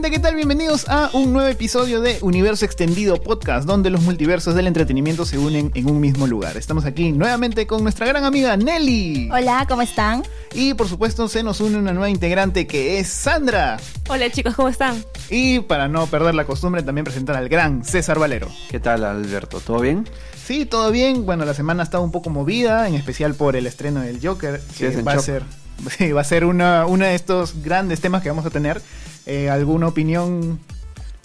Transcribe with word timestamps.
gente, 0.00 0.16
¿qué 0.16 0.18
tal? 0.18 0.34
Bienvenidos 0.34 0.88
a 0.88 1.10
un 1.12 1.34
nuevo 1.34 1.46
episodio 1.50 2.00
de 2.00 2.16
Universo 2.22 2.64
Extendido 2.64 3.20
Podcast, 3.20 3.66
donde 3.66 3.90
los 3.90 4.00
multiversos 4.00 4.54
del 4.54 4.66
entretenimiento 4.66 5.26
se 5.26 5.36
unen 5.36 5.70
en 5.74 5.90
un 5.90 6.00
mismo 6.00 6.26
lugar. 6.26 6.56
Estamos 6.56 6.86
aquí 6.86 7.12
nuevamente 7.12 7.66
con 7.66 7.82
nuestra 7.82 8.06
gran 8.06 8.24
amiga 8.24 8.56
Nelly. 8.56 9.28
Hola, 9.30 9.66
¿cómo 9.68 9.82
están? 9.82 10.22
Y 10.54 10.72
por 10.72 10.88
supuesto 10.88 11.28
se 11.28 11.42
nos 11.42 11.60
une 11.60 11.76
una 11.76 11.92
nueva 11.92 12.08
integrante 12.08 12.66
que 12.66 12.98
es 12.98 13.08
Sandra. 13.08 13.76
Hola 14.08 14.30
chicos, 14.30 14.54
¿cómo 14.54 14.70
están? 14.70 15.04
Y 15.28 15.60
para 15.60 15.86
no 15.86 16.06
perder 16.06 16.34
la 16.34 16.46
costumbre, 16.46 16.82
también 16.82 17.04
presentar 17.04 17.36
al 17.36 17.50
gran 17.50 17.84
César 17.84 18.18
Valero. 18.18 18.48
¿Qué 18.70 18.80
tal, 18.80 19.04
Alberto? 19.04 19.60
¿Todo 19.60 19.80
bien? 19.80 20.08
Sí, 20.42 20.64
todo 20.64 20.90
bien. 20.90 21.26
Bueno, 21.26 21.44
la 21.44 21.52
semana 21.52 21.82
ha 21.82 21.84
estado 21.84 22.02
un 22.02 22.10
poco 22.10 22.30
movida, 22.30 22.88
en 22.88 22.94
especial 22.94 23.34
por 23.34 23.54
el 23.54 23.66
estreno 23.66 24.00
del 24.00 24.18
Joker, 24.26 24.62
Sí, 24.72 24.78
que 24.78 24.86
es 24.88 25.06
va 25.06 25.12
a 25.12 25.18
ser, 25.18 25.42
sí, 25.98 26.12
va 26.12 26.20
a 26.20 26.24
ser 26.24 26.44
una, 26.44 26.86
uno 26.86 27.04
de 27.04 27.14
estos 27.14 27.62
grandes 27.62 28.00
temas 28.00 28.22
que 28.22 28.28
vamos 28.28 28.46
a 28.46 28.50
tener. 28.50 28.80
Eh, 29.26 29.50
¿Alguna 29.50 29.88
opinión 29.88 30.58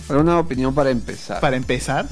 ¿Alguna 0.09 0.37
opinión 0.39 0.73
para 0.75 0.89
empezar? 0.91 1.39
para 1.39 1.55
empezar? 1.55 2.05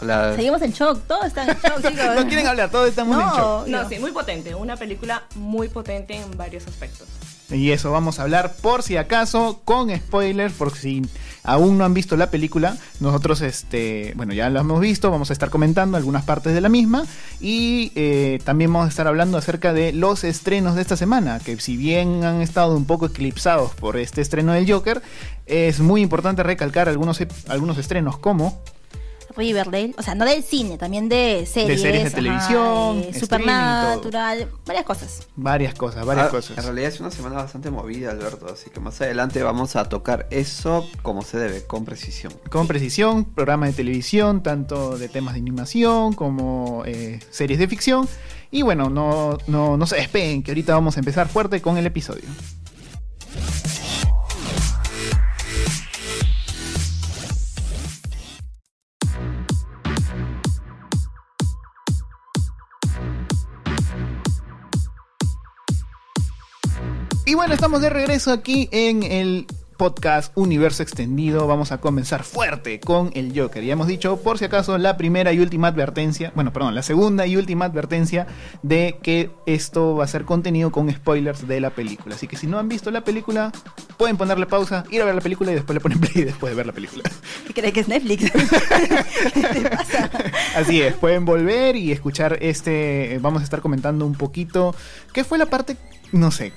La- 0.00 0.34
Seguimos 0.34 0.60
en 0.62 0.72
shock, 0.72 1.00
todos 1.06 1.26
están 1.26 1.48
en 1.48 1.56
shock, 1.56 1.76
chicos. 1.88 2.14
No 2.16 2.26
quieren 2.26 2.46
hablar, 2.46 2.70
todos 2.70 2.88
estamos 2.88 3.14
en 3.16 3.26
shock. 3.28 3.38
No, 3.38 3.66
No, 3.66 3.82
no. 3.84 3.88
sí, 3.88 3.98
muy 3.98 4.10
potente. 4.12 4.54
Una 4.54 4.76
película 4.76 5.22
muy 5.36 5.68
potente 5.68 6.14
en 6.16 6.36
varios 6.36 6.66
aspectos. 6.66 7.06
Y 7.48 7.70
eso 7.70 7.92
vamos 7.92 8.18
a 8.18 8.22
hablar 8.22 8.56
por 8.60 8.82
si 8.82 8.96
acaso 8.96 9.60
con 9.64 9.94
spoilers, 9.96 10.52
por 10.54 10.76
si 10.76 11.02
aún 11.44 11.78
no 11.78 11.84
han 11.84 11.94
visto 11.94 12.16
la 12.16 12.28
película. 12.28 12.76
Nosotros, 12.98 13.40
este, 13.40 14.14
bueno, 14.16 14.32
ya 14.34 14.50
la 14.50 14.60
hemos 14.60 14.80
visto, 14.80 15.12
vamos 15.12 15.30
a 15.30 15.32
estar 15.32 15.48
comentando 15.48 15.96
algunas 15.96 16.24
partes 16.24 16.54
de 16.54 16.60
la 16.60 16.68
misma 16.68 17.06
y 17.40 17.92
eh, 17.94 18.40
también 18.44 18.72
vamos 18.72 18.86
a 18.86 18.88
estar 18.88 19.06
hablando 19.06 19.38
acerca 19.38 19.72
de 19.72 19.92
los 19.92 20.24
estrenos 20.24 20.74
de 20.74 20.82
esta 20.82 20.96
semana, 20.96 21.38
que 21.38 21.60
si 21.60 21.76
bien 21.76 22.24
han 22.24 22.42
estado 22.42 22.76
un 22.76 22.84
poco 22.84 23.06
eclipsados 23.06 23.72
por 23.74 23.96
este 23.96 24.22
estreno 24.22 24.52
del 24.52 24.68
Joker, 24.68 25.00
es 25.46 25.78
muy 25.78 26.02
importante 26.02 26.42
recalcar 26.42 26.88
algunos, 26.88 27.20
ep- 27.20 27.30
algunos 27.48 27.78
estrenos 27.78 28.18
como 28.18 28.60
Riverdale, 29.36 29.94
o 29.98 30.02
sea, 30.02 30.14
no 30.14 30.24
del 30.24 30.42
cine, 30.42 30.78
también 30.78 31.08
de 31.08 31.46
series. 31.46 31.80
series 31.80 32.02
de 32.02 32.06
ajá, 32.08 32.16
televisión, 32.16 33.02
de 33.12 33.18
Supernatural, 33.20 34.48
varias 34.64 34.84
cosas. 34.84 35.28
varias 35.36 35.74
cosas, 35.74 36.04
varias 36.06 36.28
Ah, 36.28 36.30
cosas. 36.30 36.56
En 36.58 36.64
realidad 36.64 36.88
es 36.88 37.00
una 37.00 37.10
semana 37.10 37.36
bastante 37.36 37.70
movida, 37.70 38.10
Alberto, 38.12 38.46
así 38.52 38.70
que 38.70 38.80
más 38.80 39.00
adelante 39.00 39.42
vamos 39.42 39.76
a 39.76 39.88
tocar 39.88 40.26
eso 40.30 40.88
como 41.02 41.22
se 41.22 41.38
debe, 41.38 41.64
con 41.64 41.84
precisión. 41.84 42.32
Con 42.50 42.66
precisión, 42.66 43.24
programa 43.24 43.66
de 43.66 43.72
televisión, 43.74 44.42
tanto 44.42 44.96
de 44.98 45.08
temas 45.08 45.34
de 45.34 45.40
animación 45.40 46.14
como 46.14 46.82
eh, 46.86 47.20
series 47.30 47.58
de 47.58 47.68
ficción. 47.68 48.08
Y 48.50 48.62
bueno, 48.62 48.88
no, 48.90 49.36
no, 49.48 49.76
no 49.76 49.86
se 49.86 49.96
despeguen, 49.96 50.42
que 50.42 50.52
ahorita 50.52 50.72
vamos 50.74 50.96
a 50.96 51.00
empezar 51.00 51.28
fuerte 51.28 51.60
con 51.60 51.76
el 51.76 51.84
episodio. 51.86 52.24
Bueno, 67.36 67.52
estamos 67.52 67.82
de 67.82 67.90
regreso 67.90 68.32
aquí 68.32 68.66
en 68.72 69.02
el 69.02 69.46
podcast 69.76 70.32
Universo 70.36 70.82
Extendido. 70.82 71.46
Vamos 71.46 71.70
a 71.70 71.82
comenzar 71.82 72.24
fuerte 72.24 72.80
con 72.80 73.10
el 73.12 73.38
Joker. 73.38 73.62
Ya 73.62 73.74
hemos 73.74 73.86
dicho, 73.86 74.16
por 74.22 74.38
si 74.38 74.46
acaso, 74.46 74.78
la 74.78 74.96
primera 74.96 75.34
y 75.34 75.40
última 75.40 75.68
advertencia, 75.68 76.32
bueno, 76.34 76.50
perdón, 76.54 76.74
la 76.74 76.82
segunda 76.82 77.26
y 77.26 77.36
última 77.36 77.66
advertencia 77.66 78.26
de 78.62 78.98
que 79.02 79.28
esto 79.44 79.96
va 79.96 80.04
a 80.04 80.08
ser 80.08 80.24
contenido 80.24 80.72
con 80.72 80.90
spoilers 80.90 81.46
de 81.46 81.60
la 81.60 81.68
película. 81.68 82.14
Así 82.14 82.26
que 82.26 82.38
si 82.38 82.46
no 82.46 82.58
han 82.58 82.70
visto 82.70 82.90
la 82.90 83.02
película, 83.02 83.52
pueden 83.98 84.16
ponerle 84.16 84.46
pausa, 84.46 84.84
ir 84.90 85.02
a 85.02 85.04
ver 85.04 85.14
la 85.14 85.20
película 85.20 85.52
y 85.52 85.56
después 85.56 85.74
le 85.74 85.80
ponen 85.80 86.00
play 86.00 86.24
después 86.24 86.50
de 86.52 86.56
ver 86.56 86.66
la 86.66 86.72
película. 86.72 87.02
¿Qué 87.46 87.52
crees 87.52 87.74
que 87.74 87.80
es 87.80 87.88
Netflix? 87.88 88.30
¿Qué 89.34 89.42
te 89.42 89.60
pasa? 89.68 90.10
Así 90.56 90.80
es, 90.80 90.94
pueden 90.94 91.26
volver 91.26 91.76
y 91.76 91.92
escuchar 91.92 92.38
este. 92.40 93.18
Vamos 93.20 93.42
a 93.42 93.44
estar 93.44 93.60
comentando 93.60 94.06
un 94.06 94.14
poquito. 94.14 94.74
¿Qué 95.12 95.22
fue 95.22 95.36
la 95.36 95.46
parte, 95.46 95.76
no 96.12 96.30
sé, 96.30 96.54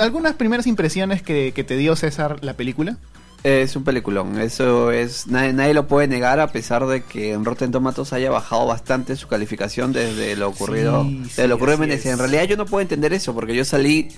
algunas 0.00 0.34
primeras 0.34 0.66
impresiones 0.66 1.22
que, 1.22 1.52
que 1.54 1.64
te 1.64 1.76
dio 1.76 1.96
César 1.96 2.42
la 2.42 2.54
película? 2.54 2.96
Es 3.42 3.74
un 3.74 3.84
peliculón, 3.84 4.38
eso 4.38 4.90
es, 4.90 5.26
nadie, 5.26 5.54
nadie 5.54 5.72
lo 5.72 5.86
puede 5.86 6.06
negar 6.06 6.40
a 6.40 6.48
pesar 6.48 6.86
de 6.86 7.02
que 7.02 7.32
en 7.32 7.46
Rotten 7.46 7.70
Tomatoes 7.72 8.12
haya 8.12 8.30
bajado 8.30 8.66
bastante 8.66 9.16
su 9.16 9.28
calificación 9.28 9.94
desde 9.94 10.36
lo 10.36 10.48
ocurrido, 10.50 11.04
Sí, 11.04 11.20
desde 11.22 11.42
sí, 11.44 11.48
lo 11.48 11.54
ocurrido 11.54 11.76
en 11.76 11.80
Venecia. 11.80 12.12
En 12.12 12.18
realidad 12.18 12.44
yo 12.44 12.58
no 12.58 12.66
puedo 12.66 12.82
entender 12.82 13.14
eso 13.14 13.32
porque 13.32 13.54
yo 13.54 13.64
salí 13.64 14.08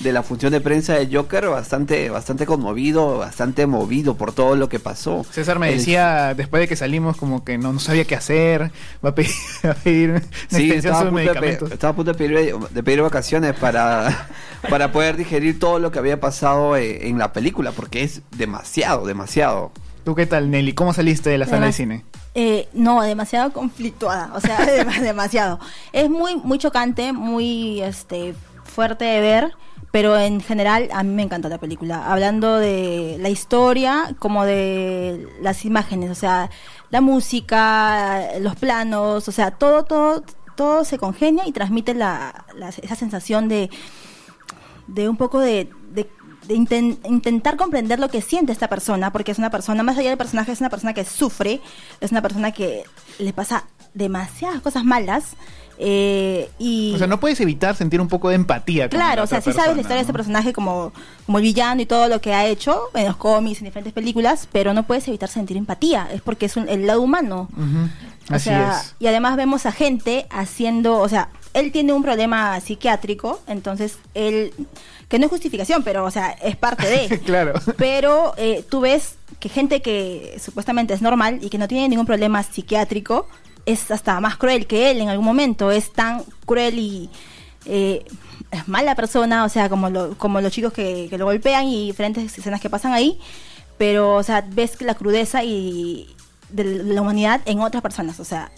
de 0.00 0.12
la 0.12 0.22
función 0.22 0.52
de 0.52 0.60
prensa 0.60 0.94
de 0.94 1.08
Joker 1.14 1.48
bastante, 1.48 2.10
bastante 2.10 2.46
conmovido, 2.46 3.18
bastante 3.18 3.66
movido 3.66 4.16
por 4.16 4.32
todo 4.32 4.56
lo 4.56 4.68
que 4.68 4.80
pasó. 4.80 5.24
César 5.30 5.58
me 5.58 5.68
El- 5.70 5.78
decía, 5.78 6.34
después 6.34 6.60
de 6.60 6.68
que 6.68 6.76
salimos, 6.76 7.16
como 7.16 7.44
que 7.44 7.58
no, 7.58 7.72
no 7.72 7.78
sabía 7.78 8.04
qué 8.04 8.14
hacer, 8.16 8.72
va 9.04 9.10
a 9.10 9.14
pedir, 9.14 9.30
va 9.66 9.70
a 9.70 9.74
pedir 9.74 10.10
una 10.10 10.20
Sí, 10.48 10.70
extensión 10.72 10.76
estaba 10.76 11.00
a, 11.00 11.10
punto 11.10 11.40
de, 11.40 11.74
estaba 11.74 11.90
a 11.92 11.96
punto 11.96 12.12
de 12.12 12.18
pedir, 12.18 12.54
de 12.56 12.82
pedir 12.82 13.02
vacaciones 13.02 13.54
para, 13.54 14.28
para 14.68 14.92
poder 14.92 15.16
digerir 15.16 15.58
todo 15.58 15.78
lo 15.78 15.92
que 15.92 15.98
había 15.98 16.20
pasado 16.20 16.76
eh, 16.76 17.08
en 17.08 17.18
la 17.18 17.32
película, 17.32 17.72
porque 17.72 18.02
es 18.02 18.22
demasiado, 18.36 19.06
demasiado. 19.06 19.72
¿Tú 20.04 20.14
qué 20.16 20.26
tal, 20.26 20.50
Nelly? 20.50 20.72
¿Cómo 20.72 20.92
saliste 20.92 21.30
de 21.30 21.38
la 21.38 21.46
sala 21.46 21.66
de 21.66 21.72
cine? 21.72 22.04
Eh, 22.34 22.66
no, 22.72 23.02
demasiado 23.02 23.52
conflictuada, 23.52 24.30
o 24.34 24.40
sea, 24.40 24.58
dem- 24.66 25.00
demasiado. 25.00 25.60
Es 25.92 26.10
muy, 26.10 26.34
muy 26.36 26.58
chocante, 26.58 27.12
muy 27.12 27.80
este, 27.82 28.34
fuerte 28.72 29.04
de 29.04 29.20
ver, 29.20 29.52
pero 29.90 30.18
en 30.18 30.40
general 30.40 30.88
a 30.92 31.02
mí 31.02 31.12
me 31.14 31.22
encanta 31.22 31.48
la 31.48 31.58
película. 31.58 32.10
Hablando 32.10 32.56
de 32.58 33.18
la 33.20 33.28
historia 33.28 34.14
como 34.18 34.44
de 34.44 35.28
las 35.40 35.64
imágenes, 35.64 36.10
o 36.10 36.14
sea, 36.14 36.50
la 36.90 37.00
música, 37.00 38.38
los 38.40 38.56
planos, 38.56 39.28
o 39.28 39.32
sea, 39.32 39.50
todo, 39.52 39.84
todo, 39.84 40.22
todo 40.56 40.84
se 40.84 40.98
congenia 40.98 41.46
y 41.46 41.52
transmite 41.52 41.94
la, 41.94 42.44
esa 42.82 42.94
sensación 42.96 43.48
de, 43.48 43.70
de 44.86 45.08
un 45.08 45.16
poco 45.16 45.38
de, 45.40 45.68
de- 45.92 46.08
de 46.46 46.56
inten- 46.56 46.98
intentar 47.08 47.56
comprender 47.56 48.00
lo 48.00 48.08
que 48.08 48.20
siente 48.20 48.50
esta 48.50 48.68
persona, 48.68 49.12
porque 49.12 49.30
es 49.30 49.38
una 49.38 49.50
persona, 49.50 49.84
más 49.84 49.96
allá 49.96 50.08
del 50.08 50.18
personaje, 50.18 50.50
es 50.50 50.60
una 50.60 50.70
persona 50.70 50.92
que 50.92 51.04
sufre, 51.04 51.60
es 52.00 52.10
una 52.10 52.20
persona 52.20 52.50
que 52.50 52.82
le 53.20 53.32
pasa 53.32 53.64
demasiadas 53.94 54.60
cosas 54.60 54.84
malas. 54.84 55.36
Eh, 55.78 56.50
y 56.58 56.92
O 56.94 56.98
sea, 56.98 57.06
no 57.06 57.18
puedes 57.20 57.40
evitar 57.40 57.74
sentir 57.76 58.00
un 58.00 58.08
poco 58.08 58.28
de 58.28 58.36
empatía. 58.36 58.88
con 58.88 58.98
Claro, 58.98 59.16
la 59.16 59.22
o 59.24 59.26
sea, 59.26 59.40
sí 59.40 59.52
sabes 59.52 59.74
la 59.74 59.80
historia 59.82 59.96
de 59.96 60.00
este 60.02 60.12
¿no? 60.12 60.16
personaje 60.16 60.52
como, 60.52 60.92
como 61.26 61.38
el 61.38 61.44
villano 61.44 61.80
y 61.82 61.86
todo 61.86 62.08
lo 62.08 62.20
que 62.20 62.34
ha 62.34 62.46
hecho 62.46 62.80
en 62.94 63.06
los 63.06 63.16
cómics, 63.16 63.58
en 63.60 63.64
diferentes 63.66 63.92
películas, 63.92 64.48
pero 64.52 64.74
no 64.74 64.84
puedes 64.84 65.06
evitar 65.08 65.28
sentir 65.28 65.56
empatía, 65.56 66.08
es 66.12 66.20
porque 66.22 66.46
es 66.46 66.56
un- 66.56 66.68
el 66.68 66.86
lado 66.86 67.02
humano. 67.02 67.48
O 68.30 68.34
Así 68.34 68.44
sea, 68.44 68.78
es. 68.80 68.94
y 69.00 69.06
además 69.08 69.36
vemos 69.36 69.66
a 69.66 69.72
gente 69.72 70.26
haciendo, 70.30 70.98
o 71.00 71.08
sea, 71.08 71.28
él 71.54 71.72
tiene 71.72 71.92
un 71.92 72.02
problema 72.02 72.58
psiquiátrico, 72.60 73.40
entonces 73.46 73.98
él, 74.14 74.54
que 75.08 75.18
no 75.18 75.26
es 75.26 75.30
justificación, 75.30 75.82
pero, 75.82 76.04
o 76.04 76.10
sea, 76.10 76.30
es 76.30 76.56
parte 76.56 76.86
de. 76.88 77.18
Claro. 77.24 77.52
Pero 77.76 78.32
eh, 78.36 78.64
tú 78.70 78.80
ves 78.80 79.16
que 79.40 79.48
gente 79.48 79.82
que 79.82 80.38
supuestamente 80.42 80.94
es 80.94 81.02
normal 81.02 81.40
y 81.42 81.50
que 81.50 81.58
no 81.58 81.66
tiene 81.68 81.88
ningún 81.88 82.06
problema 82.06 82.42
psiquiátrico 82.42 83.26
es 83.66 83.90
hasta 83.90 84.18
más 84.20 84.36
cruel 84.36 84.66
que 84.66 84.90
él 84.90 85.00
en 85.00 85.08
algún 85.08 85.24
momento, 85.24 85.70
es 85.70 85.92
tan 85.92 86.22
cruel 86.46 86.78
y 86.78 87.10
eh, 87.64 88.04
es 88.50 88.66
mala 88.68 88.94
persona, 88.94 89.44
o 89.44 89.48
sea, 89.48 89.68
como, 89.68 89.88
lo- 89.90 90.16
como 90.18 90.40
los 90.40 90.52
chicos 90.52 90.72
que, 90.72 91.06
que 91.08 91.18
lo 91.18 91.24
golpean 91.26 91.66
y 91.66 91.86
diferentes 91.86 92.36
escenas 92.38 92.60
que 92.60 92.68
pasan 92.70 92.92
ahí, 92.92 93.18
pero, 93.78 94.16
o 94.16 94.22
sea, 94.22 94.44
ves 94.48 94.80
la 94.82 94.94
crudeza 94.94 95.42
y 95.44 96.14
de 96.50 96.64
la 96.64 97.00
humanidad 97.00 97.40
en 97.46 97.60
otras 97.60 97.82
personas, 97.82 98.18
o 98.20 98.24
sea, 98.24 98.50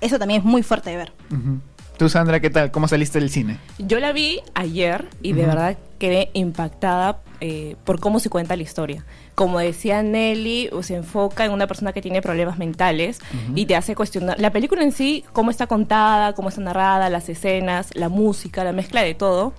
eso 0.00 0.18
también 0.18 0.40
es 0.40 0.44
muy 0.44 0.62
fuerte 0.62 0.90
de 0.90 0.96
ver. 0.96 1.12
Ujú. 1.30 1.60
Tú, 1.98 2.08
Sandra, 2.08 2.40
¿qué 2.40 2.50
tal? 2.50 2.70
¿Cómo 2.70 2.88
saliste 2.88 3.20
del 3.20 3.28
cine? 3.30 3.58
Yo 3.78 4.00
la 4.00 4.12
vi 4.12 4.40
ayer 4.54 5.08
y 5.22 5.34
de 5.34 5.46
verdad 5.46 5.76
quedé 6.02 6.30
impactada 6.32 7.20
eh, 7.40 7.76
por 7.84 8.00
cómo 8.00 8.18
se 8.18 8.28
cuenta 8.28 8.56
la 8.56 8.64
historia. 8.64 9.04
Como 9.36 9.60
decía 9.60 10.02
Nelly, 10.02 10.68
se 10.82 10.96
enfoca 10.96 11.44
en 11.44 11.52
una 11.52 11.68
persona 11.68 11.92
que 11.92 12.02
tiene 12.02 12.20
problemas 12.20 12.58
mentales 12.58 13.20
y 13.54 13.66
te 13.66 13.76
hace 13.76 13.94
cuestionar. 13.94 14.40
La 14.40 14.50
película 14.50 14.82
en 14.82 14.90
sí, 14.90 15.24
cómo 15.32 15.52
está 15.52 15.68
contada, 15.68 16.32
cómo 16.32 16.48
está 16.48 16.60
narrada, 16.60 17.08
las 17.08 17.28
escenas, 17.28 17.94
la 17.94 18.08
música, 18.08 18.64
la 18.64 18.72
mezcla 18.72 19.00
de 19.04 19.14
todo, 19.14 19.52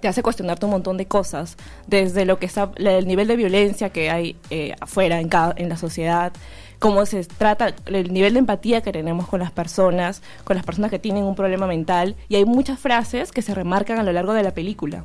te 0.00 0.06
hace 0.06 0.22
cuestionarte 0.22 0.66
un 0.66 0.70
montón 0.70 0.96
de 0.98 1.06
cosas. 1.06 1.56
Desde 1.88 2.26
lo 2.26 2.38
que 2.38 2.46
está, 2.46 2.70
el 2.76 3.08
nivel 3.08 3.26
de 3.26 3.34
violencia 3.34 3.90
que 3.90 4.08
hay 4.08 4.36
eh, 4.50 4.76
afuera, 4.80 5.18
en, 5.18 5.28
cada, 5.28 5.52
en 5.56 5.68
la 5.68 5.76
sociedad, 5.76 6.32
cómo 6.78 7.06
se 7.06 7.24
trata, 7.24 7.74
el 7.86 8.12
nivel 8.12 8.34
de 8.34 8.38
empatía 8.38 8.82
que 8.82 8.92
tenemos 8.92 9.26
con 9.26 9.40
las 9.40 9.50
personas, 9.50 10.22
con 10.44 10.54
las 10.54 10.64
personas 10.64 10.92
que 10.92 11.00
tienen 11.00 11.24
un 11.24 11.34
problema 11.34 11.66
mental. 11.66 12.14
Y 12.28 12.36
hay 12.36 12.44
muchas 12.44 12.78
frases 12.78 13.32
que 13.32 13.42
se 13.42 13.52
remarcan 13.52 13.98
a 13.98 14.04
lo 14.04 14.12
largo 14.12 14.32
de 14.32 14.44
la 14.44 14.54
película. 14.54 15.04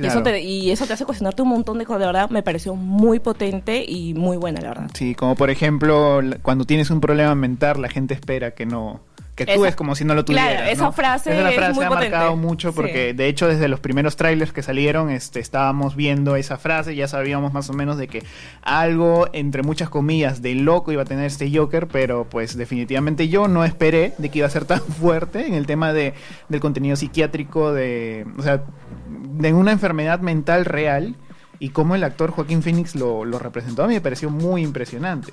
Y, 0.00 0.06
eso 0.06 0.22
te, 0.22 0.40
y 0.40 0.70
eso 0.70 0.86
te 0.86 0.92
hace 0.92 1.04
cuestionarte 1.04 1.42
un 1.42 1.48
montón 1.48 1.78
de 1.78 1.86
cosas. 1.86 2.00
De 2.00 2.06
verdad, 2.06 2.30
me 2.30 2.42
pareció 2.42 2.74
muy 2.74 3.18
potente 3.18 3.84
y 3.86 4.14
muy 4.14 4.36
buena, 4.36 4.60
la 4.60 4.68
verdad. 4.68 4.90
Sí, 4.94 5.14
como 5.14 5.34
por 5.34 5.50
ejemplo, 5.50 6.20
cuando 6.42 6.64
tienes 6.64 6.90
un 6.90 7.00
problema 7.00 7.34
mental, 7.34 7.82
la 7.82 7.88
gente 7.88 8.14
espera 8.14 8.52
que 8.52 8.66
no 8.66 9.00
que 9.38 9.46
tú 9.46 9.52
Esa- 9.64 9.68
es 9.68 9.76
como 9.76 9.94
si 9.94 10.04
no 10.04 10.14
lo 10.14 10.24
tuvieras. 10.24 10.50
claro, 10.52 10.66
esa 10.70 10.82
¿no? 10.84 10.92
frase 10.92 11.30
Esa 11.38 11.48
es 11.48 11.54
frase 11.56 11.72
muy 11.74 11.84
ha 11.84 11.90
marcado 11.90 12.36
mucho 12.36 12.74
porque 12.74 13.10
Sí. 13.12 13.16
de 13.16 13.26
hecho 13.28 13.46
desde 13.48 13.68
los 13.68 13.80
primeros 13.80 14.16
trailers 14.16 14.52
que 14.52 14.62
salieron 14.62 15.08
este, 15.10 15.40
estábamos 15.40 15.96
viendo 15.96 16.36
esa 16.36 16.58
frase, 16.58 16.94
ya 16.96 17.08
sabíamos 17.08 17.52
más 17.52 17.70
o 17.70 17.72
menos 17.72 17.96
de 17.96 18.08
que 18.08 18.22
algo 18.62 19.28
entre 19.32 19.62
muchas 19.62 19.88
comillas 19.88 20.42
de 20.42 20.54
loco 20.56 20.92
iba 20.92 21.02
a 21.02 21.06
tener 21.06 21.24
este 21.26 21.50
Joker, 21.56 21.86
pero 21.88 22.24
pues 22.28 22.56
definitivamente 22.56 23.28
yo 23.28 23.48
no 23.48 23.64
esperé 23.64 24.12
de 24.18 24.28
que 24.28 24.38
iba 24.40 24.46
a 24.46 24.50
ser 24.50 24.64
tan 24.64 24.80
fuerte 25.00 25.46
en 25.46 25.54
el 25.54 25.66
tema 25.66 25.92
de, 25.92 26.14
del 26.48 26.60
contenido 26.60 26.96
psiquiátrico, 26.96 27.72
de, 27.72 28.26
o 28.36 28.42
sea, 28.42 28.62
de 29.08 29.52
una 29.54 29.72
enfermedad 29.72 30.20
mental 30.20 30.64
real 30.64 31.14
y 31.60 31.70
cómo 31.70 31.94
el 31.94 32.04
actor 32.04 32.30
Joaquín 32.32 32.62
Phoenix 32.62 32.94
lo, 32.94 33.24
lo 33.24 33.38
representó 33.38 33.84
a 33.84 33.88
mí 33.88 33.94
me 33.94 34.00
pareció 34.00 34.30
muy 34.30 34.62
impresionante. 34.62 35.32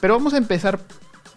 Pero 0.00 0.14
vamos 0.14 0.34
a 0.34 0.38
empezar 0.38 0.78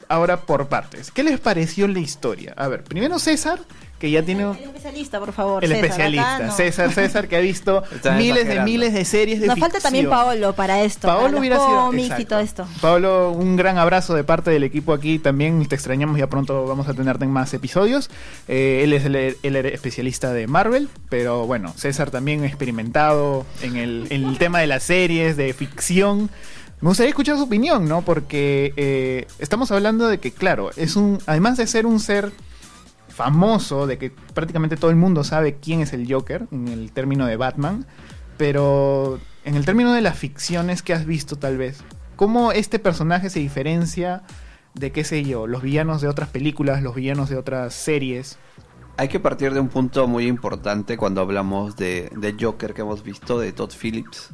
ahora 0.10 0.42
por 0.42 0.68
partes. 0.68 1.12
¿Qué 1.12 1.24
les 1.24 1.40
pareció 1.40 1.88
la 1.88 2.00
historia? 2.00 2.54
A 2.58 2.68
ver, 2.68 2.84
primero 2.84 3.20
César, 3.20 3.60
que 4.00 4.12
ya 4.12 4.22
tiene 4.22 4.46
un- 4.46 4.58
El 4.58 4.64
especialista, 4.66 5.18
por 5.20 5.32
favor. 5.32 5.64
el 5.64 5.70
César, 5.72 5.86
especialista, 5.86 6.40
no. 6.40 6.52
César, 6.52 6.92
César, 6.92 7.28
que 7.30 7.38
ha 7.38 7.40
visto 7.40 7.84
Está 7.96 8.12
miles 8.18 8.46
de 8.48 8.60
miles 8.62 8.92
de 8.94 9.06
series 9.06 9.40
de 9.40 9.48
Nos 9.48 9.58
falta 9.58 9.80
también. 9.80 10.10
Paolo 10.10 10.54
para 10.54 10.82
esto. 10.84 11.08
para 11.08 11.14
Paolo 11.20 11.32
los 11.32 11.40
hubiera 11.40 11.56
sido 11.56 11.86
cómics 11.86 12.20
y 12.20 12.26
todo 12.26 12.40
esto. 12.40 12.68
Paolo, 12.82 13.32
un 13.32 13.56
gran 13.56 13.78
abrazo 13.78 14.14
de 14.14 14.26
parte 14.26 14.52
del 14.52 14.64
equipo 14.66 14.92
aquí. 14.92 15.20
También 15.20 15.66
te 15.68 15.76
extrañamos. 15.76 16.18
Ya 16.20 16.28
pronto 16.28 16.66
vamos 16.66 16.90
a 16.90 16.94
tenerte 16.94 17.24
en 17.24 17.32
más 17.32 17.54
episodios. 17.54 18.10
Eh, 18.50 18.82
él 18.84 18.92
es 18.92 19.06
el, 19.06 19.16
el 19.42 19.56
especialista 19.68 20.34
de 20.34 20.48
Marvel, 20.48 20.90
pero 21.08 21.46
bueno, 21.48 21.74
César 21.78 22.12
también 22.12 22.44
experimentado 22.44 23.46
en 23.62 23.78
el, 23.78 24.08
en 24.10 24.26
el 24.26 24.38
tema 24.38 24.60
de 24.60 24.68
las 24.68 24.84
series, 24.84 25.38
de 25.38 25.54
ficción. 25.54 26.30
Me 26.84 26.90
gustaría 26.90 27.12
escuchar 27.12 27.38
su 27.38 27.44
opinión, 27.44 27.88
¿no? 27.88 28.02
Porque 28.02 28.74
eh, 28.76 29.26
estamos 29.40 29.72
hablando 29.72 30.10
de 30.10 30.18
que, 30.18 30.34
claro, 30.34 30.70
es 30.76 30.98
un, 30.98 31.18
además 31.28 31.56
de 31.56 31.66
ser 31.66 31.86
un 31.86 32.02
ser 32.02 32.34
famoso, 33.08 33.88
de 33.88 33.98
que 33.98 34.12
prácticamente 34.34 34.76
todo 34.76 34.92
el 34.92 34.98
mundo 34.98 35.24
sabe 35.24 35.56
quién 35.56 35.80
es 35.80 35.94
el 35.94 36.14
Joker 36.14 36.46
en 36.52 36.68
el 36.68 36.92
término 36.92 37.26
de 37.26 37.38
Batman, 37.38 37.86
pero 38.36 39.18
en 39.46 39.56
el 39.56 39.64
término 39.64 39.94
de 39.94 40.02
las 40.02 40.18
ficciones 40.18 40.84
que 40.84 40.92
has 40.92 41.06
visto 41.06 41.38
tal 41.38 41.58
vez, 41.58 41.80
¿cómo 42.18 42.52
este 42.52 42.80
personaje 42.80 43.30
se 43.30 43.40
diferencia 43.40 44.24
de, 44.74 44.92
qué 44.92 45.06
sé 45.06 45.24
yo, 45.24 45.48
los 45.48 45.62
villanos 45.62 46.02
de 46.02 46.10
otras 46.10 46.28
películas, 46.28 46.84
los 46.84 46.96
villanos 46.96 47.30
de 47.30 47.38
otras 47.38 47.74
series? 47.74 48.38
Hay 48.98 49.08
que 49.08 49.22
partir 49.22 49.54
de 49.54 49.62
un 49.62 49.70
punto 49.70 50.06
muy 50.10 50.28
importante 50.28 50.98
cuando 50.98 51.22
hablamos 51.22 51.78
de, 51.78 52.12
de 52.14 52.36
Joker 52.38 52.74
que 52.74 52.82
hemos 52.82 53.06
visto 53.06 53.40
de 53.40 53.54
Todd 53.54 53.72
Phillips. 53.72 54.32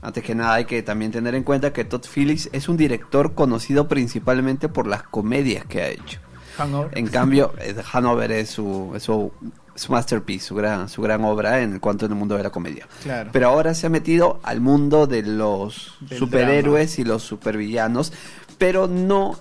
Antes 0.00 0.22
que 0.22 0.34
nada 0.34 0.54
hay 0.54 0.64
que 0.64 0.82
también 0.82 1.10
tener 1.10 1.34
en 1.34 1.42
cuenta 1.42 1.72
que 1.72 1.84
Todd 1.84 2.04
Phillips 2.12 2.48
es 2.52 2.68
un 2.68 2.76
director 2.76 3.34
conocido 3.34 3.88
principalmente 3.88 4.68
por 4.68 4.86
las 4.86 5.02
comedias 5.02 5.64
que 5.66 5.82
ha 5.82 5.88
hecho. 5.88 6.20
Hangover. 6.56 6.96
En 6.96 7.06
cambio, 7.08 7.52
eh, 7.60 7.74
Hanover 7.92 8.32
es 8.32 8.50
su, 8.50 8.92
es 8.94 9.02
su, 9.02 9.32
su 9.74 9.92
masterpiece, 9.92 10.46
su 10.46 10.54
gran, 10.54 10.88
su 10.88 11.02
gran 11.02 11.24
obra 11.24 11.60
en 11.62 11.78
cuanto 11.78 12.06
en 12.06 12.12
el 12.12 12.18
mundo 12.18 12.36
de 12.36 12.42
la 12.42 12.50
comedia. 12.50 12.86
Claro. 13.02 13.30
Pero 13.32 13.48
ahora 13.48 13.74
se 13.74 13.86
ha 13.86 13.90
metido 13.90 14.40
al 14.42 14.60
mundo 14.60 15.06
de 15.06 15.22
los 15.22 15.96
Del 16.00 16.18
superhéroes 16.18 16.98
y 16.98 17.04
los 17.04 17.22
supervillanos, 17.22 18.12
pero 18.58 18.86
no 18.88 19.38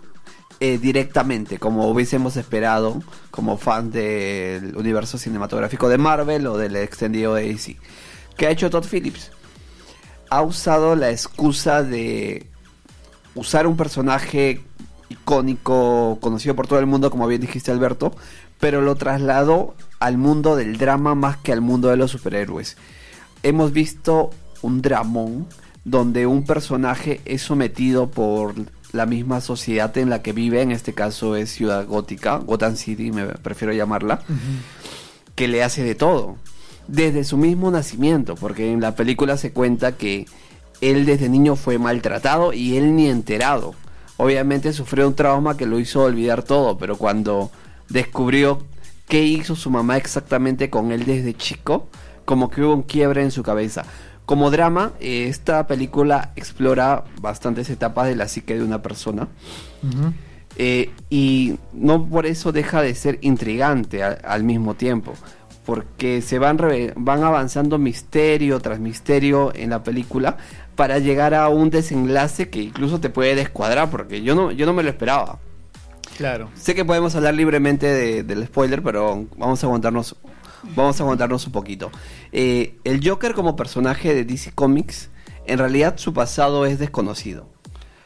eh, 0.60 0.80
directamente, 0.80 1.60
como 1.60 1.88
hubiésemos 1.88 2.36
esperado, 2.36 3.02
como 3.30 3.58
fan 3.58 3.92
del 3.92 4.76
universo 4.76 5.20
cinematográfico 5.20 5.88
de 5.90 6.00
Marvel 6.00 6.48
o 6.48 6.58
del 6.58 6.76
extendido 6.76 7.36
de 7.36 7.48
DC. 7.48 7.78
¿Qué 8.36 8.48
ha 8.48 8.52
hecho 8.52 8.70
Todd 8.70 8.86
Phillips? 8.86 9.32
Ha 10.30 10.42
usado 10.42 10.96
la 10.96 11.12
excusa 11.12 11.84
de 11.84 12.48
usar 13.36 13.68
un 13.68 13.78
personaje 13.78 14.62
icónico, 15.10 16.18
conocido 16.22 16.56
por 16.56 16.68
todo 16.68 16.80
el 16.80 16.86
mundo, 16.86 17.10
como 17.10 17.28
bien 17.28 17.42
dijiste 17.42 17.72
Alberto, 17.72 18.14
pero 18.60 18.82
lo 18.82 18.96
trasladó 18.96 19.76
al 20.00 20.18
mundo 20.18 20.56
del 20.56 20.78
drama 20.78 21.16
más 21.16 21.38
que 21.38 21.54
al 21.54 21.62
mundo 21.62 21.90
de 21.90 21.98
los 21.98 22.12
superhéroes. 22.12 22.78
Hemos 23.44 23.72
visto 23.72 24.32
un 24.62 24.82
dramón 24.82 25.48
donde 25.86 26.28
un 26.28 26.44
personaje 26.44 27.22
es 27.26 27.42
sometido 27.42 28.10
por 28.10 28.56
la 28.92 29.06
misma 29.06 29.42
sociedad 29.42 29.96
en 29.98 30.10
la 30.10 30.22
que 30.22 30.34
vive, 30.34 30.62
en 30.62 30.72
este 30.72 30.94
caso 30.94 31.36
es 31.36 31.52
Ciudad 31.52 31.86
Gótica, 31.86 32.38
Gotham 32.38 32.76
City, 32.76 33.12
me 33.12 33.26
prefiero 33.26 33.74
llamarla, 33.74 34.22
que 35.36 35.48
le 35.48 35.64
hace 35.64 35.84
de 35.84 35.96
todo, 35.96 36.38
desde 36.88 37.24
su 37.24 37.38
mismo 37.38 37.70
nacimiento, 37.72 38.36
porque 38.36 38.72
en 38.72 38.82
la 38.82 38.96
película 38.96 39.38
se 39.38 39.52
cuenta 39.52 39.94
que 39.98 40.26
él 40.82 41.06
desde 41.06 41.30
niño 41.30 41.56
fue 41.56 41.78
maltratado 41.78 42.54
y 42.54 42.78
él 42.78 42.96
ni 42.96 43.08
enterado. 43.08 43.76
Obviamente 44.18 44.74
sufrió 44.74 45.08
un 45.08 45.16
trauma 45.16 45.58
que 45.58 45.66
lo 45.66 45.80
hizo 45.80 46.04
olvidar 46.04 46.44
todo, 46.44 46.78
pero 46.78 46.98
cuando 46.98 47.52
descubrió 47.90 48.64
qué 49.08 49.24
hizo 49.24 49.56
su 49.56 49.70
mamá 49.70 49.98
exactamente 49.98 50.70
con 50.70 50.92
él 50.92 51.06
desde 51.06 51.34
chico, 51.36 51.88
como 52.26 52.50
que 52.50 52.62
hubo 52.64 52.74
un 52.74 52.84
quiebre 52.84 53.24
en 53.24 53.32
su 53.32 53.44
cabeza. 53.44 53.86
Como 54.26 54.52
drama, 54.52 54.92
eh, 55.00 55.28
esta 55.30 55.68
película 55.68 56.32
explora 56.36 57.06
bastantes 57.22 57.70
etapas 57.70 58.08
de 58.08 58.16
la 58.16 58.28
psique 58.28 58.56
de 58.56 58.64
una 58.64 58.82
persona. 58.82 59.30
Eh, 60.58 60.92
y 61.10 61.58
no 61.72 62.06
por 62.10 62.26
eso 62.26 62.52
deja 62.52 62.82
de 62.82 62.96
ser 62.96 63.20
intrigante 63.22 64.04
al 64.04 64.44
mismo 64.44 64.74
tiempo, 64.74 65.14
porque 65.68 66.22
se 66.22 66.40
van, 66.40 66.58
van 66.96 67.24
avanzando 67.26 67.78
misterio 67.78 68.62
tras 68.62 68.80
misterio 68.80 69.52
en 69.54 69.72
la 69.72 69.84
película 69.84 70.38
para 70.78 70.98
llegar 71.00 71.34
a 71.34 71.50
un 71.50 71.70
desenlace 71.70 72.50
que 72.50 72.62
incluso 72.62 73.02
te 73.02 73.10
puede 73.10 73.36
descuadrar, 73.36 73.90
porque 73.92 74.22
yo 74.22 74.34
no, 74.34 74.52
yo 74.54 74.66
no 74.66 74.72
me 74.72 74.82
lo 74.82 74.90
esperaba. 74.90 75.40
Claro. 76.16 76.50
Sé 76.56 76.74
que 76.74 76.86
podemos 76.86 77.14
hablar 77.16 77.34
libremente 77.34 77.86
de- 77.86 78.24
del 78.24 78.46
spoiler, 78.46 78.82
pero 78.82 79.26
vamos 79.36 79.62
a 79.62 79.68
aguantarnos, 79.68 80.16
vamos 80.74 80.98
a 81.00 81.04
aguantarnos 81.04 81.46
un 81.46 81.52
poquito. 81.52 81.92
Eh, 82.32 82.78
el 82.86 83.06
Joker 83.06 83.34
como 83.34 83.58
personaje 83.58 84.16
de 84.16 84.24
DC 84.24 84.54
Comics, 84.54 85.10
en 85.48 85.60
realidad 85.60 85.96
su 85.98 86.14
pasado 86.14 86.66
es 86.66 86.80
desconocido. 86.80 87.50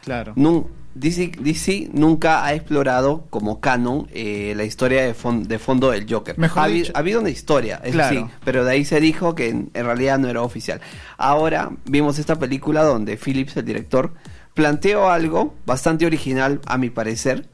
Claro. 0.04 0.34
Nun- 0.36 0.66
DC, 0.94 1.32
DC 1.40 1.90
nunca 1.94 2.44
ha 2.46 2.54
explorado 2.54 3.26
como 3.30 3.60
canon 3.60 4.08
eh, 4.14 4.54
la 4.58 4.64
historia 4.64 5.04
de, 5.04 5.14
fon- 5.16 5.44
de 5.48 5.58
fondo 5.60 5.92
del 5.92 6.06
Joker. 6.12 6.38
Mejor 6.38 6.64
ha, 6.64 6.68
dicho- 6.68 6.92
ha 6.96 7.00
habido 7.00 7.20
una 7.22 7.30
historia, 7.30 7.80
eso 7.84 7.94
Claro. 7.94 8.16
sí, 8.16 8.26
pero 8.44 8.66
de 8.66 8.72
ahí 8.72 8.86
se 8.86 9.00
dijo 9.00 9.34
que 9.36 9.50
en, 9.50 9.70
en 9.74 9.86
realidad 9.86 10.20
no 10.20 10.28
era 10.28 10.42
oficial. 10.42 10.82
Ahora 11.18 11.72
vimos 11.86 12.20
esta 12.20 12.38
película 12.38 12.84
donde 12.84 13.18
Phillips, 13.18 13.56
el 13.58 13.66
director, 13.66 14.14
planteó 14.54 15.10
algo 15.10 15.56
bastante 15.66 16.06
original 16.06 16.60
a 16.66 16.78
mi 16.78 16.90
parecer, 16.90 17.48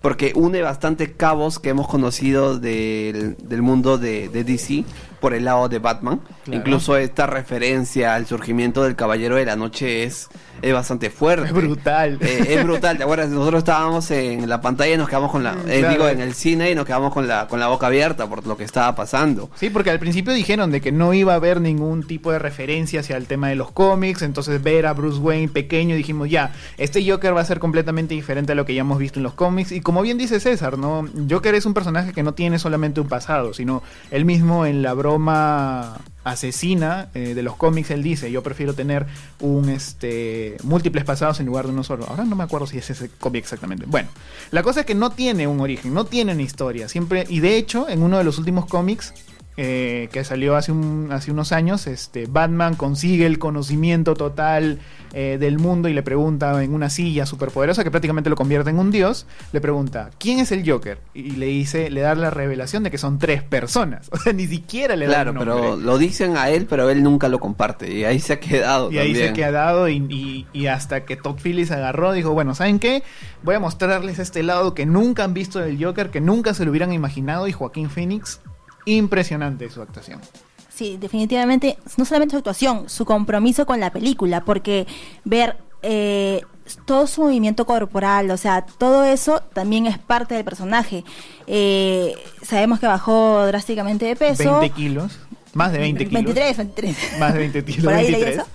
porque 0.00 0.32
une 0.34 0.62
bastante 0.62 1.12
cabos 1.12 1.58
que 1.60 1.68
hemos 1.68 1.86
conocido 1.86 2.58
del, 2.58 3.36
del 3.36 3.62
mundo 3.62 3.98
de, 3.98 4.28
de 4.28 4.42
DC 4.42 4.84
por 5.20 5.32
el 5.34 5.44
lado 5.44 5.68
de 5.68 5.78
Batman. 5.78 6.20
Claro. 6.44 6.58
Incluso 6.58 6.96
esta 6.96 7.28
referencia 7.28 8.14
al 8.16 8.26
surgimiento 8.26 8.82
del 8.82 8.96
Caballero 8.96 9.36
de 9.36 9.44
la 9.44 9.54
Noche 9.54 10.02
es, 10.02 10.28
es 10.62 10.72
bastante 10.72 11.10
fuerte. 11.10 11.46
Es 11.46 11.52
brutal. 11.52 12.18
Eh, 12.20 12.46
es 12.48 12.64
brutal, 12.64 12.96
¿te 12.96 13.02
acuerdas? 13.02 13.28
Nosotros 13.28 13.58
estábamos 13.58 14.10
en 14.12 14.48
la 14.48 14.60
pantalla 14.60 14.94
y 14.94 14.96
nos 14.96 15.08
quedamos 15.08 15.30
con 15.30 15.42
la, 15.42 15.56
eh, 15.66 15.80
Claro. 15.80 15.88
digo, 15.90 16.08
en 16.08 16.20
el 16.20 16.34
cine 16.34 16.70
y 16.70 16.74
nos 16.74 16.86
quedamos 16.86 17.12
con 17.12 17.26
la, 17.28 17.48
con 17.48 17.58
la 17.60 17.68
boca 17.68 17.88
abierta 17.88 18.26
por 18.28 18.46
lo 18.46 18.56
que 18.56 18.64
estaba 18.64 18.94
pasando. 18.94 19.50
Sí, 19.56 19.70
porque 19.70 19.90
al 19.90 19.98
principio 19.98 20.32
dijeron 20.32 20.70
de 20.70 20.80
que 20.80 20.92
no 20.92 21.12
iba 21.14 21.32
a 21.32 21.36
haber 21.36 21.60
ningún 21.60 22.04
tipo 22.06 22.30
de 22.32 22.38
referencia 22.38 23.00
hacia 23.00 23.16
el 23.16 23.26
tema 23.26 23.48
de 23.48 23.56
los 23.56 23.70
cómics, 23.72 24.22
entonces 24.22 24.62
ver 24.62 24.86
a 24.86 24.92
Bruce 24.94 25.18
Wayne 25.18 25.48
pequeño 25.48 25.96
dijimos 25.96 26.30
ya, 26.30 26.52
este 26.78 27.04
Joker 27.08 27.36
va 27.36 27.40
a 27.40 27.44
ser 27.44 27.58
completamente 27.58 28.14
diferente 28.14 28.52
a 28.52 28.54
lo 28.54 28.64
que 28.64 28.74
ya 28.74 28.82
hemos 28.82 28.98
visto 28.98 29.18
en 29.18 29.24
los 29.24 29.34
cómics 29.34 29.72
y 29.72 29.80
como 29.80 30.00
bien 30.02 30.16
dice 30.18 30.38
César, 30.40 30.78
¿no? 30.78 31.06
Joker 31.28 31.54
es 31.54 31.66
un 31.66 31.74
personaje 31.74 32.12
que 32.12 32.22
no 32.22 32.34
tiene 32.34 32.58
solamente 32.58 33.00
un 33.00 33.08
pasado, 33.08 33.52
sino 33.52 33.82
él 34.10 34.24
mismo 34.24 34.64
en 34.66 34.82
la 34.82 34.92
broma 34.94 35.98
asesina 36.24 37.08
eh, 37.14 37.34
de 37.34 37.42
los 37.42 37.56
cómics 37.56 37.90
él 37.90 38.02
dice, 38.02 38.30
yo 38.30 38.42
prefiero 38.42 38.74
tener 38.74 39.06
un 39.40 39.68
este 39.68 40.56
múltiples 40.62 41.04
pasados 41.04 41.40
en 41.40 41.46
lugar 41.46 41.66
de 41.66 41.72
uno 41.72 41.84
solo. 41.84 42.06
Ahora 42.08 42.24
no 42.24 42.36
me 42.36 42.44
acuerdo 42.44 42.66
si 42.66 42.78
es 42.78 42.90
ese 42.90 43.08
cómic 43.08 43.44
exactamente. 43.44 43.86
Bueno, 43.86 44.08
la 44.50 44.62
cosa 44.62 44.80
es 44.80 44.86
que 44.86 44.94
no 44.94 45.10
tiene 45.10 45.46
un 45.46 45.60
origen, 45.60 45.94
no 45.94 46.04
tiene 46.04 46.32
una 46.32 46.42
historia, 46.42 46.88
siempre 46.88 47.26
y 47.28 47.40
de 47.40 47.56
hecho 47.56 47.88
en 47.88 48.02
uno 48.02 48.18
de 48.18 48.24
los 48.24 48.38
últimos 48.38 48.66
cómics 48.66 49.12
eh, 49.56 50.08
que 50.12 50.24
salió 50.24 50.56
hace, 50.56 50.72
un, 50.72 51.08
hace 51.12 51.30
unos 51.30 51.52
años, 51.52 51.86
este, 51.86 52.26
Batman 52.26 52.74
consigue 52.74 53.26
el 53.26 53.38
conocimiento 53.38 54.14
total 54.14 54.78
eh, 55.12 55.36
del 55.38 55.58
mundo 55.58 55.88
y 55.90 55.92
le 55.92 56.02
pregunta 56.02 56.62
en 56.64 56.72
una 56.72 56.88
silla 56.88 57.26
superpoderosa 57.26 57.84
que 57.84 57.90
prácticamente 57.90 58.30
lo 58.30 58.36
convierte 58.36 58.70
en 58.70 58.78
un 58.78 58.90
dios, 58.90 59.26
le 59.52 59.60
pregunta, 59.60 60.10
¿quién 60.18 60.38
es 60.38 60.52
el 60.52 60.68
Joker? 60.68 60.98
Y 61.12 61.32
le 61.32 61.46
dice, 61.46 61.90
le 61.90 62.00
da 62.00 62.14
la 62.14 62.30
revelación 62.30 62.82
de 62.82 62.90
que 62.90 62.96
son 62.98 63.18
tres 63.18 63.42
personas. 63.42 64.08
O 64.12 64.16
sea, 64.16 64.32
ni 64.32 64.46
siquiera 64.46 64.94
le 64.96 65.06
da 65.06 65.24
Claro, 65.24 65.34
pero 65.38 65.76
lo 65.76 65.98
dicen 65.98 66.36
a 66.36 66.48
él, 66.48 66.66
pero 66.68 66.88
él 66.90 67.02
nunca 67.02 67.28
lo 67.28 67.38
comparte 67.40 67.92
y 67.92 68.04
ahí 68.04 68.20
se 68.20 68.34
ha 68.34 68.40
quedado. 68.40 68.90
Y 68.92 68.98
ahí 68.98 69.14
se 69.14 69.28
ha 69.28 69.32
quedado 69.32 69.88
y, 69.88 69.96
y- 70.08 70.46
y 70.52 70.66
hasta 70.68 71.04
que 71.04 71.16
Todd 71.16 71.36
Phillips 71.42 71.70
agarró, 71.72 72.12
dijo, 72.12 72.30
bueno, 72.32 72.54
¿saben 72.54 72.78
qué? 72.78 73.02
Voy 73.42 73.54
a 73.56 73.60
mostrarles 73.60 74.18
este 74.18 74.42
lado 74.42 74.74
que 74.74 74.86
nunca 74.86 75.24
han 75.24 75.34
visto 75.34 75.58
del 75.58 75.82
Joker, 75.82 76.10
que 76.10 76.20
nunca 76.20 76.54
se 76.54 76.64
lo 76.64 76.70
hubieran 76.70 76.92
imaginado 76.92 77.48
y 77.48 77.52
Joaquín 77.52 77.90
Phoenix, 77.90 78.40
impresionante 78.84 79.70
su 79.70 79.82
actuación. 79.82 80.20
Sí, 80.68 80.96
definitivamente, 80.96 81.76
no 81.96 82.04
solamente 82.04 82.32
su 82.32 82.38
actuación, 82.38 82.88
su 82.88 83.04
compromiso 83.04 83.66
con 83.66 83.78
la 83.78 83.92
película, 83.92 84.44
porque 84.44 84.86
ver 85.24 85.58
eh, 85.82 86.40
todo 86.86 87.06
su 87.06 87.22
movimiento 87.22 87.66
corporal, 87.66 88.30
o 88.30 88.36
sea, 88.36 88.64
todo 88.64 89.04
eso 89.04 89.40
también 89.52 89.86
es 89.86 89.98
parte 89.98 90.34
del 90.34 90.44
personaje. 90.44 91.04
Eh, 91.46 92.14
sabemos 92.42 92.80
que 92.80 92.86
bajó 92.86 93.46
drásticamente 93.46 94.06
de 94.06 94.16
peso. 94.16 94.60
20 94.60 94.74
kilos. 94.74 95.18
Más 95.52 95.72
de 95.72 95.78
20 95.78 96.06
kilos. 96.06 96.24
23, 96.24 96.56
23. 96.56 97.18
Más 97.18 97.32
de 97.34 97.38
20 97.38 97.64
kilos. 97.66 97.84
Por 97.84 97.92
ahí 97.92 98.10
leí 98.10 98.22
23. 98.22 98.38
eso. 98.38 98.46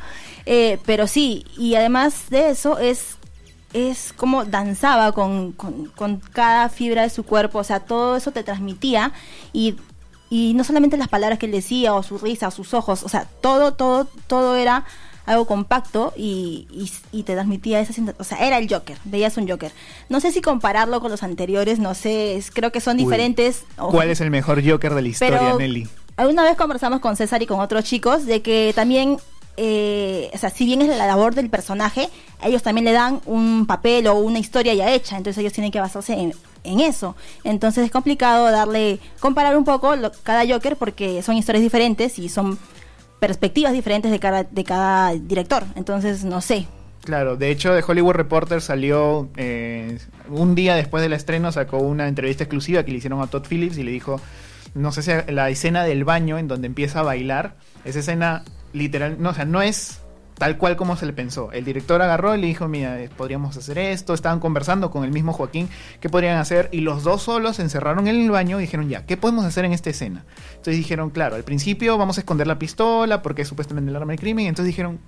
Eh, 0.45 0.79
pero 0.85 1.07
sí, 1.07 1.45
y 1.57 1.75
además 1.75 2.29
de 2.29 2.49
eso 2.49 2.79
es 2.79 3.17
es 3.73 4.13
como 4.13 4.45
danzaba 4.45 5.11
con, 5.11 5.51
con, 5.51 5.87
con 5.87 6.17
cada 6.17 6.69
fibra 6.69 7.03
de 7.03 7.09
su 7.09 7.23
cuerpo, 7.23 7.59
o 7.59 7.63
sea, 7.63 7.81
todo 7.81 8.15
eso 8.15 8.31
te 8.31 8.43
transmitía 8.43 9.11
y, 9.51 9.75
y 10.29 10.53
no 10.53 10.63
solamente 10.63 10.97
las 10.97 11.07
palabras 11.07 11.39
que 11.39 11.45
él 11.45 11.51
decía 11.51 11.93
o 11.93 12.03
su 12.03 12.17
risa 12.17 12.47
o 12.49 12.51
sus 12.51 12.73
ojos, 12.73 13.03
o 13.03 13.09
sea, 13.09 13.27
todo, 13.41 13.73
todo, 13.73 14.07
todo 14.27 14.55
era 14.55 14.85
algo 15.25 15.45
compacto 15.45 16.13
y, 16.15 16.67
y, 16.71 16.89
y 17.11 17.23
te 17.23 17.33
transmitía 17.33 17.79
esa 17.81 17.91
sensación, 17.93 18.15
o 18.21 18.23
sea, 18.23 18.37
era 18.45 18.57
el 18.57 18.71
Joker, 18.73 18.97
veías 19.03 19.35
un 19.37 19.47
Joker. 19.47 19.71
No 20.07 20.19
sé 20.21 20.31
si 20.31 20.41
compararlo 20.41 21.01
con 21.01 21.11
los 21.11 21.21
anteriores, 21.23 21.79
no 21.79 21.93
sé, 21.95 22.37
es- 22.37 22.49
creo 22.51 22.71
que 22.71 22.79
son 22.79 22.95
Uy. 22.97 23.03
diferentes. 23.03 23.63
¿Cuál 23.75 24.09
es 24.09 24.21
el 24.21 24.29
mejor 24.31 24.61
Joker 24.65 24.93
de 24.93 25.01
la 25.01 25.07
historia, 25.09 25.37
pero 25.39 25.57
Nelly? 25.57 25.87
alguna 26.15 26.43
vez 26.43 26.55
conversamos 26.55 26.99
con 27.01 27.15
César 27.17 27.41
y 27.41 27.45
con 27.45 27.59
otros 27.59 27.83
chicos 27.83 28.25
de 28.25 28.41
que 28.41 28.71
también, 28.73 29.17
eh, 29.57 30.31
o 30.33 30.37
sea, 30.37 30.49
si 30.49 30.65
bien 30.65 30.81
es 30.81 30.87
la 30.87 31.05
labor 31.07 31.35
del 31.35 31.49
personaje, 31.49 32.09
ellos 32.41 32.63
también 32.63 32.85
le 32.85 32.91
dan 32.93 33.19
un 33.25 33.65
papel 33.67 34.07
o 34.07 34.15
una 34.15 34.39
historia 34.39 34.73
ya 34.75 34.91
hecha, 34.93 35.17
entonces 35.17 35.41
ellos 35.41 35.51
tienen 35.53 35.71
que 35.71 35.79
basarse 35.81 36.13
en, 36.13 36.33
en 36.67 36.79
eso. 36.79 37.15
Entonces 37.43 37.85
es 37.85 37.91
complicado 37.91 38.51
darle, 38.51 38.99
comparar 39.19 39.57
un 39.57 39.63
poco 39.63 39.95
lo- 39.95 40.11
cada 40.23 40.45
Joker 40.47 40.75
porque 40.75 41.21
son 41.21 41.35
historias 41.37 41.63
diferentes 41.63 42.19
y 42.19 42.29
son 42.29 42.57
perspectivas 43.19 43.73
diferentes 43.73 44.11
de 44.11 44.19
cada, 44.19 44.43
de 44.43 44.63
cada 44.63 45.11
director. 45.13 45.63
Entonces, 45.75 46.23
no 46.23 46.41
sé. 46.41 46.67
Claro, 47.03 47.35
de 47.37 47.49
hecho, 47.51 47.73
The 47.73 47.83
Hollywood 47.87 48.13
Reporter 48.13 48.61
salió 48.61 49.29
eh, 49.37 49.97
un 50.29 50.55
día 50.55 50.75
después 50.75 51.01
del 51.01 51.13
estreno, 51.13 51.51
sacó 51.51 51.77
una 51.77 52.07
entrevista 52.07 52.43
exclusiva 52.43 52.83
que 52.83 52.91
le 52.91 52.97
hicieron 52.97 53.21
a 53.21 53.27
Todd 53.27 53.45
Phillips 53.47 53.77
y 53.77 53.83
le 53.83 53.91
dijo, 53.91 54.19
no 54.75 54.91
sé 54.91 55.01
si 55.01 55.11
la 55.31 55.49
escena 55.49 55.83
del 55.85 56.03
baño 56.03 56.37
en 56.37 56.47
donde 56.49 56.67
empieza 56.67 56.99
a 56.99 57.03
bailar, 57.03 57.55
esa 57.85 57.99
escena 57.99 58.43
literal, 58.73 59.15
no, 59.19 59.29
o 59.29 59.33
sea, 59.33 59.45
no 59.45 59.61
es 59.61 60.01
tal 60.37 60.57
cual 60.57 60.75
como 60.75 60.95
se 60.95 61.05
le 61.05 61.13
pensó. 61.13 61.51
El 61.51 61.65
director 61.65 62.01
agarró 62.01 62.35
y 62.35 62.41
le 62.41 62.47
dijo, 62.47 62.67
mira, 62.67 63.01
eh, 63.01 63.09
podríamos 63.15 63.57
hacer 63.57 63.77
esto, 63.77 64.13
estaban 64.13 64.39
conversando 64.39 64.91
con 64.91 65.03
el 65.03 65.11
mismo 65.11 65.33
Joaquín, 65.33 65.69
¿qué 65.99 66.09
podrían 66.09 66.37
hacer? 66.37 66.69
Y 66.71 66.81
los 66.81 67.03
dos 67.03 67.23
solos 67.23 67.57
se 67.57 67.63
encerraron 67.63 68.07
en 68.07 68.15
el 68.15 68.31
baño 68.31 68.59
y 68.59 68.61
dijeron, 68.61 68.89
ya, 68.89 69.05
¿qué 69.05 69.17
podemos 69.17 69.45
hacer 69.45 69.65
en 69.65 69.73
esta 69.73 69.89
escena? 69.89 70.25
Entonces 70.49 70.75
dijeron, 70.75 71.09
claro, 71.09 71.35
al 71.35 71.43
principio 71.43 71.97
vamos 71.97 72.17
a 72.17 72.21
esconder 72.21 72.47
la 72.47 72.59
pistola 72.59 73.21
porque 73.21 73.41
es 73.41 73.47
supuestamente 73.47 73.89
el 73.89 73.95
arma 73.95 74.11
del 74.11 74.19
crimen, 74.19 74.47
entonces 74.47 74.67
dijeron, 74.67 74.99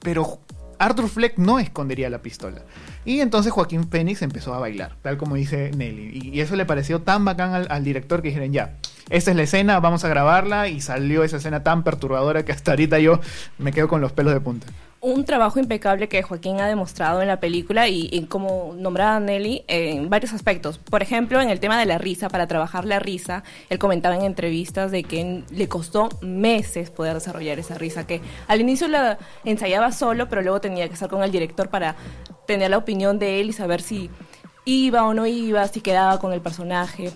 pero 0.00 0.40
Arthur 0.78 1.08
Fleck 1.08 1.38
no 1.38 1.58
escondería 1.58 2.10
la 2.10 2.22
pistola. 2.22 2.62
Y 3.04 3.20
entonces 3.20 3.52
Joaquín 3.52 3.88
Phoenix 3.88 4.22
empezó 4.22 4.54
a 4.54 4.58
bailar, 4.58 4.96
tal 5.02 5.16
como 5.16 5.34
dice 5.36 5.70
Nelly. 5.76 6.30
Y, 6.32 6.40
eso 6.40 6.56
le 6.56 6.66
pareció 6.66 7.02
tan 7.02 7.24
bacán 7.24 7.54
al, 7.54 7.66
al 7.70 7.84
director 7.84 8.22
que 8.22 8.28
dijeron, 8.28 8.52
ya, 8.52 8.74
esta 9.10 9.30
es 9.30 9.36
la 9.36 9.42
escena, 9.44 9.80
vamos 9.80 10.04
a 10.04 10.08
grabarla. 10.08 10.68
Y 10.68 10.80
salió 10.80 11.24
esa 11.24 11.38
escena 11.38 11.62
tan 11.62 11.84
perturbadora 11.84 12.44
que 12.44 12.52
hasta 12.52 12.72
ahorita 12.72 12.98
yo 12.98 13.20
me 13.58 13.72
quedo 13.72 13.88
con 13.88 14.00
los 14.00 14.12
pelos 14.12 14.34
de 14.34 14.40
punta. 14.40 14.66
Un 15.00 15.24
trabajo 15.24 15.60
impecable 15.60 16.08
que 16.08 16.22
Joaquín 16.22 16.60
ha 16.60 16.66
demostrado 16.66 17.22
en 17.22 17.28
la 17.28 17.38
película 17.38 17.86
y, 17.86 18.08
y 18.10 18.22
como 18.24 18.74
nombraba 18.76 19.20
Nelly, 19.20 19.64
en 19.68 20.10
varios 20.10 20.32
aspectos. 20.32 20.78
Por 20.78 21.02
ejemplo, 21.02 21.40
en 21.40 21.50
el 21.50 21.60
tema 21.60 21.78
de 21.78 21.86
la 21.86 21.98
risa, 21.98 22.28
para 22.28 22.48
trabajar 22.48 22.84
la 22.84 22.98
risa, 22.98 23.44
él 23.70 23.78
comentaba 23.78 24.16
en 24.16 24.22
entrevistas 24.22 24.90
de 24.90 25.04
que 25.04 25.44
le 25.50 25.68
costó 25.68 26.08
meses 26.20 26.90
poder 26.90 27.14
desarrollar 27.14 27.60
esa 27.60 27.74
risa, 27.74 28.08
que 28.08 28.20
al 28.48 28.60
inicio 28.60 28.88
la 28.88 29.18
ensayaba 29.44 29.92
solo, 29.92 30.28
pero 30.28 30.42
luego 30.42 30.60
tenía 30.60 30.88
que 30.88 30.94
estar 30.94 31.08
con 31.08 31.22
el 31.22 31.30
director 31.30 31.68
para 31.68 31.94
tener 32.48 32.70
la 32.70 32.78
opinión 32.78 33.20
de 33.20 33.40
él 33.40 33.50
y 33.50 33.52
saber 33.52 33.82
si 33.82 34.10
iba 34.64 35.04
o 35.04 35.14
no 35.14 35.26
iba, 35.26 35.66
si 35.68 35.80
quedaba 35.80 36.18
con 36.18 36.32
el 36.32 36.40
personaje. 36.40 37.12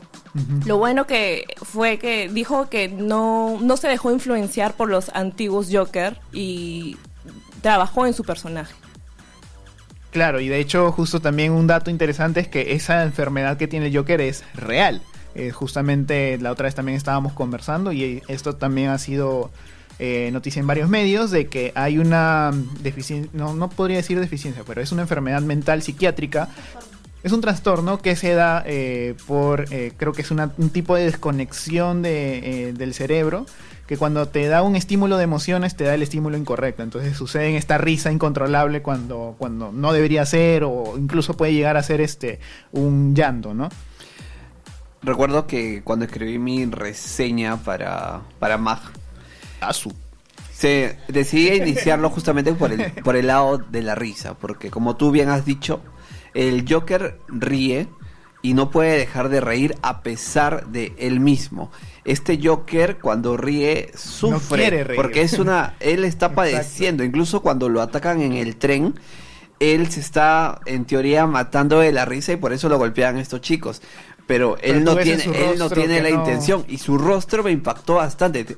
Lo 0.67 0.79
bueno 0.79 1.07
que 1.07 1.45
fue 1.57 1.99
que 1.99 2.29
dijo 2.29 2.71
que 2.71 2.89
no, 2.89 3.59
no 3.61 3.77
se 3.77 3.89
dejó 3.89 4.11
influenciar 4.11 4.75
por 4.75 4.89
los 4.89 5.11
antiguos 5.15 5.69
Joker 5.71 6.19
y 6.33 6.97
trabajó 7.63 8.07
en 8.07 8.13
su 8.15 8.25
personaje. 8.25 8.75
Claro, 10.11 10.41
y 10.41 10.49
de 10.49 10.61
hecho 10.61 10.93
justo 10.93 11.21
también 11.21 11.53
un 11.53 11.67
dato 11.67 11.91
interesante 11.91 12.41
es 12.41 12.49
que 12.49 12.75
esa 12.75 13.03
enfermedad 13.03 13.57
que 13.57 13.67
tiene 13.67 13.87
el 13.87 13.97
Joker 13.97 14.21
es 14.21 14.45
real. 14.55 15.01
Eh, 15.35 15.51
justamente 15.51 16.37
la 16.39 16.53
otra 16.53 16.65
vez 16.65 16.75
también 16.75 16.97
estábamos 16.97 17.33
conversando 17.33 17.91
y 17.93 18.23
esto 18.29 18.55
también 18.57 18.91
ha 18.91 18.99
sido 18.99 19.51
eh, 19.99 20.29
noticia 20.33 20.61
en 20.61 20.67
varios 20.67 20.91
medios 20.91 21.31
de 21.31 21.47
que 21.47 21.73
hay 21.75 21.97
una 21.99 22.51
deficiencia, 22.81 23.31
no, 23.33 23.55
no 23.55 23.71
podría 23.71 23.97
decir 23.97 24.21
deficiencia, 24.21 24.63
pero 24.67 24.83
es 24.83 24.93
una 24.93 25.03
enfermedad 25.03 25.41
mental 25.41 25.81
psiquiátrica. 25.83 26.49
Es 27.23 27.33
un 27.33 27.41
trastorno 27.41 27.99
que 27.99 28.17
se 28.17 28.35
da 28.35 28.63
eh, 28.67 29.15
por, 29.27 29.73
eh, 29.73 29.93
creo 29.97 30.13
que 30.13 30.21
es 30.23 30.31
una- 30.31 30.51
un 30.59 30.69
tipo 30.71 30.97
de 30.97 31.05
desconexión 31.05 32.03
de, 32.03 32.69
eh, 32.69 32.73
del 32.75 32.93
cerebro, 32.93 33.47
que 33.87 33.97
cuando 33.97 34.29
te 34.29 34.47
da 34.47 34.63
un 34.63 34.77
estímulo 34.77 35.17
de 35.17 35.25
emociones 35.25 35.77
te 35.77 35.85
da 35.85 35.95
el 35.95 36.03
estímulo 36.03 36.37
incorrecto. 36.37 36.83
Entonces 36.83 37.17
sucede 37.17 37.49
en 37.49 37.57
esta 37.57 37.79
risa 37.79 38.13
incontrolable 38.13 38.83
cuando, 38.83 39.35
cuando 39.39 39.73
no 39.73 39.93
debería 39.93 40.25
ser 40.27 40.65
o 40.65 40.95
incluso 40.97 41.37
puede 41.37 41.53
llegar 41.53 41.77
a 41.77 41.83
ser 41.83 42.01
este 42.01 42.41
un 42.73 43.15
llanto, 43.15 43.55
¿no? 43.55 43.69
Recuerdo 45.03 45.47
que 45.49 45.83
cuando 45.83 46.05
escribí 46.05 46.39
mi 46.39 46.65
reseña 46.67 47.57
para, 47.57 48.21
para 48.39 48.57
Mag, 48.57 48.79
Asu. 49.61 49.93
se 50.53 50.97
decidí 51.09 51.57
iniciarlo 51.57 52.09
justamente 52.09 52.53
por 52.53 52.73
el, 52.73 52.93
por 53.03 53.17
el 53.17 53.27
lado 53.27 53.59
de 53.59 53.83
la 53.83 53.97
risa, 53.97 54.35
porque 54.35 54.71
como 54.71 54.97
tú 54.97 55.11
bien 55.11 55.29
has 55.29 55.45
dicho, 55.45 55.81
el 56.35 56.65
Joker 56.69 57.19
ríe 57.29 57.89
y 58.43 58.55
no 58.55 58.71
puede 58.71 58.99
dejar 58.99 59.29
de 59.29 59.41
reír 59.41 59.77
a 59.83 60.03
pesar 60.03 60.67
de 60.67 60.93
él 60.99 61.21
mismo. 61.21 61.71
Este 62.05 62.41
Joker 62.43 62.99
cuando 62.99 63.37
ríe 63.37 63.93
sufre 63.95 64.63
quiere 64.63 64.85
reír. 64.85 64.97
porque 65.01 65.23
es 65.23 65.39
una 65.39 65.75
él 65.81 66.05
está 66.05 66.35
padeciendo, 66.35 67.05
incluso 67.05 67.41
cuando 67.41 67.69
lo 67.69 67.81
atacan 67.81 68.21
en 68.21 68.33
el 68.33 68.57
tren, 68.57 68.95
él 69.61 69.89
se 69.91 70.01
está 70.01 70.61
en 70.67 70.85
teoría 70.85 71.27
matando 71.27 71.79
de 71.79 71.93
la 71.93 72.05
risa 72.05 72.33
y 72.33 72.37
por 72.37 72.53
eso 72.53 72.69
lo 72.69 72.79
golpean 72.79 73.17
estos 73.19 73.41
chicos. 73.41 73.81
Pero 74.27 74.57
Pero 74.61 74.75
él 74.79 74.85
no 74.85 74.97
tiene, 74.97 75.23
él 75.25 75.59
no 75.59 75.69
tiene 75.71 76.01
la 76.03 76.11
no- 76.11 76.17
intención 76.17 76.65
y 76.69 76.79
su 76.79 76.99
rostro 76.99 77.43
me 77.45 77.51
impactó 77.53 77.95
bastante. 77.95 78.45
Te- 78.45 78.57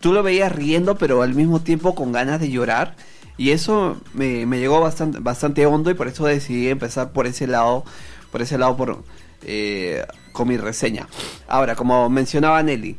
Tú 0.00 0.12
lo 0.12 0.22
veías 0.22 0.52
riendo, 0.52 0.96
pero 0.96 1.22
al 1.22 1.34
mismo 1.34 1.60
tiempo 1.60 1.94
con 1.94 2.12
ganas 2.12 2.38
de 2.40 2.50
llorar. 2.50 2.96
Y 3.38 3.50
eso 3.50 3.98
me, 4.14 4.46
me 4.46 4.58
llegó 4.58 4.80
bastante, 4.80 5.18
bastante 5.20 5.66
hondo 5.66 5.90
y 5.90 5.94
por 5.94 6.06
eso 6.08 6.24
decidí 6.26 6.68
empezar 6.68 7.12
por 7.12 7.26
ese 7.26 7.46
lado, 7.46 7.84
por 8.30 8.40
ese 8.40 8.56
lado 8.56 8.76
por, 8.76 9.02
eh, 9.42 10.04
con 10.32 10.48
mi 10.48 10.56
reseña. 10.56 11.06
Ahora, 11.48 11.74
como 11.74 12.08
mencionaba 12.08 12.62
Nelly, 12.62 12.96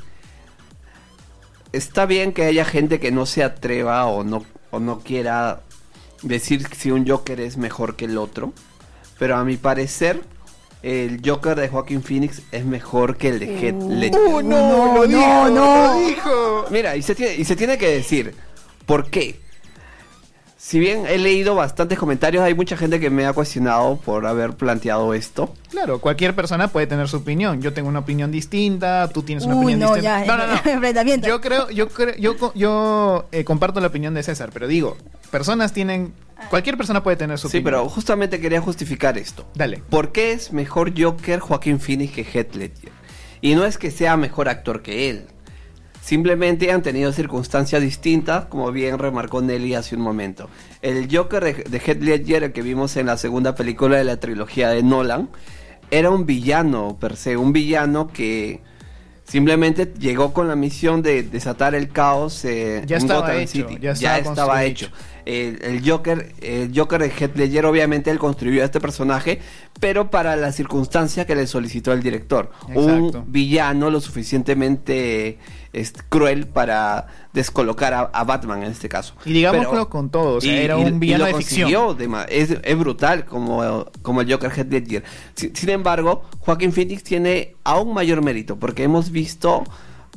está 1.72 2.06
bien 2.06 2.34
que 2.34 2.46
haya 2.46 2.66
gente 2.66 3.00
que 3.00 3.12
no 3.12 3.26
se 3.26 3.44
atreva 3.44 4.06
o 4.08 4.24
no, 4.24 4.46
o 4.72 4.80
no 4.80 5.00
quiera 5.00 5.62
decir 6.22 6.68
si 6.76 6.92
un 6.92 7.08
Joker 7.08 7.40
es 7.40 7.58
mejor 7.58 7.96
que 7.96 8.06
el 8.06 8.18
otro. 8.18 8.54
Pero 9.20 9.36
a 9.36 9.44
mi 9.44 9.58
parecer, 9.58 10.22
el 10.84 11.22
Joker 11.26 11.60
de 11.60 11.70
Joaquin 11.70 12.04
Phoenix 12.04 12.42
es 12.52 12.66
mejor 12.66 13.18
que 13.18 13.30
el 13.30 13.40
de 13.40 13.60
Heath 13.60 13.82
Ledger. 13.82 14.22
¡Uh, 14.22 14.42
no! 14.42 14.94
No, 14.94 15.08
dijo, 15.08 15.20
no, 15.20 15.50
no. 15.50 15.94
lo 15.94 16.08
dijo. 16.08 16.66
Mira, 16.70 16.96
y 16.96 17.02
se, 17.02 17.16
tiene, 17.16 17.36
y 17.36 17.46
se 17.46 17.56
tiene 17.56 17.78
que 17.78 17.90
decir, 17.90 18.36
¿por 18.86 19.10
qué? 19.10 19.40
Si 20.68 20.82
bien 20.82 21.06
he 21.08 21.18
leído 21.18 21.56
bastantes 21.56 21.98
comentarios, 21.98 22.44
hay 22.44 22.54
mucha 22.54 22.76
gente 22.76 23.00
que 23.00 23.10
me 23.10 23.26
ha 23.26 23.32
cuestionado 23.32 23.96
por 24.04 24.26
haber 24.26 24.52
planteado 24.58 25.14
esto. 25.14 25.54
Claro, 25.72 26.02
cualquier 26.02 26.36
persona 26.36 26.68
puede 26.68 26.88
tener 26.88 27.08
su 27.08 27.16
opinión. 27.16 27.62
Yo 27.62 27.72
tengo 27.72 27.88
una 27.88 28.00
opinión 28.00 28.34
distinta, 28.34 29.08
tú 29.08 29.22
tienes 29.24 29.46
una 29.46 29.56
Uy, 29.56 29.62
opinión 29.64 29.80
no, 29.80 29.96
distinta. 29.96 30.26
ya, 30.26 30.36
no, 30.36 30.36
no, 30.36 30.46
no. 30.48 30.60
enfrentamiento. 30.70 31.26
Yo 31.26 31.40
creo, 31.40 31.70
yo 31.70 31.88
creo, 31.88 32.16
yo, 32.18 32.52
yo 32.54 33.30
eh, 33.32 33.46
comparto 33.46 33.80
la 33.80 33.88
opinión 33.88 34.14
de 34.14 34.24
César, 34.24 34.50
pero 34.54 34.68
digo, 34.68 34.98
personas 35.32 35.72
tienen, 35.72 36.12
cualquier 36.50 36.76
persona 36.76 37.02
puede 37.02 37.16
tener 37.16 37.40
su 37.40 37.48
Sí, 37.48 37.60
opinión. 37.60 37.64
pero 37.84 37.90
justamente 37.90 38.42
quería 38.42 38.60
justificar 38.60 39.18
esto. 39.18 39.48
Dale. 39.56 39.82
¿Por 39.90 40.12
qué 40.12 40.34
es 40.34 40.52
mejor 40.52 40.92
Joker 41.02 41.40
Joaquín 41.40 41.80
Phoenix 41.80 42.12
que 42.12 42.24
Heath 42.26 42.56
Ledger? 42.56 42.92
Y 43.40 43.56
no 43.56 43.64
es 43.64 43.78
que 43.78 43.90
sea 43.90 44.18
mejor 44.18 44.50
actor 44.50 44.82
que 44.82 45.10
él. 45.10 45.28
Simplemente 46.08 46.72
han 46.72 46.82
tenido 46.84 47.12
circunstancias 47.12 47.82
distintas, 47.82 48.46
como 48.46 48.72
bien 48.72 48.98
remarcó 48.98 49.42
Nelly 49.42 49.74
hace 49.74 49.94
un 49.94 50.02
momento. 50.02 50.50
El 50.82 51.14
Joker 51.14 51.44
de, 51.44 51.54
de 51.70 51.78
Heath 51.80 52.02
Ledger, 52.02 52.44
el 52.46 52.54
que 52.54 52.62
vimos 52.62 52.96
en 52.96 53.08
la 53.08 53.18
segunda 53.18 53.56
película 53.56 53.98
de 53.98 54.06
la 54.06 54.16
trilogía 54.18 54.70
de 54.70 54.84
Nolan, 54.84 55.28
era 55.92 56.10
un 56.10 56.26
villano 56.26 56.96
per 56.98 57.18
se, 57.18 57.36
un 57.36 57.52
villano 57.52 58.08
que 58.08 58.62
simplemente 59.26 59.92
llegó 60.00 60.32
con 60.32 60.48
la 60.48 60.56
misión 60.56 61.02
de 61.02 61.24
desatar 61.24 61.76
el 61.76 61.90
caos 61.90 62.46
eh, 62.46 62.84
Ya 62.86 62.96
en 62.96 63.02
estaba 63.02 63.20
Gotham 63.24 63.40
hecho, 63.42 63.52
City. 63.68 63.78
ya 63.82 63.92
estaba 63.92 64.18
estaba 64.18 64.48
construido. 64.54 64.62
hecho. 64.62 64.90
El, 65.28 65.62
el 65.62 65.90
Joker, 65.90 66.34
el 66.42 66.72
Joker 66.74 67.02
de 67.02 67.10
Heath 67.10 67.36
Ledger, 67.36 67.66
obviamente 67.66 68.10
él 68.12 68.18
construyó 68.20 68.62
a 68.62 68.66
este 68.66 68.80
personaje, 68.80 69.40
pero 69.80 70.10
para 70.10 70.36
la 70.36 70.52
circunstancia 70.52 71.26
que 71.26 71.36
le 71.36 71.46
solicitó 71.48 71.92
el 71.92 72.02
director. 72.02 72.52
Exacto. 72.70 73.20
Un 73.20 73.32
villano 73.32 73.90
lo 73.90 74.00
suficientemente 74.00 75.38
es, 75.74 75.94
cruel 76.10 76.48
para 76.48 77.08
descolocar 77.34 77.94
a, 77.94 78.00
a 78.02 78.24
Batman 78.24 78.64
en 78.64 78.72
este 78.72 78.90
caso. 78.90 79.14
Y 79.26 79.34
digámoslo 79.34 79.70
Pero- 79.70 79.90
con 79.90 80.10
todo, 80.10 80.38
o 80.38 80.42
sea, 80.42 80.54
y- 80.54 80.64
era 80.66 80.78
un 80.78 80.88
y 80.96 81.00
villano 81.00 81.26
lo 81.26 81.38
de 81.38 81.44
ficción. 81.44 81.98
de 81.98 82.26
es, 82.30 82.58
es 82.64 82.78
brutal 82.78 83.26
como, 83.26 83.86
como 84.02 84.22
el 84.22 84.32
Joker 84.32 84.52
Heath 84.52 84.72
Ledger. 84.72 85.04
Sin, 85.36 85.56
sin 85.56 85.70
embargo, 85.70 86.24
Joaquín 86.40 86.72
Phoenix 86.72 87.04
tiene 87.04 87.56
aún 87.64 87.94
mayor 87.94 88.24
mérito 88.24 88.58
porque 88.58 88.84
hemos 88.84 89.12
visto 89.12 89.64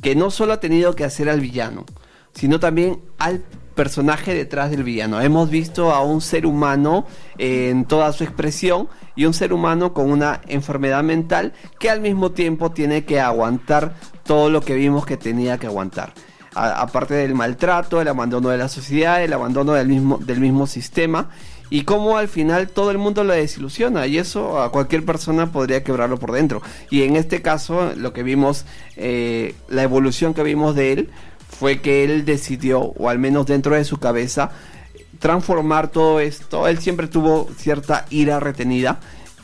que 0.01 0.15
no 0.15 0.31
solo 0.31 0.53
ha 0.53 0.59
tenido 0.59 0.95
que 0.95 1.03
hacer 1.03 1.29
al 1.29 1.41
villano, 1.41 1.85
sino 2.33 2.59
también 2.59 3.01
al 3.19 3.43
personaje 3.75 4.33
detrás 4.33 4.71
del 4.71 4.83
villano. 4.83 5.21
Hemos 5.21 5.49
visto 5.49 5.91
a 5.91 6.03
un 6.03 6.21
ser 6.21 6.45
humano 6.45 7.05
eh, 7.37 7.69
en 7.69 7.85
toda 7.85 8.11
su 8.13 8.23
expresión 8.23 8.87
y 9.15 9.25
un 9.25 9.33
ser 9.33 9.53
humano 9.53 9.93
con 9.93 10.11
una 10.11 10.41
enfermedad 10.47 11.03
mental 11.03 11.53
que 11.79 11.89
al 11.89 12.01
mismo 12.01 12.31
tiempo 12.31 12.71
tiene 12.71 13.05
que 13.05 13.19
aguantar 13.19 13.95
todo 14.23 14.49
lo 14.49 14.61
que 14.61 14.75
vimos 14.75 15.05
que 15.05 15.17
tenía 15.17 15.57
que 15.57 15.67
aguantar. 15.67 16.13
Aparte 16.53 17.13
del 17.13 17.33
maltrato, 17.33 18.01
el 18.01 18.09
abandono 18.09 18.49
de 18.49 18.57
la 18.57 18.67
sociedad, 18.67 19.23
el 19.23 19.31
abandono 19.31 19.71
del 19.71 19.87
mismo, 19.87 20.17
del 20.17 20.41
mismo 20.41 20.67
sistema 20.67 21.29
y 21.71 21.83
cómo 21.83 22.17
al 22.17 22.27
final 22.27 22.67
todo 22.67 22.91
el 22.91 22.97
mundo 22.97 23.23
lo 23.23 23.33
desilusiona 23.33 24.05
y 24.05 24.17
eso 24.17 24.61
a 24.61 24.71
cualquier 24.71 25.05
persona 25.05 25.53
podría 25.53 25.83
quebrarlo 25.83 26.19
por 26.19 26.33
dentro. 26.33 26.61
Y 26.89 27.03
en 27.03 27.15
este 27.15 27.41
caso 27.41 27.93
lo 27.95 28.11
que 28.11 28.21
vimos, 28.21 28.65
eh, 28.97 29.55
la 29.69 29.83
evolución 29.83 30.33
que 30.33 30.43
vimos 30.43 30.75
de 30.75 30.91
él 30.91 31.09
fue 31.57 31.81
que 31.81 32.03
él 32.03 32.25
decidió, 32.25 32.79
o 32.81 33.09
al 33.09 33.19
menos 33.19 33.45
dentro 33.45 33.75
de 33.75 33.83
su 33.83 33.97
cabeza, 33.97 34.51
transformar 35.19 35.89
todo 35.89 36.19
esto. 36.19 36.67
Él 36.67 36.79
siempre 36.79 37.07
tuvo 37.07 37.47
cierta 37.57 38.05
ira 38.09 38.39
retenida 38.39 38.99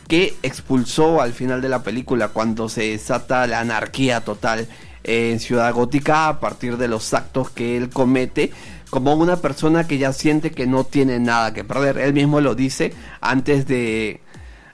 que 0.08 0.36
expulsó 0.42 1.22
al 1.22 1.34
final 1.34 1.62
de 1.62 1.70
la 1.70 1.84
película 1.84 2.30
cuando 2.30 2.70
se 2.70 2.92
desata 2.92 3.46
la 3.46 3.60
anarquía 3.60 4.22
total 4.22 4.68
en 5.04 5.40
Ciudad 5.40 5.74
Gótica 5.74 6.28
a 6.28 6.40
partir 6.40 6.78
de 6.78 6.88
los 6.88 7.14
actos 7.14 7.50
que 7.50 7.78
él 7.78 7.90
comete 7.90 8.52
como 8.90 9.14
una 9.16 9.38
persona 9.38 9.86
que 9.86 9.98
ya 9.98 10.14
siente 10.14 10.52
que 10.52 10.66
no 10.66 10.86
tiene 10.86 11.20
nada 11.20 11.54
que 11.54 11.64
perder. 11.64 11.98
Él 11.98 12.14
mismo 12.14 12.42
lo 12.42 12.56
dice 12.56 12.94
antes 13.22 13.68
de 13.68 14.22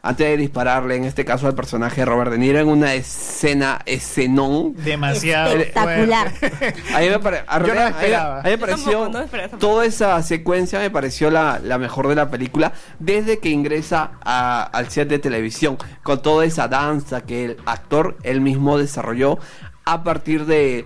antes 0.05 0.27
de 0.27 0.35
dispararle 0.35 0.97
en 0.97 1.05
este 1.05 1.23
caso 1.23 1.47
al 1.47 1.55
personaje 1.55 2.01
de 2.01 2.05
Robert 2.05 2.29
De 2.29 2.37
Niro 2.37 2.59
en 2.59 2.67
una 2.67 2.93
escena 2.93 3.79
escenón 3.85 4.75
Demasiado. 4.75 5.53
Espectacular. 5.55 6.29
fuerte. 6.29 6.73
a 6.93 6.99
mí 6.99 7.09
me, 7.09 7.19
pare- 7.19 7.43
a- 7.47 7.65
Yo 7.65 7.73
no 7.73 7.79
a- 7.79 7.85
a- 7.85 7.89
esperaba. 7.89 8.39
a 8.39 8.43
mí 8.43 8.49
me 8.49 8.51
Yo 8.51 8.59
pareció 8.59 9.09
no 9.09 9.19
esperaba 9.19 9.57
toda 9.57 9.85
esa 9.85 10.21
secuencia 10.21 10.79
me 10.79 10.89
pareció 10.91 11.31
la, 11.31 11.59
la 11.63 11.77
mejor 11.77 12.09
de 12.09 12.15
la 12.15 12.29
película 12.29 12.73
desde 12.99 13.39
que 13.39 13.49
ingresa 13.49 14.11
a- 14.25 14.63
al 14.63 14.89
set 14.89 15.07
de 15.07 15.19
televisión 15.19 15.77
con 16.03 16.21
toda 16.21 16.43
esa 16.43 16.67
danza 16.67 17.21
que 17.21 17.45
el 17.45 17.57
actor 17.65 18.17
él 18.23 18.41
mismo 18.41 18.77
desarrolló 18.77 19.39
a 19.85 20.03
partir 20.03 20.45
de 20.45 20.85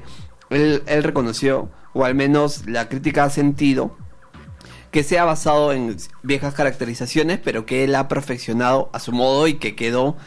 él, 0.51 0.83
él 0.85 1.03
reconoció 1.03 1.69
o 1.93 2.05
al 2.05 2.13
menos 2.13 2.67
la 2.67 2.87
crítica 2.87 3.23
ha 3.23 3.29
sentido 3.31 3.97
que 4.91 5.03
sea 5.03 5.25
basado 5.25 5.73
en 5.73 5.97
viejas 6.23 6.53
caracterizaciones 6.53 7.39
pero 7.43 7.65
que 7.65 7.83
él 7.83 7.95
ha 7.95 8.07
perfeccionado 8.07 8.89
a 8.93 8.99
su 8.99 9.11
modo 9.11 9.47
y 9.47 9.55
que 9.55 9.75
quedó 9.75 10.17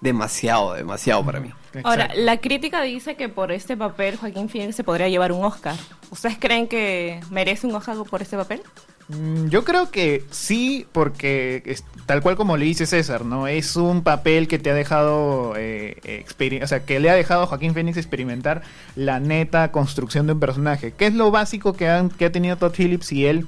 demasiado 0.00 0.74
demasiado 0.74 1.24
para 1.24 1.40
mí 1.40 1.52
Ahora, 1.84 2.10
la 2.14 2.38
crítica 2.38 2.82
dice 2.82 3.16
que 3.16 3.28
por 3.28 3.52
este 3.52 3.76
papel 3.76 4.16
Joaquín 4.16 4.48
Phoenix 4.48 4.76
se 4.76 4.84
podría 4.84 5.08
llevar 5.08 5.32
un 5.32 5.44
Oscar. 5.44 5.76
¿Ustedes 6.10 6.36
creen 6.38 6.68
que 6.68 7.20
merece 7.30 7.66
un 7.66 7.74
Oscar 7.74 7.96
por 8.08 8.22
este 8.22 8.36
papel? 8.36 8.62
Mm, 9.08 9.48
Yo 9.48 9.64
creo 9.64 9.90
que 9.90 10.24
sí, 10.30 10.86
porque 10.92 11.62
es, 11.64 11.84
tal 12.06 12.22
cual 12.22 12.36
como 12.36 12.56
le 12.56 12.64
dice 12.64 12.86
César, 12.86 13.24
¿no? 13.24 13.46
Es 13.46 13.76
un 13.76 14.02
papel 14.02 14.48
que 14.48 14.58
te 14.58 14.70
ha 14.70 14.74
dejado, 14.74 15.54
eh, 15.56 16.24
o 16.62 16.66
sea, 16.66 16.84
que 16.84 16.98
le 16.98 17.10
ha 17.10 17.14
dejado 17.14 17.42
a 17.42 17.46
Joaquín 17.46 17.74
Phoenix 17.74 17.96
experimentar 17.96 18.62
la 18.94 19.20
neta 19.20 19.70
construcción 19.70 20.26
de 20.26 20.32
un 20.32 20.40
personaje. 20.40 20.92
¿Qué 20.92 21.06
es 21.06 21.14
lo 21.14 21.30
básico 21.30 21.74
que, 21.74 21.88
han, 21.88 22.10
que 22.10 22.26
ha 22.26 22.32
tenido 22.32 22.56
Todd 22.56 22.72
Phillips 22.72 23.12
y 23.12 23.26
él 23.26 23.46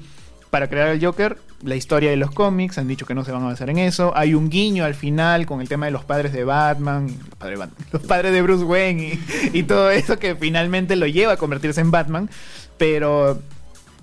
para 0.49 0.67
crear 0.67 0.89
el 0.89 1.03
Joker? 1.03 1.37
La 1.63 1.75
historia 1.75 2.09
de 2.09 2.15
los 2.15 2.31
cómics, 2.31 2.77
han 2.77 2.87
dicho 2.87 3.05
que 3.05 3.13
no 3.13 3.25
se 3.25 3.31
van 3.31 3.43
a 3.43 3.47
basar 3.47 3.69
en 3.69 3.77
eso. 3.77 4.13
Hay 4.15 4.33
un 4.33 4.49
guiño 4.49 4.85
al 4.85 4.95
final 4.95 5.45
con 5.45 5.61
el 5.61 5.67
tema 5.67 5.85
de 5.87 5.91
los 5.91 6.05
padres 6.05 6.31
de 6.31 6.43
Batman, 6.43 7.09
los 7.91 8.01
padres 8.03 8.31
de, 8.31 8.41
Bruce 8.41 8.63
Wayne 8.63 9.19
y 9.53 9.63
todo 9.63 9.91
eso 9.91 10.17
que 10.17 10.35
finalmente 10.35 10.95
lo 10.95 11.07
lleva 11.07 11.33
a 11.33 11.37
convertirse 11.37 11.81
en 11.81 11.91
Batman. 11.91 12.29
Pero 12.77 13.41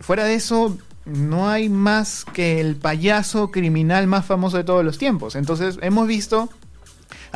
fuera 0.00 0.24
de 0.24 0.34
eso, 0.34 0.76
no 1.06 1.48
hay 1.48 1.68
más 1.68 2.24
que 2.24 2.60
el 2.60 2.76
payaso 2.76 3.50
criminal 3.50 4.06
más 4.06 4.26
famoso 4.26 4.56
de 4.56 4.64
todos 4.64 4.84
los 4.84 4.98
tiempos. 4.98 5.34
Entonces, 5.36 5.78
hemos 5.80 6.06
visto 6.06 6.50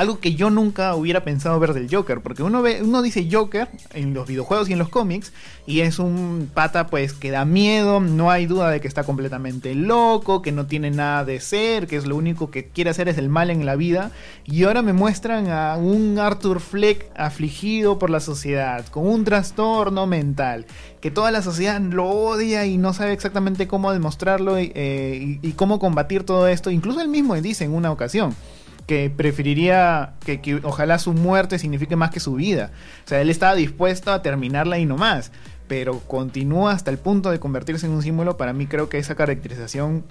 algo 0.01 0.19
que 0.19 0.35
yo 0.35 0.49
nunca 0.49 0.95
hubiera 0.95 1.25
pensado 1.25 1.61
ver 1.61 1.75
del 1.75 1.95
Joker, 1.95 2.23
porque 2.23 2.43
uno 2.43 2.63
ve, 2.63 2.83
uno 2.83 3.03
dice 3.03 3.29
Joker 3.31 3.69
en 3.93 4.15
los 4.15 4.27
videojuegos 4.27 4.71
y 4.71 4.73
en 4.73 4.79
los 4.79 4.89
cómics, 4.89 5.33
y 5.67 5.81
es 5.81 5.99
un 5.99 6.51
pata 6.55 6.87
pues 6.87 7.13
que 7.13 7.31
da 7.31 7.45
miedo, 7.45 8.01
no 8.01 8.31
hay 8.31 8.47
duda 8.47 8.71
de 8.71 8.81
que 8.81 8.89
está 8.89 9.05
completamente 9.05 9.75
loco, 9.75 10.41
que 10.41 10.53
no 10.53 10.65
tiene 10.65 10.91
nada 10.91 11.27
de 11.27 11.39
ser, 11.39 11.87
que 11.87 11.97
es 11.97 12.07
lo 12.07 12.17
único 12.17 12.51
que 12.51 12.65
quiere 12.69 12.89
hacer 12.89 13.09
es 13.09 13.19
el 13.19 13.29
mal 13.29 13.51
en 13.51 13.67
la 13.67 13.77
vida, 13.77 14.11
y 14.47 14.65
ahora 14.65 14.81
me 14.81 14.95
muestran 14.95 15.49
a 15.51 15.77
un 15.77 16.19
Arthur 16.19 16.61
Fleck 16.61 17.11
afligido 17.15 17.99
por 17.99 18.09
la 18.09 18.21
sociedad, 18.21 18.87
con 18.87 19.07
un 19.07 19.25
trastorno 19.25 20.07
mental, 20.07 20.65
que 21.03 21.11
toda 21.11 21.31
la 21.31 21.43
sociedad 21.43 21.79
lo 21.79 22.09
odia 22.09 22.65
y 22.65 22.79
no 22.79 22.95
sabe 22.95 23.13
exactamente 23.13 23.69
cómo 23.69 23.93
demostrarlo 23.93 24.59
y, 24.59 24.73
eh, 24.75 25.39
y- 25.43 25.47
y 25.49 25.53
cómo 25.53 25.79
combatir 25.79 26.25
todo 26.25 26.49
esto, 26.49 26.71
incluso 26.71 27.03
él 27.03 27.09
mismo 27.09 27.35
dice 27.35 27.65
en 27.65 27.75
una 27.75 27.93
ocasión 27.93 28.35
que 28.91 29.09
preferiría 29.09 30.15
que, 30.19 30.41
que 30.41 30.57
ojalá 30.65 30.99
su 30.99 31.13
muerte 31.13 31.61
signifique 31.61 31.95
más 31.95 32.11
que 32.11 32.19
su 32.19 32.35
vida. 32.35 32.73
O 33.05 33.09
sea, 33.09 33.21
él 33.21 33.31
estaba 33.31 33.55
dispuesto 33.55 34.11
a 34.13 34.21
terminarla 34.21 34.81
y 34.81 34.85
no 34.85 34.97
más, 34.97 35.31
pero 35.69 36.01
continúa 36.01 36.73
hasta 36.73 36.91
el 36.91 36.99
punto 36.99 37.31
de 37.31 37.39
convertirse 37.39 37.87
en 37.87 37.93
un 37.93 38.03
símbolo. 38.03 38.37
Para 38.37 38.53
mí 38.53 38.67
creo 38.67 38.89
que 38.89 38.99
esa 38.99 39.15
caracterización 39.15 40.03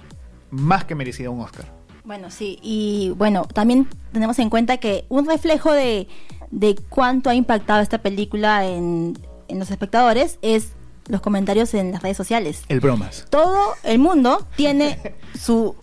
más 0.49 0.85
que 0.85 0.95
merecida 0.95 1.29
un 1.29 1.41
Oscar. 1.41 1.65
Bueno, 2.05 2.31
sí, 2.31 2.57
y 2.61 3.13
bueno, 3.17 3.43
también 3.53 3.85
tenemos 4.13 4.39
en 4.39 4.49
cuenta 4.49 4.77
que 4.77 5.03
un 5.09 5.27
reflejo 5.27 5.73
de, 5.73 6.07
de 6.49 6.79
cuánto 6.87 7.29
ha 7.29 7.35
impactado 7.35 7.81
esta 7.81 7.97
película 7.97 8.65
en, 8.65 9.19
en 9.49 9.59
los 9.59 9.71
espectadores 9.71 10.39
es 10.41 10.69
los 11.09 11.19
comentarios 11.19 11.73
en 11.73 11.91
las 11.91 12.01
redes 12.01 12.15
sociales. 12.15 12.63
El 12.69 12.79
bromas. 12.79 13.25
Todo 13.29 13.73
el 13.83 13.99
mundo 13.99 14.47
tiene 14.55 15.15
su 15.37 15.75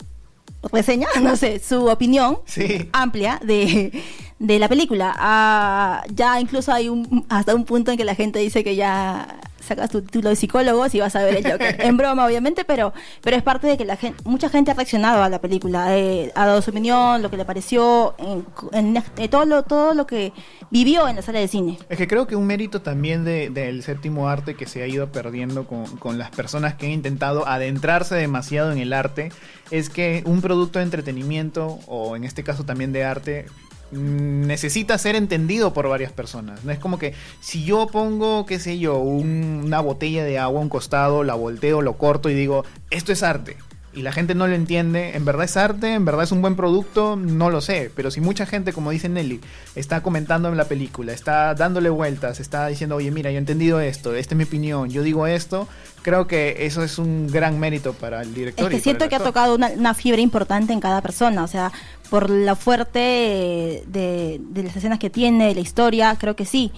reseña, 0.71 1.07
no 1.21 1.35
sé, 1.35 1.59
su 1.59 1.85
opinión 1.87 2.39
Sí. 2.45 2.89
amplia 2.93 3.39
de, 3.43 4.03
de 4.39 4.59
la 4.59 4.67
película. 4.67 5.13
Ah, 5.17 6.03
ya 6.13 6.39
incluso 6.39 6.71
hay 6.71 6.89
un 6.89 7.25
hasta 7.29 7.55
un 7.55 7.65
punto 7.65 7.91
en 7.91 7.97
que 7.97 8.05
la 8.05 8.15
gente 8.15 8.39
dice 8.39 8.63
que 8.63 8.75
ya 8.75 9.39
sacas 9.67 9.89
tu 9.89 10.01
título 10.01 10.29
de 10.29 10.35
psicólogo 10.35 10.87
si 10.89 10.99
vas 10.99 11.15
a 11.15 11.23
ver 11.23 11.35
el 11.37 11.51
Joker. 11.51 11.77
en 11.85 11.97
broma, 11.97 12.25
obviamente, 12.25 12.65
pero, 12.65 12.93
pero 13.21 13.35
es 13.37 13.43
parte 13.43 13.67
de 13.67 13.77
que 13.77 13.85
la 13.85 13.95
gente, 13.97 14.21
mucha 14.25 14.49
gente 14.49 14.71
ha 14.71 14.73
reaccionado 14.73 15.21
a 15.23 15.29
la 15.29 15.39
película, 15.39 15.97
eh, 15.97 16.31
ha 16.35 16.45
dado 16.47 16.61
su 16.61 16.71
opinión, 16.71 17.21
lo 17.21 17.29
que 17.29 17.37
le 17.37 17.45
pareció, 17.45 18.15
en, 18.17 18.45
en- 18.71 19.03
en 19.17 19.29
todo, 19.29 19.45
lo, 19.45 19.63
todo 19.63 19.93
lo 19.93 20.07
que 20.07 20.33
vivió 20.71 21.07
en 21.07 21.17
la 21.17 21.21
sala 21.21 21.39
de 21.39 21.47
cine. 21.47 21.77
Es 21.89 21.97
que 21.97 22.07
creo 22.07 22.27
que 22.27 22.35
un 22.35 22.45
mérito 22.47 22.81
también 22.81 23.23
de- 23.25 23.49
del 23.49 23.83
séptimo 23.83 24.27
arte 24.29 24.55
que 24.55 24.65
se 24.65 24.81
ha 24.83 24.87
ido 24.87 25.11
perdiendo 25.11 25.65
con, 25.67 25.85
con 25.97 26.17
las 26.17 26.31
personas 26.31 26.75
que 26.75 26.85
han 26.87 26.91
intentado 26.93 27.47
adentrarse 27.47 28.15
demasiado 28.15 28.71
en 28.71 28.79
el 28.79 28.93
arte 28.93 29.31
es 29.71 29.89
que 29.89 30.23
un 30.25 30.41
producto 30.41 30.79
de 30.79 30.85
entretenimiento 30.85 31.79
o 31.87 32.15
en 32.15 32.23
este 32.23 32.43
caso 32.43 32.63
también 32.63 32.93
de 32.93 33.03
arte 33.03 33.45
necesita 33.91 34.97
ser 34.97 35.15
entendido 35.15 35.73
por 35.73 35.87
varias 35.87 36.11
personas. 36.11 36.63
No 36.63 36.71
es 36.71 36.79
como 36.79 36.99
que 36.99 37.13
si 37.39 37.63
yo 37.63 37.87
pongo, 37.87 38.45
qué 38.45 38.59
sé 38.59 38.79
yo, 38.79 38.97
un- 38.99 39.61
una 39.65 39.79
botella 39.81 40.23
de 40.23 40.39
agua 40.39 40.59
a 40.59 40.63
un 40.63 40.69
costado, 40.69 41.23
la 41.23 41.35
volteo, 41.35 41.81
lo 41.81 41.93
corto 41.97 42.29
y 42.29 42.33
digo, 42.33 42.65
esto 42.89 43.11
es 43.11 43.23
arte. 43.23 43.57
Y 43.97 44.03
la 44.03 44.11
gente 44.11 44.35
no 44.35 44.45
lo 44.45 44.53
entiende, 44.53 45.15
¿en 45.15 45.25
verdad 45.25 45.45
es 45.45 45.57
arte? 45.57 45.95
¿En 45.95 46.05
verdad 46.05 46.23
es 46.23 46.31
un 46.31 46.39
buen 46.39 46.55
producto? 46.55 47.15
No 47.15 47.49
lo 47.49 47.61
sé. 47.61 47.89
Pero 47.95 48.11
si 48.11 48.21
mucha 48.21 48.45
gente, 48.45 48.71
como 48.71 48.91
dice 48.91 49.09
Nelly, 49.09 49.41
está 49.73 50.03
comentando 50.03 50.49
en 50.49 50.55
la 50.55 50.65
película, 50.65 51.13
está 51.13 51.55
dándole 51.55 51.89
vueltas, 51.89 52.39
está 52.39 52.67
diciendo, 52.67 52.97
oye, 52.97 53.09
mira, 53.09 53.31
yo 53.31 53.37
he 53.37 53.39
entendido 53.39 53.79
esto, 53.79 54.13
esta 54.13 54.35
es 54.35 54.37
mi 54.37 54.43
opinión, 54.43 54.91
yo 54.91 55.01
digo 55.01 55.25
esto, 55.25 55.67
creo 56.03 56.27
que 56.27 56.67
eso 56.67 56.83
es 56.83 56.99
un 56.99 57.25
gran 57.25 57.59
mérito 57.59 57.93
para 57.93 58.21
el 58.21 58.35
director. 58.35 58.71
Es 58.71 58.77
que 58.77 58.83
siento 58.83 59.09
que 59.09 59.15
ha 59.15 59.19
tocado 59.19 59.55
una, 59.55 59.69
una 59.69 59.95
fibra 59.95 60.21
importante 60.21 60.73
en 60.73 60.79
cada 60.79 61.01
persona, 61.01 61.43
o 61.43 61.47
sea, 61.47 61.71
por 62.11 62.29
la 62.29 62.55
fuerte 62.55 62.99
de, 62.99 64.39
de 64.39 64.63
las 64.63 64.75
escenas 64.75 64.99
que 64.99 65.09
tiene, 65.09 65.47
de 65.47 65.55
la 65.55 65.61
historia, 65.61 66.15
creo 66.19 66.35
que 66.35 66.45
sí. 66.45 66.71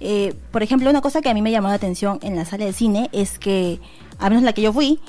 Eh, 0.00 0.34
por 0.52 0.62
ejemplo, 0.62 0.90
una 0.90 1.00
cosa 1.00 1.22
que 1.22 1.30
a 1.30 1.34
mí 1.34 1.40
me 1.40 1.50
llamó 1.50 1.68
la 1.68 1.74
atención 1.74 2.18
en 2.20 2.36
la 2.36 2.44
sala 2.44 2.66
de 2.66 2.74
cine 2.74 3.08
es 3.12 3.38
que, 3.38 3.80
al 4.18 4.28
menos 4.28 4.44
la 4.44 4.52
que 4.52 4.60
yo 4.60 4.74
fui, 4.74 5.00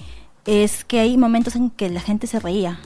es 0.48 0.84
que 0.86 1.00
hay 1.02 1.18
momentos 1.18 1.56
en 1.56 1.70
que 1.70 1.90
la 1.90 2.02
gente 2.02 2.26
se 2.26 2.40
reía. 2.40 2.80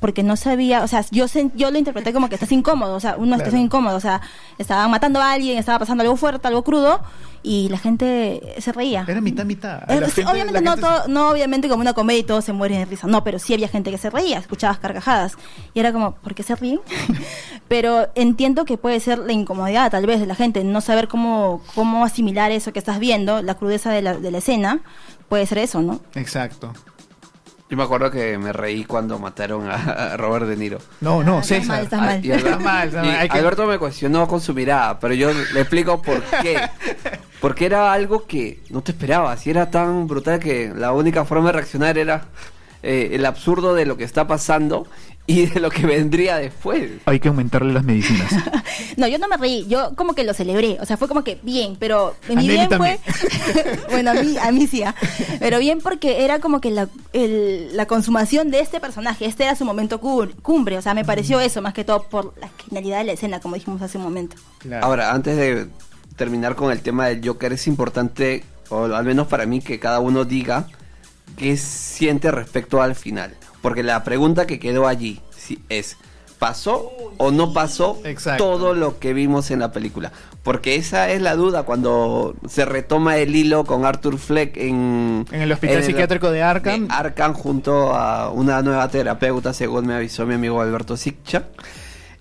porque 0.00 0.22
no 0.22 0.34
sabía, 0.34 0.82
o 0.82 0.88
sea, 0.88 1.04
yo 1.10 1.26
sen- 1.26 1.52
yo 1.54 1.70
lo 1.70 1.76
interpreté 1.76 2.14
como 2.14 2.30
que 2.30 2.34
estás 2.36 2.50
incómodo, 2.52 2.94
o 2.96 3.00
sea, 3.00 3.16
una 3.18 3.36
Claro. 3.36 3.40
situación 3.40 3.60
incómoda, 3.66 3.96
o 3.96 4.00
sea, 4.00 4.22
estaban 4.56 4.90
matando 4.90 5.20
a 5.20 5.30
alguien, 5.32 5.58
estaba 5.58 5.78
pasando 5.78 6.00
algo 6.00 6.16
fuerte, 6.16 6.48
algo 6.48 6.64
crudo, 6.64 7.02
y 7.42 7.68
la 7.68 7.76
gente 7.76 8.54
se 8.60 8.72
reía. 8.72 9.04
Era 9.06 9.20
mitad, 9.20 9.44
mitad. 9.44 9.82
La 9.86 10.06
sí, 10.08 10.12
gente- 10.22 10.32
obviamente 10.32 10.62
no, 10.62 10.78
todo- 10.78 11.06
no 11.08 11.28
obviamente 11.28 11.68
como 11.68 11.82
una 11.82 11.92
comedia 11.92 12.20
y 12.20 12.22
todos 12.24 12.46
se 12.46 12.54
mueren 12.54 12.78
de 12.78 12.86
risa, 12.86 13.08
no, 13.08 13.22
pero 13.24 13.38
sí 13.38 13.52
había 13.52 13.68
gente 13.68 13.90
que 13.90 13.98
se 13.98 14.08
reía, 14.08 14.38
escuchabas 14.38 14.78
carcajadas 14.78 15.34
y 15.74 15.80
era 15.80 15.92
como, 15.92 16.12
¿por 16.14 16.34
qué 16.34 16.44
se 16.44 16.56
ríen? 16.56 16.80
pero 17.68 18.08
entiendo 18.14 18.64
que 18.64 18.78
puede 18.78 19.00
ser 19.00 19.18
la 19.18 19.32
incomodidad 19.34 19.90
tal 19.90 20.06
vez 20.06 20.18
de 20.20 20.26
la 20.26 20.34
gente, 20.34 20.64
no 20.64 20.80
saber 20.80 21.08
cómo, 21.08 21.60
cómo 21.74 22.06
asimilar 22.06 22.50
eso 22.52 22.72
que 22.72 22.78
estás 22.78 23.00
viendo, 23.00 23.42
la 23.42 23.54
crudeza 23.54 23.90
de 23.92 24.00
la, 24.00 24.14
de 24.14 24.30
la 24.30 24.38
escena, 24.38 24.80
puede 25.28 25.44
ser 25.46 25.58
eso, 25.58 25.82
¿no? 25.82 26.00
se- 26.14 26.20
Exacto. 26.20 26.72
Yo 27.70 27.76
me 27.76 27.84
acuerdo 27.84 28.10
que 28.10 28.36
me 28.36 28.52
reí 28.52 28.84
cuando 28.84 29.18
mataron 29.20 29.68
a, 29.70 30.16
Robert 30.16 30.46
De 30.46 30.56
Niro. 30.56 30.78
No, 31.00 31.22
no, 31.22 31.38
Ah, 31.38 31.42
César. 31.44 31.68
mal, 31.84 31.88
Ah, 31.92 31.96
mal. 31.96 32.24
Está 32.24 32.58
mal, 32.58 32.88
está 32.88 33.02
mal. 33.02 33.06
y 33.06 33.16
Hay 33.16 33.28
que- 33.28 33.38
Alberto 33.38 33.64
me 33.66 33.78
cuestionó 33.78 34.26
con 34.26 34.40
su 34.40 34.52
mirada, 34.54 34.98
pero 34.98 35.14
yo 35.14 35.30
le 35.32 35.60
explico 35.60 36.02
por 36.02 36.20
qué. 36.42 36.60
Porque 37.40 37.66
era 37.66 37.92
algo 37.92 38.26
que 38.26 38.60
no 38.70 38.82
te 38.82 38.90
esperabas 38.90 39.46
y 39.46 39.50
era 39.50 39.70
tan 39.70 40.08
brutal 40.08 40.40
que 40.40 40.72
la 40.74 40.92
única 40.92 41.24
forma 41.24 41.46
de 41.46 41.52
reaccionar 41.52 41.96
era 41.96 42.24
eh, 42.82 43.10
el 43.12 43.24
absurdo 43.24 43.74
de 43.74 43.86
lo 43.86 43.96
que 43.96 44.04
está 44.04 44.26
pasando 44.26 44.86
y 45.26 45.46
de 45.46 45.60
lo 45.60 45.70
que 45.70 45.86
vendría 45.86 46.36
después. 46.38 46.90
Hay 47.04 47.20
que 47.20 47.28
aumentarle 47.28 47.72
las 47.72 47.84
medicinas. 47.84 48.32
No, 48.96 49.06
yo 49.06 49.18
no 49.18 49.28
me 49.28 49.36
reí, 49.36 49.66
yo 49.68 49.94
como 49.94 50.14
que 50.14 50.24
lo 50.24 50.34
celebré, 50.34 50.76
o 50.80 50.84
sea, 50.86 50.96
fue 50.96 51.06
como 51.06 51.22
que 51.22 51.38
bien, 51.42 51.76
pero 51.78 52.16
A 52.28 52.32
mi 52.34 52.48
bien 52.48 52.68
también. 52.68 52.98
fue, 52.98 53.78
bueno, 53.90 54.10
a 54.10 54.14
mí, 54.14 54.36
a 54.36 54.50
mí 54.52 54.66
sí, 54.66 54.82
ah. 54.82 54.94
pero 55.38 55.58
bien 55.58 55.80
porque 55.80 56.24
era 56.24 56.38
como 56.40 56.60
que 56.60 56.70
la, 56.70 56.88
el- 57.12 57.74
la 57.76 57.86
consumación 57.86 58.50
de 58.50 58.60
este 58.60 58.80
personaje, 58.80 59.26
este 59.26 59.44
era 59.44 59.54
su 59.54 59.64
momento 59.64 60.00
cu- 60.00 60.30
cumbre, 60.42 60.76
o 60.76 60.82
sea, 60.82 60.92
me 60.94 61.04
pareció 61.04 61.40
eso, 61.40 61.62
más 61.62 61.72
que 61.72 61.84
todo 61.84 62.02
por 62.04 62.34
la 62.40 62.50
genialidad 62.66 62.98
de 62.98 63.04
la 63.04 63.12
escena, 63.12 63.40
como 63.40 63.54
dijimos 63.54 63.80
hace 63.80 63.96
un 63.98 64.04
momento. 64.04 64.36
Claro. 64.58 64.84
Ahora, 64.84 65.12
antes 65.12 65.36
de 65.36 65.68
terminar 66.16 66.56
con 66.56 66.72
el 66.72 66.80
tema 66.80 67.06
del 67.06 67.26
Joker, 67.26 67.52
es 67.52 67.66
importante, 67.66 68.44
o 68.70 68.84
al 68.84 69.04
menos 69.04 69.28
para 69.28 69.46
mí, 69.46 69.60
que 69.60 69.78
cada 69.78 70.00
uno 70.00 70.24
diga 70.24 70.66
qué 71.36 71.56
siente 71.56 72.30
respecto 72.30 72.82
al 72.82 72.94
final. 72.96 73.34
Porque 73.62 73.82
la 73.82 74.04
pregunta 74.04 74.46
que 74.46 74.58
quedó 74.58 74.86
allí 74.86 75.20
es, 75.68 75.96
¿pasó 76.38 76.90
o 77.18 77.30
no 77.30 77.52
pasó 77.52 78.00
Exacto. 78.04 78.44
todo 78.44 78.74
lo 78.74 78.98
que 78.98 79.12
vimos 79.12 79.50
en 79.50 79.60
la 79.60 79.72
película? 79.72 80.12
Porque 80.42 80.76
esa 80.76 81.10
es 81.10 81.20
la 81.20 81.36
duda 81.36 81.64
cuando 81.64 82.34
se 82.48 82.64
retoma 82.64 83.18
el 83.18 83.36
hilo 83.36 83.64
con 83.64 83.84
Arthur 83.84 84.18
Fleck 84.18 84.56
en... 84.56 85.26
En 85.30 85.42
el 85.42 85.52
hospital 85.52 85.84
psiquiátrico 85.84 86.30
de 86.30 86.42
Arkham. 86.42 86.88
Arkham 86.90 87.34
junto 87.34 87.94
a 87.94 88.30
una 88.30 88.62
nueva 88.62 88.88
terapeuta, 88.88 89.52
según 89.52 89.86
me 89.86 89.94
avisó 89.94 90.24
mi 90.24 90.34
amigo 90.34 90.62
Alberto 90.62 90.96
Siccha. 90.96 91.48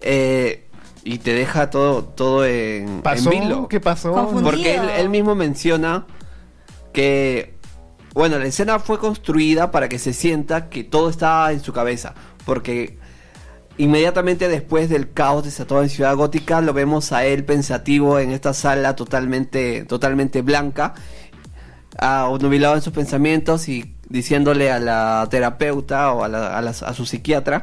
Eh, 0.02 0.66
y 1.06 1.20
te 1.20 1.34
deja 1.34 1.70
todo, 1.70 2.04
todo 2.04 2.46
en, 2.46 3.02
¿Pasó? 3.02 3.32
en 3.32 3.40
vilo. 3.40 3.68
¿Qué 3.70 3.80
pasó? 3.80 4.12
Confundido. 4.12 4.52
Porque 4.52 4.76
él, 4.76 4.90
él 4.98 5.10
mismo 5.10 5.34
menciona 5.34 6.06
que, 6.92 7.54
bueno, 8.14 8.38
la 8.40 8.46
escena 8.46 8.80
fue 8.80 9.00
construida 9.00 9.72
para 9.72 9.90
que 9.90 10.00
se 10.00 10.14
sienta 10.14 10.70
que 10.70 10.84
todo 10.84 11.10
estaba 11.10 11.52
en 11.52 11.60
su 11.62 11.72
cabeza. 11.74 12.14
Porque 12.46 12.98
inmediatamente 13.78 14.48
después 14.48 14.90
del 14.90 15.12
caos 15.14 15.44
desatado 15.46 15.82
en 15.84 15.90
Ciudad 15.90 16.16
Gótica, 16.16 16.62
lo 16.62 16.74
vemos 16.74 17.12
a 17.12 17.26
él 17.26 17.46
pensativo 17.46 18.20
en 18.20 18.32
esta 18.32 18.54
sala 18.54 18.96
totalmente, 18.96 19.86
totalmente 19.86 20.42
blanca, 20.42 20.96
nubilado 22.40 22.76
en 22.76 22.82
sus 22.82 22.94
pensamientos 22.94 23.68
y 23.70 23.96
diciéndole 24.10 24.72
a 24.72 24.80
la 24.80 25.28
terapeuta 25.30 26.12
o 26.14 26.24
a, 26.24 26.28
la- 26.28 26.58
a 26.58 26.62
la- 26.62 26.72
a 26.72 26.94
su 26.94 27.06
psiquiatra 27.06 27.62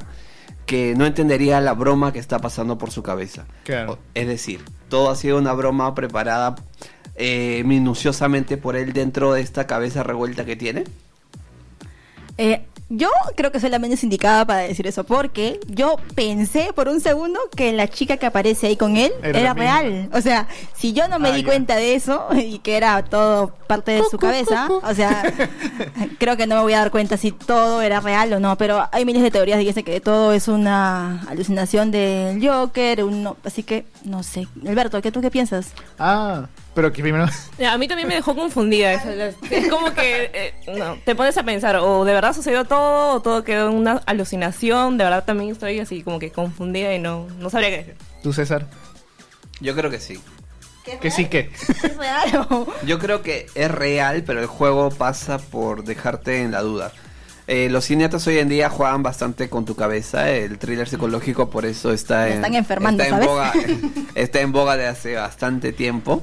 que 0.64 0.94
no 0.96 1.06
entendería 1.06 1.60
la 1.60 1.74
broma 1.74 2.12
que 2.12 2.18
está 2.18 2.38
pasando 2.40 2.76
por 2.76 2.90
su 2.90 3.02
cabeza. 3.02 3.46
Claro. 3.64 3.98
Es 4.14 4.26
decir, 4.26 4.64
todo 4.88 5.10
ha 5.10 5.16
sido 5.16 5.38
una 5.38 5.52
broma 5.52 5.94
preparada 5.94 6.56
eh, 7.16 7.62
minuciosamente 7.64 8.56
por 8.56 8.76
él 8.76 8.92
dentro 8.92 9.32
de 9.32 9.40
esta 9.40 9.66
cabeza 9.66 10.02
revuelta 10.02 10.44
que 10.44 10.56
tiene. 10.56 10.84
Eh, 12.38 12.62
yo 12.88 13.08
creo 13.34 13.50
que 13.50 13.58
soy 13.58 13.70
la 13.70 13.80
menos 13.80 14.04
indicada 14.04 14.44
para 14.44 14.60
decir 14.60 14.86
eso, 14.86 15.02
porque 15.02 15.58
yo 15.66 15.96
pensé 16.14 16.70
por 16.72 16.86
un 16.86 17.00
segundo 17.00 17.40
que 17.56 17.72
la 17.72 17.88
chica 17.88 18.16
que 18.16 18.26
aparece 18.26 18.68
ahí 18.68 18.76
con 18.76 18.96
él 18.96 19.10
Era 19.24 19.54
real. 19.54 20.08
O 20.12 20.20
sea, 20.20 20.46
si 20.76 20.92
yo 20.92 21.08
no 21.08 21.18
me 21.18 21.30
Ah, 21.30 21.32
di 21.32 21.40
ya. 21.42 21.48
cuenta 21.48 21.74
de 21.74 21.96
eso 21.96 22.28
y 22.36 22.60
que 22.60 22.76
era 22.76 23.02
todo 23.02 23.48
parte 23.66 23.90
de 23.90 24.02
su 24.08 24.18
cabeza, 24.18 24.68
o 24.70 24.94
sea, 24.94 25.24
creo 26.20 26.36
que 26.36 26.46
no 26.46 26.54
me 26.56 26.62
voy 26.62 26.74
a 26.74 26.78
dar 26.78 26.92
cuenta 26.92 27.16
si 27.16 27.32
todo 27.32 27.82
era 27.82 27.98
real 27.98 28.32
o 28.34 28.38
no, 28.38 28.56
pero 28.56 28.86
hay 28.92 29.04
miles 29.04 29.22
de 29.22 29.32
teorías 29.32 29.58
que 29.58 29.64
dicen 29.64 29.84
que 29.84 30.00
todo 30.00 30.32
es 30.32 30.46
una 30.46 31.22
alucinación 31.22 31.90
del 31.90 32.46
Joker, 32.46 33.02
uno, 33.02 33.36
así 33.42 33.64
que 33.64 33.84
no 34.04 34.22
sé. 34.22 34.46
Alberto, 34.64 35.02
¿qué 35.02 35.10
tú 35.10 35.20
qué 35.20 35.30
piensas? 35.32 35.72
Ah, 35.98 36.46
pero 36.76 36.92
que 36.92 37.00
primero. 37.00 37.24
A 37.66 37.78
mí 37.78 37.88
también 37.88 38.06
me 38.06 38.16
dejó 38.16 38.36
confundida. 38.36 38.92
Es 39.50 39.68
como 39.68 39.94
que 39.94 40.30
eh, 40.34 40.54
no, 40.76 40.98
te 41.06 41.14
pones 41.14 41.36
a 41.38 41.42
pensar, 41.42 41.76
o 41.76 42.04
de 42.04 42.12
verdad 42.12 42.34
sucedió 42.34 42.66
todo, 42.66 43.14
o 43.14 43.22
todo 43.22 43.44
quedó 43.44 43.70
en 43.70 43.76
una 43.76 44.02
alucinación. 44.04 44.98
De 44.98 45.04
verdad 45.04 45.24
también 45.24 45.50
estoy 45.50 45.80
así 45.80 46.02
como 46.02 46.18
que 46.18 46.30
confundida 46.30 46.94
y 46.94 46.98
no, 46.98 47.26
no 47.38 47.48
sabría 47.48 47.70
qué 47.70 47.76
decir. 47.78 47.94
¿Tú, 48.22 48.34
César? 48.34 48.66
Yo 49.58 49.74
creo 49.74 49.90
que 49.90 49.98
sí. 49.98 50.20
Que 51.00 51.10
sí 51.10 51.24
que. 51.24 51.50
¿Es 51.82 51.96
real 51.96 52.46
o...? 52.50 52.66
Yo 52.84 52.98
creo 52.98 53.22
que 53.22 53.46
es 53.54 53.70
real, 53.70 54.22
pero 54.24 54.40
el 54.40 54.46
juego 54.46 54.90
pasa 54.90 55.38
por 55.38 55.82
dejarte 55.82 56.42
en 56.42 56.52
la 56.52 56.60
duda. 56.60 56.92
Eh, 57.46 57.68
los 57.70 57.86
cineastas 57.86 58.26
hoy 58.26 58.38
en 58.38 58.50
día 58.50 58.68
juegan 58.68 59.02
bastante 59.02 59.48
con 59.48 59.64
tu 59.64 59.76
cabeza, 59.76 60.28
el 60.30 60.58
thriller 60.58 60.88
psicológico 60.88 61.48
por 61.48 61.64
eso 61.64 61.92
está 61.92 62.24
Me 62.24 62.26
en, 62.26 62.32
están 62.34 62.54
enfermando, 62.56 63.02
está 63.02 63.16
en 63.16 63.24
¿sabes? 63.24 63.80
boga, 63.80 64.02
está 64.14 64.40
en 64.40 64.52
boga 64.52 64.76
de 64.76 64.86
hace 64.88 65.14
bastante 65.14 65.72
tiempo. 65.72 66.22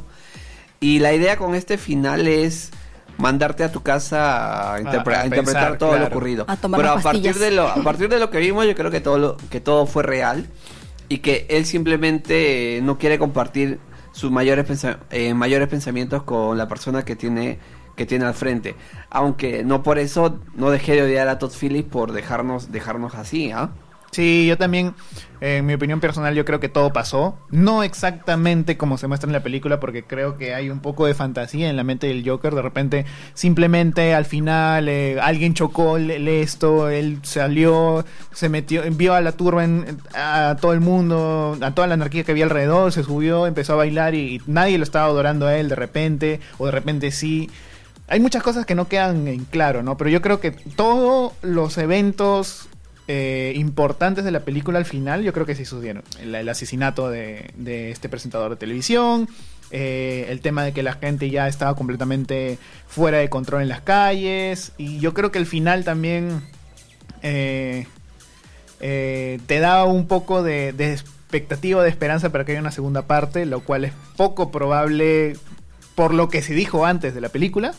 Y 0.83 0.99
la 0.99 1.13
idea 1.13 1.37
con 1.37 1.55
este 1.55 1.77
final 1.77 2.27
es 2.27 2.71
mandarte 3.17 3.63
a 3.63 3.71
tu 3.71 3.81
casa 3.83 4.73
a, 4.75 4.79
interpre- 4.81 5.15
a 5.15 5.21
a 5.21 5.25
interpretar 5.25 5.43
pensar, 5.43 5.77
todo 5.77 5.89
claro. 5.91 6.05
lo 6.05 6.09
ocurrido. 6.09 6.45
A 6.47 6.57
tomar 6.57 6.81
Pero 6.81 6.91
a 6.93 6.99
partir 6.99 7.35
de 7.35 7.51
lo 7.51 7.67
a 7.67 7.75
partir 7.83 8.09
de 8.09 8.19
lo 8.19 8.29
que 8.29 8.39
vimos, 8.39 8.65
yo 8.65 8.75
creo 8.75 8.91
que 8.91 8.99
todo 8.99 9.17
lo, 9.17 9.37
que 9.49 9.61
todo 9.61 9.85
fue 9.85 10.03
real 10.03 10.47
y 11.09 11.19
que 11.19 11.45
él 11.49 11.65
simplemente 11.65 12.79
no 12.83 12.97
quiere 12.97 13.17
compartir 13.19 13.79
sus 14.11 14.29
mayores 14.31 14.65
pensa- 14.65 14.99
eh, 15.11 15.33
mayores 15.33 15.67
pensamientos 15.69 16.23
con 16.23 16.57
la 16.57 16.67
persona 16.67 17.03
que 17.05 17.15
tiene 17.15 17.59
que 17.95 18.05
tiene 18.07 18.25
al 18.25 18.33
frente. 18.33 18.75
Aunque 19.11 19.63
no 19.63 19.83
por 19.83 19.99
eso 19.99 20.39
no 20.55 20.71
dejé 20.71 20.93
de 20.95 21.03
odiar 21.03 21.27
a 21.27 21.37
Todd 21.37 21.51
Phillips 21.57 21.89
por 21.91 22.11
dejarnos 22.11 22.71
dejarnos 22.71 23.13
así, 23.15 23.51
¿ah? 23.51 23.69
Sí, 24.13 24.45
yo 24.45 24.59
también, 24.59 24.93
en 25.41 25.65
mi 25.65 25.73
opinión 25.73 25.99
personal, 25.99 26.35
yo 26.35 26.45
creo 26.45 26.59
que 26.59 26.69
todo 26.69 26.93
pasó. 26.93 27.35
No 27.49 27.81
exactamente 27.81 28.77
como 28.77 28.99
se 28.99 29.07
muestra 29.07 29.27
en 29.27 29.33
la 29.33 29.41
película, 29.41 29.79
porque 29.79 30.03
creo 30.03 30.37
que 30.37 30.53
hay 30.53 30.69
un 30.69 30.81
poco 30.81 31.07
de 31.07 31.15
fantasía 31.15 31.67
en 31.67 31.75
la 31.75 31.83
mente 31.83 32.05
del 32.05 32.23
Joker. 32.23 32.53
De 32.53 32.61
repente, 32.61 33.05
simplemente 33.33 34.13
al 34.13 34.25
final, 34.25 34.87
eh, 34.87 35.19
alguien 35.19 35.55
chocó 35.55 35.97
el 35.97 36.27
esto, 36.27 36.89
él 36.89 37.17
salió, 37.23 38.05
se 38.31 38.49
metió, 38.49 38.83
envió 38.83 39.15
a 39.15 39.21
la 39.21 39.31
turba 39.31 39.63
en- 39.63 39.97
a 40.13 40.57
todo 40.61 40.73
el 40.73 40.79
mundo, 40.79 41.57
a 41.59 41.71
toda 41.73 41.87
la 41.87 41.95
anarquía 41.95 42.23
que 42.23 42.31
había 42.33 42.43
alrededor, 42.45 42.91
se 42.91 43.03
subió, 43.03 43.47
empezó 43.47 43.73
a 43.73 43.77
bailar 43.77 44.13
y, 44.13 44.35
y 44.35 44.41
nadie 44.45 44.77
lo 44.77 44.83
estaba 44.83 45.05
adorando 45.07 45.47
a 45.47 45.57
él 45.57 45.69
de 45.69 45.75
repente, 45.75 46.39
o 46.59 46.67
de 46.67 46.71
repente 46.71 47.09
sí 47.09 47.49
hay 48.07 48.19
muchas 48.19 48.43
cosas 48.43 48.65
que 48.67 48.75
no 48.75 48.87
quedan 48.87 49.27
en 49.27 49.45
claro, 49.45 49.81
¿no? 49.81 49.97
Pero 49.97 50.09
yo 50.11 50.21
creo 50.21 50.39
que 50.39 50.51
todos 50.51 51.31
los 51.41 51.77
eventos 51.79 52.67
eh, 53.07 53.53
importantes 53.55 54.23
de 54.23 54.31
la 54.31 54.41
película 54.41 54.79
al 54.79 54.85
final, 54.85 55.23
yo 55.23 55.33
creo 55.33 55.45
que 55.45 55.55
sí 55.55 55.65
sucedieron. 55.65 56.03
El, 56.21 56.47
asesinato 56.47 57.09
de, 57.09 57.53
este 57.91 58.09
presentador 58.09 58.51
de 58.51 58.55
televisión, 58.55 59.27
eh, 59.71 60.27
el 60.29 60.41
tema 60.41 60.63
de 60.63 60.73
que 60.73 60.83
la 60.83 60.93
gente 60.93 61.29
ya 61.29 61.47
estaba 61.47 61.75
completamente 61.75 62.57
fuera 62.87 63.17
de 63.17 63.29
control 63.29 63.63
en 63.63 63.69
las 63.69 63.81
calles, 63.81 64.71
y 64.77 64.99
yo 64.99 65.13
creo 65.13 65.31
que 65.31 65.39
el 65.39 65.45
final 65.45 65.83
también 65.83 66.41
eh, 67.21 67.87
te 68.79 69.59
da 69.59 69.83
un 69.85 70.07
poco 70.07 70.43
de 70.43 70.69
expectativa, 70.69 71.83
de 71.83 71.89
esperanza 71.89 72.31
para 72.31 72.45
que 72.45 72.53
haya 72.53 72.61
una 72.61 72.71
segunda 72.71 73.01
parte, 73.01 73.45
lo 73.45 73.61
cual 73.61 73.85
es 73.85 73.93
poco 74.15 74.51
probable 74.51 75.35
por 75.95 76.13
lo 76.13 76.29
que 76.29 76.41
se 76.41 76.53
dijo 76.53 76.85
antes 76.85 77.13
de 77.13 77.21
la 77.21 77.29
película, 77.29 77.73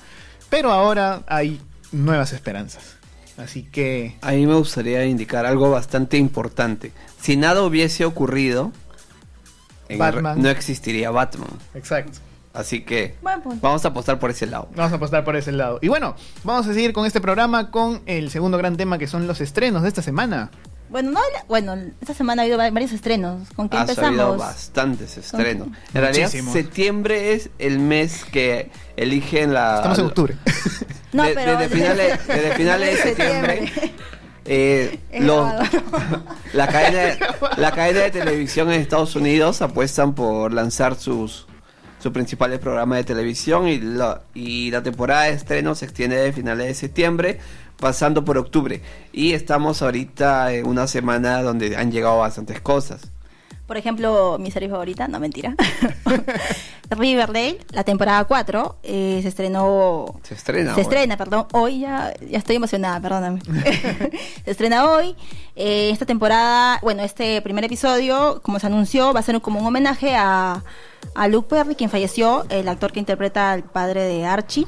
pero 0.51 0.73
ahora 0.73 1.23
hay 1.27 1.61
nuevas 1.93 2.33
esperanzas. 2.33 2.94
Así 3.37 3.65
que 3.65 4.17
A 4.23 4.31
mí 4.33 4.47
me 4.47 4.55
gustaría 4.55 5.05
indicar 5.07 5.45
algo 5.47 5.71
bastante 5.71 6.17
importante. 6.19 6.93
Si 7.21 7.37
nada 7.37 7.63
hubiese 7.63 8.05
ocurrido, 8.05 8.71
Batman. 9.99 10.41
no 10.41 10.49
existiría 10.49 11.11
Batman. 11.11 11.49
Exacto. 11.75 12.19
Así 12.53 12.83
que 12.85 13.17
vamos 13.61 13.85
a 13.85 13.89
apostar 13.89 14.21
por 14.21 14.31
ese 14.31 14.47
lado. 14.47 14.69
Vamos 14.77 14.93
a 14.93 14.97
apostar 14.97 15.25
por 15.25 15.35
ese 15.35 15.51
lado. 15.51 15.81
Y 15.83 15.89
bueno, 15.89 16.15
vamos 16.45 16.67
a 16.69 16.73
seguir 16.75 16.93
con 16.93 17.05
este 17.05 17.21
programa 17.21 17.73
con 17.73 18.03
el 18.07 18.31
segundo 18.31 18.57
gran 18.59 18.77
tema 18.77 18.97
que 18.99 19.09
son 19.09 19.27
los 19.27 19.41
estrenos 19.41 19.83
de 19.83 19.89
esta 19.89 20.03
semana. 20.03 20.51
Bueno, 20.89 21.11
no, 21.11 21.21
bueno, 21.49 21.75
esta 22.01 22.15
semana 22.15 22.43
ha 22.43 22.45
habido 22.45 22.57
va- 22.59 22.71
varios 22.71 22.93
estrenos. 22.93 23.49
¿Con 23.57 23.69
qué 23.69 23.77
Ha 23.77 23.81
habido 23.81 24.01
empezamos? 24.05 24.39
bastantes 24.39 25.19
estrenos. 25.19 25.67
En 25.93 26.01
realidad, 26.01 26.27
Muchísimos. 26.27 26.53
septiembre 26.53 27.33
es 27.33 27.51
el 27.59 27.81
mes 27.81 28.25
que 28.25 28.71
eligen 28.97 29.53
la. 29.53 29.77
Estamos 29.77 29.99
en 29.99 30.07
octubre. 30.07 30.37
No, 31.15 31.23
de- 31.25 31.35
pero 31.35 31.57
desde 31.57 31.75
finales- 31.75 32.27
desde 32.27 32.53
finales 32.57 32.97
de 32.97 33.03
septiembre. 33.03 33.73
Eh, 34.47 34.99
los- 35.21 35.51
la, 36.53 36.67
cadena, 36.69 37.17
la 37.57 37.71
cadena 37.73 38.01
de 38.01 38.11
televisión 38.11 38.71
en 38.71 38.79
Estados 38.83 39.17
Unidos 39.17 39.63
apuestan 39.63 40.15
por 40.15 40.53
lanzar 40.53 40.97
sus, 40.97 41.47
sus 41.99 42.13
principales 42.13 42.59
programas 42.59 42.99
de 42.99 43.05
televisión 43.05 43.67
y 43.69 43.79
la, 43.81 44.21
y 44.35 44.71
la 44.71 44.83
temporada 44.83 45.23
de 45.23 45.31
estreno 45.31 45.75
se 45.75 45.87
extiende 45.87 46.17
de 46.17 46.31
finales 46.35 46.67
de 46.67 46.75
septiembre 46.75 47.39
pasando 47.79 48.23
por 48.27 48.37
octubre. 48.37 48.83
Y 49.15 49.33
estamos 49.33 49.81
ahorita 49.81 50.53
en 50.53 50.67
una 50.67 50.87
semana 50.89 51.41
donde 51.43 51.75
han 51.79 51.91
llegado 51.91 52.19
bastantes 52.19 52.61
cosas. 52.61 53.11
Por 53.67 53.77
ejemplo, 53.79 54.37
mi 54.39 54.51
serie 54.51 54.69
favorita, 54.69 55.09
no 55.09 55.19
mentira. 55.21 55.55
Riverdale, 56.91 57.59
la 57.71 57.83
temporada 57.83 58.25
4, 58.25 58.77
eh, 58.83 59.19
se 59.23 59.29
estrenó. 59.29 60.05
Se 60.23 60.35
estrena 60.35 60.75
Se 60.75 60.81
hoy. 60.81 60.83
estrena, 60.83 61.17
perdón. 61.17 61.47
Hoy 61.53 61.81
ya, 61.81 62.13
ya 62.29 62.39
estoy 62.39 62.57
emocionada, 62.57 63.01
perdóname. 63.01 63.41
se 64.45 64.51
estrena 64.51 64.85
hoy. 64.91 65.17
Eh, 65.57 65.91
esta 65.91 66.05
temporada, 66.05 66.79
bueno, 66.83 67.03
este 67.03 67.41
primer 67.43 67.65
episodio, 67.65 68.41
como 68.43 68.59
se 68.59 68.67
anunció, 68.67 69.13
va 69.13 69.21
a 69.21 69.23
ser 69.23 69.41
como 69.41 69.61
un 69.61 69.67
homenaje 69.67 70.15
a, 70.15 70.63
a 71.15 71.29
Luke 71.29 71.49
Perry, 71.49 71.75
quien 71.75 71.89
falleció, 71.91 72.45
el 72.51 72.69
actor 72.69 72.93
que 72.93 72.99
interpreta 73.01 73.53
al 73.53 73.63
padre 73.63 74.03
de 74.03 74.27
Archie. 74.27 74.67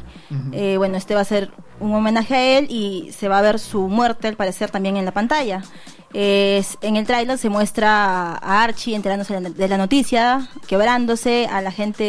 Eh, 0.52 0.76
bueno, 0.78 0.96
este 0.96 1.14
va 1.14 1.20
a 1.20 1.24
ser 1.24 1.50
un 1.80 1.94
homenaje 1.94 2.34
a 2.34 2.58
él 2.58 2.66
y 2.70 3.12
se 3.12 3.28
va 3.28 3.38
a 3.38 3.42
ver 3.42 3.58
su 3.58 3.88
muerte, 3.88 4.28
al 4.28 4.36
parecer, 4.36 4.70
también 4.70 4.96
en 4.96 5.04
la 5.04 5.12
pantalla. 5.12 5.62
Es- 6.12 6.78
en 6.80 6.96
el 6.96 7.06
tráiler 7.06 7.36
se 7.38 7.48
muestra 7.50 8.34
a 8.36 8.62
Archie 8.62 8.94
enterándose 8.94 9.38
de 9.40 9.68
la- 9.68 9.76
noticia, 9.76 10.48
quebrándose, 10.66 11.46
a 11.50 11.60
la 11.60 11.70
gente 11.70 12.04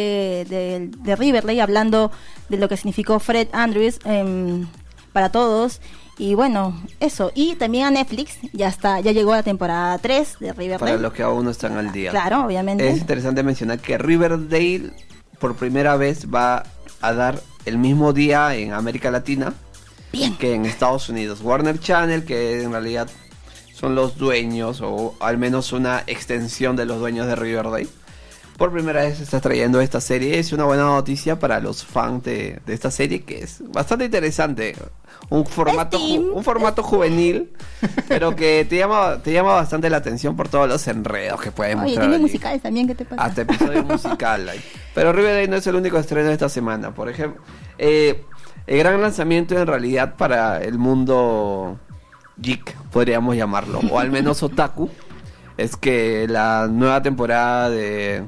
de, 0.48 0.88
de 0.98 1.16
Riverdale 1.16 1.60
hablando 1.60 2.10
de 2.48 2.56
lo 2.56 2.68
que 2.68 2.76
significó 2.76 3.18
Fred 3.20 3.48
Andrews 3.52 3.98
em, 4.04 4.66
para 5.12 5.30
todos. 5.30 5.80
Y 6.16 6.34
bueno, 6.34 6.80
eso. 6.98 7.30
Y 7.34 7.54
también 7.56 7.84
a 7.86 7.90
Netflix, 7.90 8.38
ya 8.52 8.68
está, 8.68 8.98
ya 9.00 9.12
llegó 9.12 9.32
la 9.32 9.42
temporada 9.42 9.98
3 9.98 10.36
de 10.40 10.52
Riverdale. 10.52 10.92
Para 10.92 11.02
los 11.02 11.12
que 11.12 11.22
aún 11.22 11.44
no 11.44 11.50
están 11.50 11.76
al 11.76 11.92
día. 11.92 12.10
Claro, 12.10 12.44
obviamente. 12.46 12.88
Es 12.88 12.98
interesante 12.98 13.42
mencionar 13.42 13.78
que 13.78 13.98
Riverdale 13.98 14.90
por 15.38 15.54
primera 15.54 15.96
vez 15.96 16.26
va 16.32 16.64
a 17.00 17.12
dar 17.12 17.40
el 17.66 17.78
mismo 17.78 18.12
día 18.12 18.54
en 18.56 18.72
América 18.72 19.10
Latina 19.12 19.52
Bien. 20.12 20.36
que 20.36 20.54
en 20.54 20.64
Estados 20.66 21.08
Unidos. 21.08 21.40
Warner 21.42 21.78
Channel, 21.78 22.24
que 22.24 22.62
en 22.62 22.72
realidad 22.72 23.08
son 23.78 23.94
los 23.94 24.16
dueños, 24.18 24.80
o 24.82 25.14
al 25.20 25.38
menos 25.38 25.72
una 25.72 26.02
extensión 26.06 26.74
de 26.76 26.84
los 26.84 26.98
dueños 26.98 27.26
de 27.26 27.36
Riverdale. 27.36 27.86
Por 28.56 28.72
primera 28.72 29.02
vez 29.02 29.20
está 29.20 29.40
trayendo 29.40 29.80
esta 29.80 30.00
serie. 30.00 30.36
Es 30.40 30.52
una 30.52 30.64
buena 30.64 30.82
noticia 30.82 31.38
para 31.38 31.60
los 31.60 31.84
fans 31.84 32.24
de, 32.24 32.58
de 32.66 32.74
esta 32.74 32.90
serie, 32.90 33.22
que 33.22 33.38
es 33.44 33.62
bastante 33.70 34.06
interesante. 34.06 34.74
Un 35.30 35.46
formato, 35.46 35.96
ju- 36.00 36.32
un 36.34 36.42
formato 36.42 36.82
juvenil, 36.82 37.52
pero 38.08 38.34
que 38.34 38.66
te 38.68 38.76
llama, 38.78 39.22
te 39.22 39.32
llama 39.32 39.52
bastante 39.54 39.88
la 39.88 39.98
atención 39.98 40.34
por 40.36 40.48
todos 40.48 40.68
los 40.68 40.88
enredos 40.88 41.40
que 41.40 41.52
pueden 41.52 41.78
Oye, 41.78 41.84
mostrar. 41.90 42.02
tiene 42.06 42.14
allí. 42.16 42.22
musicales 42.22 42.62
también, 42.62 42.88
¿qué 42.88 42.96
te 42.96 43.04
pasa? 43.04 43.22
Hasta 43.22 43.42
episodio 43.42 43.84
musical. 43.84 44.50
Pero 44.92 45.12
Riverdale 45.12 45.46
no 45.46 45.54
es 45.56 45.66
el 45.68 45.76
único 45.76 45.96
estreno 45.98 46.26
de 46.26 46.32
esta 46.32 46.48
semana. 46.48 46.92
Por 46.92 47.08
ejemplo, 47.08 47.40
eh, 47.78 48.24
el 48.66 48.78
gran 48.78 49.00
lanzamiento 49.00 49.56
en 49.56 49.68
realidad 49.68 50.16
para 50.16 50.60
el 50.64 50.78
mundo 50.78 51.78
geek, 52.38 52.76
podríamos 52.90 53.36
llamarlo, 53.36 53.80
o 53.90 53.98
al 53.98 54.10
menos 54.10 54.42
otaku, 54.42 54.90
es 55.56 55.76
que 55.76 56.26
la 56.28 56.68
nueva 56.70 57.02
temporada 57.02 57.68
de 57.70 58.24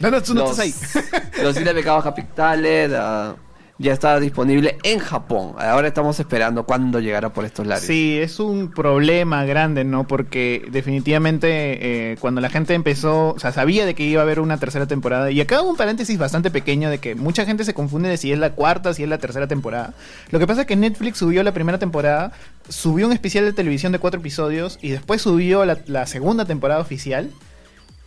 Nanatsu 0.00 0.34
no 0.34 0.40
los, 0.42 0.56
Taizai. 0.56 1.04
los 1.42 1.54
siete 1.54 1.72
pecados 1.74 2.02
capitales 2.02 2.90
la- 2.90 3.36
ya 3.82 3.92
está 3.92 4.18
disponible 4.20 4.78
en 4.84 5.00
Japón. 5.00 5.54
Ahora 5.58 5.88
estamos 5.88 6.18
esperando 6.20 6.64
cuándo 6.64 7.00
llegará 7.00 7.32
por 7.32 7.44
estos 7.44 7.66
lares. 7.66 7.84
Sí, 7.84 8.16
es 8.16 8.38
un 8.38 8.70
problema 8.70 9.44
grande, 9.44 9.82
¿no? 9.82 10.06
Porque 10.06 10.64
definitivamente 10.70 12.12
eh, 12.12 12.16
cuando 12.20 12.40
la 12.40 12.48
gente 12.48 12.74
empezó, 12.74 13.30
o 13.30 13.38
sea, 13.40 13.50
sabía 13.50 13.84
de 13.84 13.94
que 13.94 14.04
iba 14.04 14.20
a 14.20 14.24
haber 14.24 14.38
una 14.38 14.58
tercera 14.58 14.86
temporada, 14.86 15.32
y 15.32 15.40
acá 15.40 15.56
hago 15.56 15.68
un 15.68 15.76
paréntesis 15.76 16.16
bastante 16.16 16.50
pequeño 16.50 16.90
de 16.90 16.98
que 16.98 17.16
mucha 17.16 17.44
gente 17.44 17.64
se 17.64 17.74
confunde 17.74 18.08
de 18.08 18.16
si 18.16 18.32
es 18.32 18.38
la 18.38 18.52
cuarta, 18.52 18.94
si 18.94 19.02
es 19.02 19.08
la 19.08 19.18
tercera 19.18 19.48
temporada. 19.48 19.94
Lo 20.30 20.38
que 20.38 20.46
pasa 20.46 20.60
es 20.60 20.66
que 20.68 20.76
Netflix 20.76 21.18
subió 21.18 21.42
la 21.42 21.52
primera 21.52 21.78
temporada, 21.78 22.32
subió 22.68 23.06
un 23.06 23.12
especial 23.12 23.44
de 23.44 23.52
televisión 23.52 23.90
de 23.90 23.98
cuatro 23.98 24.20
episodios, 24.20 24.78
y 24.80 24.90
después 24.90 25.20
subió 25.20 25.64
la, 25.64 25.78
la 25.86 26.06
segunda 26.06 26.44
temporada 26.44 26.80
oficial. 26.80 27.30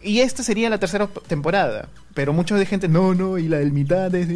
Y 0.05 0.21
esta 0.21 0.43
sería 0.43 0.69
la 0.69 0.77
tercera 0.77 1.07
temporada. 1.27 1.89
Pero 2.13 2.31
mucha 2.31 2.55
de 2.55 2.65
gente, 2.65 2.87
no, 2.87 3.13
no, 3.13 3.37
y 3.37 3.49
la 3.49 3.57
del 3.57 3.73
mitad, 3.73 4.13
es 4.13 4.27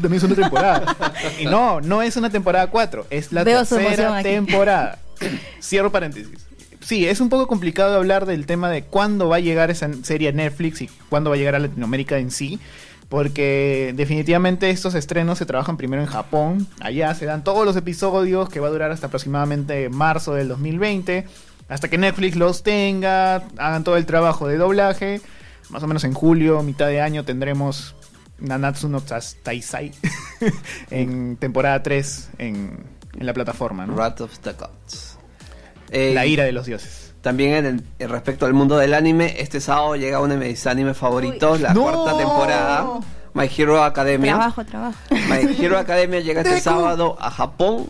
también 0.00 0.14
es 0.14 0.22
una 0.22 0.34
temporada. 0.36 0.96
y 1.40 1.46
no, 1.46 1.80
no 1.80 2.02
es 2.02 2.16
una 2.16 2.30
temporada 2.30 2.68
4, 2.68 3.06
es 3.10 3.32
la 3.32 3.42
Veo 3.42 3.64
tercera 3.64 4.22
temporada. 4.22 4.98
Cierro 5.60 5.90
paréntesis. 5.90 6.46
Sí, 6.80 7.08
es 7.08 7.20
un 7.20 7.30
poco 7.30 7.48
complicado 7.48 7.96
hablar 7.96 8.26
del 8.26 8.46
tema 8.46 8.70
de 8.70 8.84
cuándo 8.84 9.28
va 9.28 9.36
a 9.36 9.40
llegar 9.40 9.72
esa 9.72 9.90
serie 10.04 10.28
a 10.28 10.32
Netflix 10.32 10.82
y 10.82 10.90
cuándo 11.08 11.30
va 11.30 11.36
a 11.36 11.38
llegar 11.38 11.56
a 11.56 11.58
Latinoamérica 11.58 12.18
en 12.18 12.30
sí. 12.30 12.60
Porque 13.08 13.92
definitivamente 13.96 14.70
estos 14.70 14.94
estrenos 14.94 15.38
se 15.38 15.46
trabajan 15.46 15.76
primero 15.76 16.02
en 16.02 16.08
Japón. 16.08 16.68
Allá 16.80 17.12
se 17.14 17.24
dan 17.24 17.42
todos 17.42 17.64
los 17.64 17.76
episodios 17.76 18.48
que 18.48 18.60
va 18.60 18.68
a 18.68 18.70
durar 18.70 18.92
hasta 18.92 19.08
aproximadamente 19.08 19.88
marzo 19.88 20.34
del 20.34 20.48
2020 20.48 21.24
hasta 21.68 21.88
que 21.88 21.98
Netflix 21.98 22.36
los 22.36 22.62
tenga, 22.62 23.36
hagan 23.58 23.84
todo 23.84 23.96
el 23.96 24.06
trabajo 24.06 24.46
de 24.48 24.56
doblaje. 24.56 25.20
Más 25.70 25.82
o 25.82 25.86
menos 25.88 26.04
en 26.04 26.12
julio, 26.14 26.62
mitad 26.62 26.86
de 26.86 27.00
año, 27.00 27.24
tendremos 27.24 27.96
Nanatsu 28.38 28.88
no 28.88 29.00
Taisai 29.42 29.92
en 30.90 31.36
temporada 31.36 31.82
3 31.82 32.30
en, 32.38 32.78
en 33.18 33.26
la 33.26 33.32
plataforma, 33.32 33.86
¿no? 33.86 33.94
Wrath 33.94 34.20
of 34.20 34.38
the 34.40 34.52
Gods. 34.52 35.18
Eh, 35.90 36.12
La 36.14 36.26
ira 36.26 36.44
de 36.44 36.52
los 36.52 36.66
dioses. 36.66 37.14
También 37.20 37.54
en 37.54 37.66
el- 37.66 37.84
en 37.98 38.08
respecto 38.10 38.46
al 38.46 38.54
mundo 38.54 38.76
del 38.78 38.94
anime, 38.94 39.40
este 39.40 39.60
sábado 39.60 39.96
llega 39.96 40.20
uno 40.20 40.34
de 40.36 40.48
mis 40.48 40.66
animes 40.66 40.96
favoritos, 40.96 41.60
la 41.60 41.74
¡No! 41.74 41.82
cuarta 41.82 42.16
temporada, 42.16 42.86
My 43.34 43.50
Hero 43.56 43.82
Academia. 43.82 44.34
Trabajo, 44.34 44.64
trabajo. 44.64 44.98
My 45.10 45.56
Hero 45.58 45.78
Academia 45.78 46.20
llega 46.20 46.42
este 46.42 46.60
sábado 46.60 47.16
a 47.20 47.30
Japón 47.30 47.88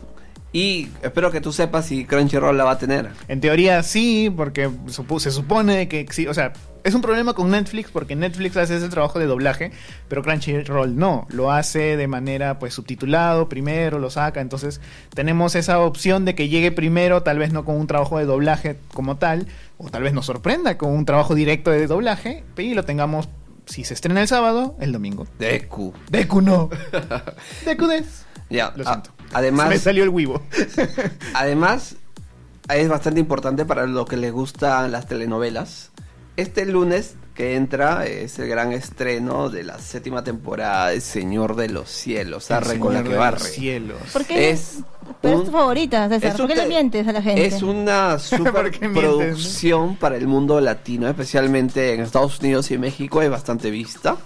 y 0.53 0.89
espero 1.03 1.31
que 1.31 1.41
tú 1.41 1.53
sepas 1.53 1.87
si 1.87 2.05
Crunchyroll 2.05 2.57
la 2.57 2.65
va 2.65 2.73
a 2.73 2.79
tener. 2.79 3.11
En 3.29 3.41
teoría 3.41 3.83
sí, 3.83 4.33
porque 4.35 4.71
se 5.19 5.31
supone 5.31 5.89
que 5.89 6.07
sí, 6.11 6.27
o 6.27 6.35
sea, 6.35 6.53
es 6.83 6.95
un 6.95 7.03
problema 7.03 7.35
con 7.35 7.51
Netflix 7.51 7.91
porque 7.91 8.15
Netflix 8.17 8.57
hace 8.57 8.77
ese 8.77 8.89
trabajo 8.89 9.19
de 9.19 9.27
doblaje, 9.27 9.73
pero 10.09 10.23
Crunchyroll 10.23 10.97
no, 10.97 11.27
lo 11.31 11.51
hace 11.53 11.97
de 11.97 12.07
manera 12.07 12.59
pues 12.59 12.75
subtitulado, 12.75 13.49
primero 13.49 13.99
lo 13.99 14.09
saca, 14.09 14.41
entonces 14.41 14.81
tenemos 15.13 15.57
esa 15.57 15.81
opción 15.81 16.25
de 16.25 16.35
que 16.35 16.49
llegue 16.49 16.71
primero, 16.73 17.23
tal 17.23 17.39
vez 17.39 17.53
no 17.53 17.65
con 17.65 17.77
un 17.77 17.87
trabajo 17.89 18.19
de 18.19 18.25
doblaje 18.25 18.79
como 18.95 19.17
tal, 19.17 19.49
o 19.79 19.91
tal 19.91 20.05
vez 20.05 20.15
nos 20.15 20.27
sorprenda 20.27 20.79
con 20.79 20.91
un 20.93 21.05
trabajo 21.05 21.35
directo 21.35 21.71
de 21.73 21.87
doblaje, 21.87 22.45
y 22.57 22.73
lo 22.75 22.85
tengamos, 22.85 23.29
si 23.67 23.83
se 23.85 23.93
estrena 23.95 24.23
el 24.23 24.29
sábado, 24.29 24.77
el 24.81 24.93
domingo. 24.93 25.27
Deku. 25.41 25.93
Deku 26.09 26.41
no. 26.41 26.71
Deku 27.67 27.87
des. 27.89 28.25
Ya, 28.49 28.73
Lo 28.77 28.85
a- 28.89 28.93
siento. 28.93 29.11
Además, 29.33 29.69
Me 29.69 29.79
salió 29.79 30.03
el 30.05 30.11
Wibo. 30.11 30.43
Además, 31.35 31.97
es 32.69 32.89
bastante 32.89 33.21
importante 33.21 33.65
para 33.65 33.87
los 33.87 34.07
que 34.07 34.17
les 34.17 34.33
gustan 34.33 34.93
las 34.93 35.07
telenovelas. 35.07 35.91
Este 36.37 36.67
lunes 36.67 37.15
que 37.35 37.55
entra 37.55 38.07
es 38.07 38.39
el 38.39 38.49
gran 38.49 38.73
estreno 38.73 39.49
de 39.51 39.62
la 39.62 39.79
séptima 39.79 40.23
temporada 40.25 40.89
de 40.89 41.01
Señor 41.01 41.55
de 41.57 41.69
los 41.69 41.91
Cielos, 41.91 42.51
Arre 42.51 42.79
con 42.79 42.95
la 42.95 43.03
que 43.03 43.11
de 43.11 43.17
barre. 43.17 43.39
los 43.39 43.49
Cielos. 43.49 43.99
¿Por 44.12 44.25
qué? 44.25 44.51
Es 44.51 44.79
Pero 45.23 45.37
un- 45.37 45.41
es 45.43 45.47
tu 45.47 45.53
favorita, 45.53 46.09
César. 46.09 46.31
es 46.31 46.37
¿Por 46.37 46.49
qué 46.49 46.55
le 46.57 46.62
te- 46.62 46.69
mientes 46.69 47.07
a 47.09 47.12
la 47.12 47.23
gente? 47.23 47.45
Es 47.47 47.62
una 47.62 48.17
¿Por 48.31 48.71
qué 48.71 48.89
mientes, 48.89 49.05
superproducción 49.11 49.97
para 49.97 50.17
el 50.17 50.27
mundo 50.27 50.61
latino, 50.61 51.09
especialmente 51.09 51.95
en 51.95 52.01
Estados 52.01 52.41
Unidos 52.41 52.71
y 52.71 52.79
México, 52.79 53.23
es 53.23 53.31
bastante 53.31 53.71
vista. 53.71 54.17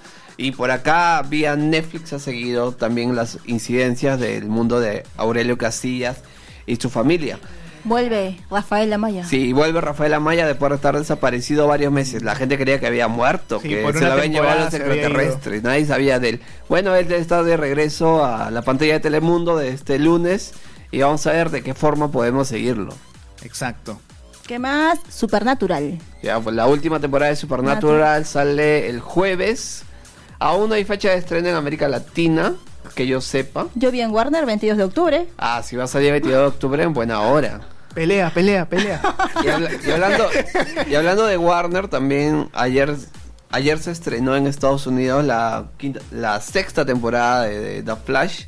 Y 0.41 0.53
por 0.53 0.71
acá, 0.71 1.23
vía 1.29 1.55
Netflix, 1.55 2.15
ha 2.15 2.19
seguido 2.19 2.73
también 2.73 3.15
las 3.15 3.39
incidencias 3.45 4.19
del 4.19 4.47
mundo 4.47 4.81
de 4.81 5.05
Aurelio 5.19 5.59
Casillas 5.59 6.23
y 6.65 6.77
su 6.77 6.89
familia. 6.89 7.39
Vuelve 7.85 8.39
Rafael 8.51 8.91
Amaya. 8.91 9.23
Sí, 9.27 9.53
vuelve 9.53 9.83
Rafael 9.83 10.15
Amaya 10.15 10.47
después 10.47 10.71
de 10.71 10.77
estar 10.77 10.97
desaparecido 10.97 11.67
varios 11.67 11.93
meses. 11.93 12.23
La 12.23 12.37
gente 12.37 12.57
creía 12.57 12.81
que 12.81 12.87
había 12.87 13.07
muerto, 13.07 13.61
Sí, 13.61 13.69
que 13.69 13.93
se 13.93 14.01
lo 14.01 14.13
habían 14.13 14.33
llevado 14.33 14.65
los 14.65 14.73
extraterrestres. 14.73 15.63
Nadie 15.63 15.85
sabía 15.85 16.19
de 16.19 16.31
él. 16.31 16.41
Bueno, 16.71 16.95
él 16.95 17.13
está 17.13 17.43
de 17.43 17.59
regreso 17.59 18.25
a 18.25 18.51
la 18.51 18.63
pantalla 18.63 18.95
de 18.95 19.01
Telemundo 19.01 19.59
de 19.59 19.69
este 19.69 19.99
lunes 19.99 20.55
y 20.91 21.01
vamos 21.01 21.27
a 21.27 21.33
ver 21.33 21.51
de 21.51 21.63
qué 21.63 21.75
forma 21.75 22.11
podemos 22.11 22.49
seguirlo. 22.49 22.95
Exacto. 23.43 24.01
¿Qué 24.47 24.59
más? 24.59 25.01
Supernatural. 25.11 25.99
Ya, 26.23 26.41
pues 26.41 26.57
la 26.57 26.67
última 26.67 26.99
temporada 26.99 27.29
de 27.29 27.37
Supernatural 27.37 28.25
sale 28.25 28.89
el 28.89 29.01
jueves. 29.01 29.85
Aún 30.41 30.69
no 30.71 30.75
hay 30.75 30.85
fecha 30.85 31.11
de 31.11 31.17
estreno 31.17 31.49
en 31.49 31.55
América 31.55 31.87
Latina, 31.89 32.55
que 32.95 33.07
yo 33.07 33.21
sepa. 33.21 33.67
Yo 33.75 33.91
vi 33.93 34.01
en 34.01 34.11
Warner 34.11 34.47
22 34.47 34.77
de 34.79 34.85
octubre. 34.85 35.29
Ah, 35.39 35.63
si 35.63 35.77
va 35.77 35.85
a 35.85 35.87
salir 35.87 36.09
el 36.09 36.13
22 36.15 36.41
de 36.41 36.47
octubre, 36.49 36.83
en 36.83 36.93
buena 36.93 37.21
hora. 37.21 37.61
Pelea, 37.95 38.31
pelea, 38.31 38.67
pelea. 38.69 39.01
Y, 39.45 39.49
habla- 39.49 39.71
y 39.87 39.91
hablando, 39.91 40.29
y 40.91 40.95
hablando 40.95 41.27
de 41.27 41.37
Warner, 41.37 41.89
también 41.89 42.49
ayer, 42.55 42.95
ayer 43.51 43.79
se 43.79 43.91
estrenó 43.91 44.35
en 44.37 44.47
Estados 44.47 44.87
Unidos 44.87 45.25
la, 45.25 45.67
quinta- 45.79 46.01
la 46.11 46.41
sexta 46.41 46.85
temporada 46.87 47.43
de, 47.45 47.59
de 47.61 47.83
The 47.83 47.97
Flash. 47.97 48.45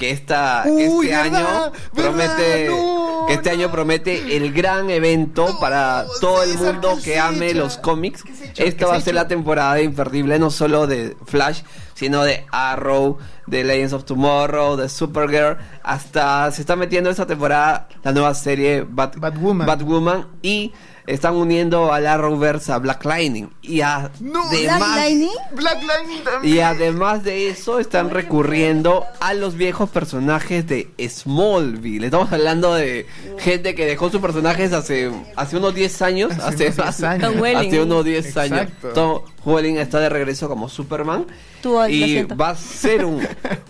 Que 0.00 0.10
esta, 0.10 0.64
Uy, 0.66 0.82
este 0.82 1.06
¿verdad? 1.08 1.24
año 1.24 1.46
¿verdad? 1.46 1.72
promete, 1.94 2.66
No. 2.70 3.24
que 3.28 3.34
este 3.34 3.50
año 3.50 3.70
promete 3.70 4.34
el 4.36 4.52
gran 4.52 4.88
evento 4.90 5.58
para 5.60 6.06
todo 6.22 6.42
el 6.42 6.56
mundo 6.56 6.96
¿qué 7.04 7.12
que 7.12 7.18
ame 7.20 7.52
los 7.54 7.76
cómics. 7.76 8.22
¿Qué 8.22 8.32
has 8.32 8.40
hecho? 8.40 8.52
¿Qué 8.62 8.68
Esta 8.68 8.86
va 8.86 8.96
a 8.96 9.00
ser 9.02 9.14
la 9.14 9.28
temporada 9.28 9.78
imperdible 9.80 10.38
no 10.38 10.50
solo 10.50 10.86
de 10.86 11.16
Flash, 11.26 11.60
sino 11.94 12.22
de 12.24 12.46
Arrow, 12.50 13.18
de 13.46 13.62
Legends 13.62 13.92
of 13.92 14.04
Tomorrow, 14.06 14.76
de 14.76 14.88
Supergirl, 14.88 15.58
hasta 15.82 16.50
se 16.50 16.62
está 16.62 16.76
metiendo 16.76 17.10
esta 17.10 17.26
temporada 17.26 17.86
la 18.02 18.12
nueva 18.12 18.32
serie 18.34 18.86
Bat- 18.88 19.16
Batwoman. 19.18 19.66
Batwoman 19.66 20.28
y 20.40 20.72
están 21.10 21.34
uniendo 21.34 21.92
al 21.92 22.06
Arrowverse 22.06 22.72
a 22.72 22.78
Black 22.78 23.04
Lightning 23.04 23.48
y 23.62 23.80
No, 23.80 24.48
Black 24.48 24.70
además 24.70 24.96
Lightning. 24.96 25.28
Black 25.52 25.82
Lightning 25.82 26.24
también. 26.24 26.54
y 26.56 26.60
además 26.60 27.24
de 27.24 27.48
eso 27.48 27.78
están 27.80 28.10
recurriendo 28.10 29.04
a 29.20 29.34
los 29.34 29.56
viejos 29.56 29.90
personajes 29.90 30.66
de 30.66 30.88
Smallville. 31.08 32.04
Estamos 32.04 32.32
hablando 32.32 32.74
de 32.74 33.06
gente 33.38 33.74
que 33.74 33.86
dejó 33.86 34.10
sus 34.10 34.20
personajes 34.20 34.72
hace, 34.72 35.10
hace 35.36 35.56
unos 35.56 35.74
10 35.74 36.02
años. 36.02 36.32
Hace 36.40 36.68
Hace, 36.68 36.82
unos 36.82 36.98
10 36.98 37.02
años. 37.02 37.66
Hace 37.66 37.82
unos 37.82 38.04
10 38.04 38.36
años. 38.36 38.68
Tom 38.94 39.22
Welling 39.44 39.78
está 39.78 39.98
de 40.00 40.08
regreso 40.08 40.48
como 40.48 40.68
Superman. 40.68 41.26
Tú, 41.62 41.82
y 41.86 42.22
va 42.24 42.50
a 42.50 42.54
ser 42.56 43.04
un 43.04 43.20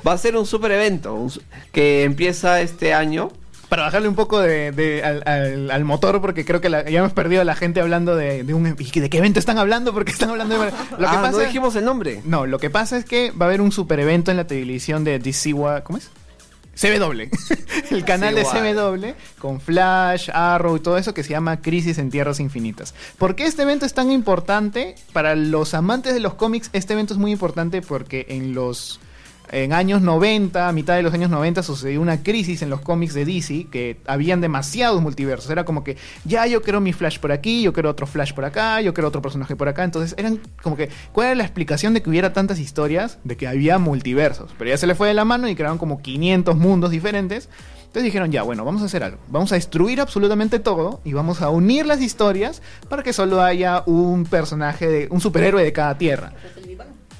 va 0.06 0.12
a 0.12 0.18
ser 0.18 0.36
un 0.36 0.46
super 0.46 0.70
evento 0.72 1.14
un 1.14 1.32
que 1.72 2.04
empieza 2.04 2.60
este 2.60 2.94
año. 2.94 3.30
Para 3.70 3.84
bajarle 3.84 4.08
un 4.08 4.14
poco 4.14 4.38
de, 4.40 4.72
de- 4.72 5.02
al, 5.02 5.22
al- 5.24 5.70
al 5.70 5.84
motor, 5.84 6.20
porque 6.20 6.44
creo 6.44 6.60
que 6.60 6.68
la- 6.68 6.88
ya 6.90 6.98
hemos 6.98 7.12
perdido 7.14 7.40
a 7.40 7.44
la 7.44 7.54
gente 7.54 7.80
hablando 7.80 8.14
de, 8.16 8.44
de 8.44 8.52
un... 8.52 8.76
¿y 8.78 9.00
¿De 9.00 9.08
qué 9.08 9.16
evento 9.18 9.38
están 9.38 9.56
hablando? 9.56 9.94
Porque 9.94 10.12
están 10.12 10.28
hablando 10.30 10.58
de... 10.60 10.66
Lo 10.90 10.98
que 10.98 11.06
ah, 11.06 11.22
pasa 11.22 11.30
no 11.30 11.38
dijimos 11.38 11.74
el 11.76 11.84
nombre. 11.86 12.20
No, 12.24 12.46
lo 12.46 12.58
que 12.58 12.68
pasa 12.68 12.98
es 12.98 13.06
que 13.06 13.30
va 13.30 13.46
a 13.46 13.48
haber 13.48 13.62
un 13.62 13.72
super 13.72 13.98
evento 14.00 14.30
en 14.30 14.36
la 14.36 14.46
televisión 14.46 15.04
de 15.04 15.18
DC... 15.18 15.54
Wa- 15.54 15.82
¿Cómo 15.82 15.96
es? 15.98 16.10
CW. 16.74 17.22
el 17.90 18.04
canal 18.04 18.34
de. 18.34 18.42
CW 18.44 19.06
con 19.38 19.60
Flash, 19.60 20.30
Arrow 20.32 20.76
y 20.76 20.80
todo 20.80 20.96
eso 20.98 21.12
que 21.12 21.22
se 21.22 21.30
llama 21.30 21.60
Crisis 21.60 21.98
en 21.98 22.10
Tierras 22.10 22.40
Infinitas. 22.40 22.94
¿Por 23.18 23.34
qué 23.34 23.44
este 23.44 23.62
evento 23.62 23.84
es 23.86 23.92
tan 23.92 24.10
importante? 24.10 24.94
Para 25.12 25.34
los 25.34 25.74
amantes 25.74 26.14
de 26.14 26.20
los 26.20 26.34
cómics, 26.34 26.70
este 26.72 26.94
evento 26.94 27.12
es 27.12 27.18
muy 27.18 27.32
importante 27.32 27.82
porque 27.82 28.24
en 28.30 28.54
los 28.54 28.98
en 29.52 29.72
años 29.72 30.00
90, 30.00 30.68
a 30.68 30.72
mitad 30.72 30.96
de 30.96 31.02
los 31.02 31.12
años 31.12 31.30
90, 31.30 31.62
sucedió 31.62 32.00
una 32.00 32.22
crisis 32.22 32.62
en 32.62 32.70
los 32.70 32.80
cómics 32.80 33.14
de 33.14 33.24
DC, 33.24 33.66
que 33.70 33.98
habían 34.06 34.40
demasiados 34.40 35.02
multiversos. 35.02 35.50
Era 35.50 35.64
como 35.64 35.82
que, 35.84 35.96
ya 36.24 36.46
yo 36.46 36.62
quiero 36.62 36.80
mi 36.80 36.92
Flash 36.92 37.18
por 37.18 37.32
aquí, 37.32 37.62
yo 37.62 37.72
quiero 37.72 37.90
otro 37.90 38.06
Flash 38.06 38.32
por 38.32 38.44
acá, 38.44 38.80
yo 38.80 38.94
quiero 38.94 39.08
otro 39.08 39.22
personaje 39.22 39.56
por 39.56 39.68
acá. 39.68 39.84
Entonces 39.84 40.14
eran 40.16 40.40
como 40.62 40.76
que, 40.76 40.88
¿cuál 41.12 41.28
era 41.28 41.34
la 41.36 41.44
explicación 41.44 41.94
de 41.94 42.02
que 42.02 42.10
hubiera 42.10 42.32
tantas 42.32 42.58
historias? 42.58 43.18
De 43.24 43.36
que 43.36 43.48
había 43.48 43.78
multiversos. 43.78 44.52
Pero 44.58 44.70
ya 44.70 44.76
se 44.76 44.86
le 44.86 44.94
fue 44.94 45.08
de 45.08 45.14
la 45.14 45.24
mano 45.24 45.48
y 45.48 45.54
crearon 45.54 45.78
como 45.78 46.00
500 46.00 46.56
mundos 46.56 46.90
diferentes. 46.90 47.48
Entonces 47.90 48.04
dijeron, 48.04 48.30
ya, 48.30 48.42
bueno, 48.42 48.64
vamos 48.64 48.82
a 48.82 48.84
hacer 48.84 49.02
algo. 49.02 49.18
Vamos 49.26 49.50
a 49.50 49.56
destruir 49.56 50.00
absolutamente 50.00 50.60
todo 50.60 51.00
y 51.04 51.12
vamos 51.12 51.42
a 51.42 51.50
unir 51.50 51.86
las 51.86 52.00
historias 52.00 52.62
para 52.88 53.02
que 53.02 53.12
solo 53.12 53.42
haya 53.42 53.82
un 53.84 54.26
personaje, 54.26 54.86
de, 54.86 55.08
un 55.10 55.20
superhéroe 55.20 55.64
de 55.64 55.72
cada 55.72 55.98
tierra. 55.98 56.32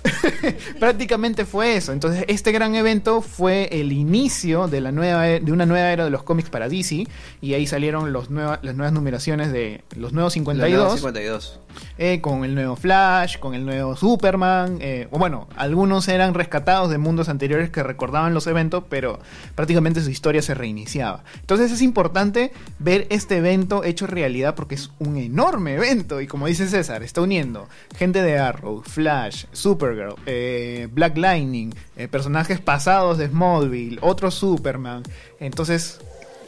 Prácticamente 0.79 1.45
fue 1.45 1.77
eso. 1.77 1.93
Entonces, 1.93 2.25
este 2.29 2.53
gran 2.53 2.75
evento 2.75 3.23
fue 3.23 3.69
el 3.73 3.93
inicio 3.93 4.69
de 4.69 4.81
la 4.81 4.93
nueva 4.93 5.29
e- 5.29 5.41
de 5.41 5.53
una 5.53 5.67
nueva 5.67 5.91
era 5.93 6.05
de 6.05 6.11
los 6.11 6.23
cómics 6.23 6.51
para 6.51 6.69
DC 6.69 7.07
y 7.41 7.55
ahí 7.55 7.67
salieron 7.67 8.13
los 8.13 8.31
nueva- 8.31 8.59
las 8.63 8.75
nuevas 8.75 8.93
numeraciones 8.93 9.53
de 9.53 9.83
los 9.97 10.13
nuevos 10.13 10.37
La 10.37 10.43
nueva 10.43 10.91
52 10.91 10.93
52. 11.01 11.61
eh, 11.99 12.21
con 12.21 12.45
el 12.45 12.55
nuevo 12.55 12.77
Flash, 12.77 13.39
con 13.39 13.55
el 13.55 13.65
nuevo 13.65 13.97
Superman. 13.97 14.79
eh, 14.81 15.09
o 15.11 15.19
bueno, 15.19 15.49
algunos 15.57 16.09
eran 16.09 16.35
rescatados 16.35 16.91
de 16.91 16.99
mundos 16.99 17.29
anteriores 17.29 17.71
que 17.71 17.83
recordaban 17.83 18.35
los 18.35 18.47
eventos, 18.47 18.85
pero 18.89 19.19
prácticamente 19.55 20.01
su 20.03 20.11
historia 20.11 20.43
se 20.43 20.55
reiniciaba. 20.55 21.25
Entonces 21.41 21.71
es 21.73 21.83
importante 21.83 22.53
ver 22.79 23.07
este 23.11 23.37
evento 23.37 23.85
hecho 23.85 24.07
realidad 24.07 24.55
porque 24.55 24.75
es 24.75 24.91
un 24.99 25.17
enorme 25.17 25.75
evento. 25.75 26.21
Y 26.21 26.27
como 26.27 26.47
dice 26.47 26.67
César, 26.69 27.03
está 27.03 27.21
uniendo 27.21 27.69
gente 27.97 28.23
de 28.23 28.39
Arrow, 28.39 28.83
Flash, 28.83 29.45
Supergirl, 29.91 30.15
eh, 30.27 30.89
Black 30.93 31.17
Lightning, 31.17 31.75
eh, 31.97 32.09
personajes 32.09 32.61
pasados 32.61 33.19
de 33.19 33.29
Smallville, 33.29 33.99
otro 34.01 34.31
Superman. 34.31 35.03
Entonces, 35.39 36.01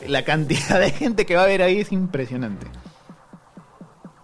la 0.07 0.25
cantidad 0.25 0.81
de 0.81 0.91
gente 0.91 1.27
que 1.27 1.37
va 1.37 1.45
a 1.45 1.47
ver 1.47 1.63
ahí 1.63 1.81
es 1.81 1.93
impresionante. 1.93 2.67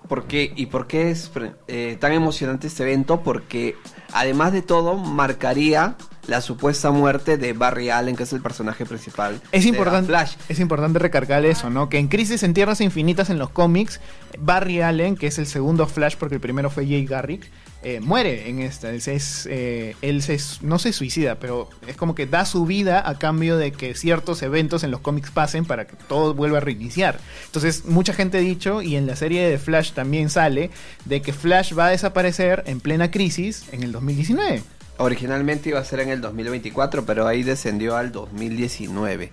¿Por 0.08 0.24
qué? 0.24 0.52
¿Y 0.56 0.66
por 0.66 0.86
qué 0.86 1.10
es 1.10 1.30
eh, 1.66 1.98
tan 2.00 2.12
emocionante 2.12 2.66
este 2.66 2.82
evento? 2.82 3.22
Porque 3.22 3.76
además 4.12 4.54
de 4.54 4.62
todo 4.62 4.96
marcaría 4.96 5.96
la 6.26 6.40
supuesta 6.40 6.90
muerte 6.90 7.36
de 7.36 7.52
Barry 7.52 7.90
Allen, 7.90 8.16
que 8.16 8.22
es 8.22 8.32
el 8.32 8.40
personaje 8.40 8.86
principal. 8.86 9.40
Es 9.52 9.64
de 9.64 9.68
importante, 9.68 10.08
Flash. 10.08 10.36
es 10.48 10.60
importante 10.60 10.98
recargar 10.98 11.44
eso, 11.44 11.68
¿no? 11.68 11.90
Que 11.90 11.98
en 11.98 12.08
Crisis 12.08 12.42
en 12.42 12.54
Tierras 12.54 12.80
Infinitas 12.80 13.28
en 13.28 13.38
los 13.38 13.50
cómics, 13.50 14.00
Barry 14.38 14.80
Allen, 14.80 15.14
que 15.14 15.26
es 15.26 15.38
el 15.38 15.46
segundo 15.46 15.86
Flash, 15.86 16.16
porque 16.18 16.36
el 16.36 16.40
primero 16.40 16.70
fue 16.70 16.86
Jay 16.86 17.04
Garrick, 17.04 17.50
eh, 17.82 18.00
muere 18.00 18.48
en 18.48 18.58
esta. 18.58 18.90
Es, 18.90 19.46
eh, 19.50 19.94
él 20.02 20.22
se, 20.22 20.38
no 20.62 20.80
se 20.80 20.92
suicida, 20.92 21.36
pero 21.36 21.68
es 21.86 21.96
como 21.96 22.14
que 22.14 22.26
da 22.26 22.44
su 22.44 22.66
vida 22.66 23.08
a 23.08 23.18
cambio 23.18 23.56
de 23.56 23.70
que 23.70 23.94
ciertos 23.94 24.42
eventos 24.42 24.82
en 24.82 24.90
los 24.90 25.00
cómics 25.00 25.30
pasen 25.30 25.64
para 25.64 25.86
que 25.86 25.94
todo 26.08 26.34
vuelva 26.34 26.58
a 26.58 26.60
reiniciar. 26.60 27.20
Entonces, 27.46 27.84
mucha 27.84 28.12
gente 28.12 28.38
ha 28.38 28.40
dicho, 28.40 28.82
y 28.82 28.96
en 28.96 29.06
la 29.06 29.14
serie 29.14 29.48
de 29.48 29.58
Flash 29.58 29.92
también 29.92 30.28
sale, 30.28 30.70
de 31.04 31.22
que 31.22 31.32
Flash 31.32 31.72
va 31.78 31.86
a 31.86 31.90
desaparecer 31.90 32.64
en 32.66 32.80
plena 32.80 33.10
crisis 33.12 33.66
en 33.70 33.84
el 33.84 33.92
2019. 33.92 34.62
Originalmente 34.98 35.68
iba 35.68 35.78
a 35.78 35.84
ser 35.84 36.00
en 36.00 36.08
el 36.08 36.20
2024, 36.20 37.06
pero 37.06 37.28
ahí 37.28 37.44
descendió 37.44 37.96
al 37.96 38.10
2019. 38.10 39.30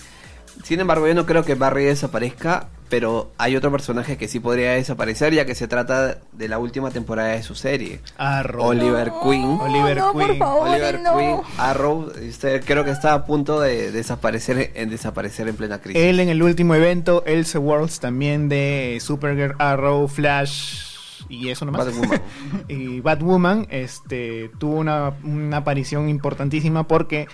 Sin 0.63 0.80
embargo, 0.80 1.08
yo 1.08 1.13
no 1.13 1.26
creo 1.26 1.44
que 1.44 1.56
Barry 1.56 1.86
desaparezca, 1.86 2.70
pero 2.89 3.32
hay 3.38 3.56
otro 3.56 3.72
personaje 3.72 4.18
que 4.18 4.28
sí 4.28 4.39
podría 4.39 4.72
desaparecer, 4.72 5.34
ya 5.34 5.46
que 5.46 5.56
se 5.56 5.68
trata 5.68 6.20
de 6.32 6.48
la 6.48 6.60
última 6.60 6.91
temporada 6.91 7.30
de 7.30 7.44
su 7.44 7.56
serie. 7.56 8.00
Arrow. 8.18 8.68
Oliver 8.68 9.12
Queen. 9.24 9.60
Oliver 9.60 9.98
no, 9.98 10.13
Queen. 10.13 10.28
por 10.28 10.38
favor, 10.38 10.70
Oliver 10.70 11.02
no. 11.02 11.18
Queen, 11.18 11.38
Arrow, 11.58 12.12
este, 12.22 12.62
creo 12.62 12.84
que 12.84 12.91
está 12.91 13.13
a 13.13 13.26
punto 13.26 13.60
de 13.60 13.91
desaparecer 13.91 14.72
en 14.76 14.89
desaparecer 14.89 15.48
en 15.48 15.56
plena 15.56 15.80
crisis. 15.80 16.02
Él 16.02 16.20
en 16.20 16.30
el 16.30 16.41
último 16.41 16.76
evento, 16.76 17.24
Else 17.26 17.58
Worlds 17.58 18.00
también 18.00 18.50
de 18.50 18.98
Supergirl, 19.02 19.56
Arrow, 19.60 20.08
Flash 20.08 20.96
y 21.30 21.50
eso 21.50 21.65
nomás. 21.65 21.86
Batwoman. 21.86 22.22
y 22.68 23.00
Batwoman 23.02 23.68
este, 23.70 24.52
tuvo 24.60 24.76
una, 24.76 25.13
una 25.24 25.58
aparición 25.58 26.10
importantísima 26.10 26.88
porque 26.88 27.28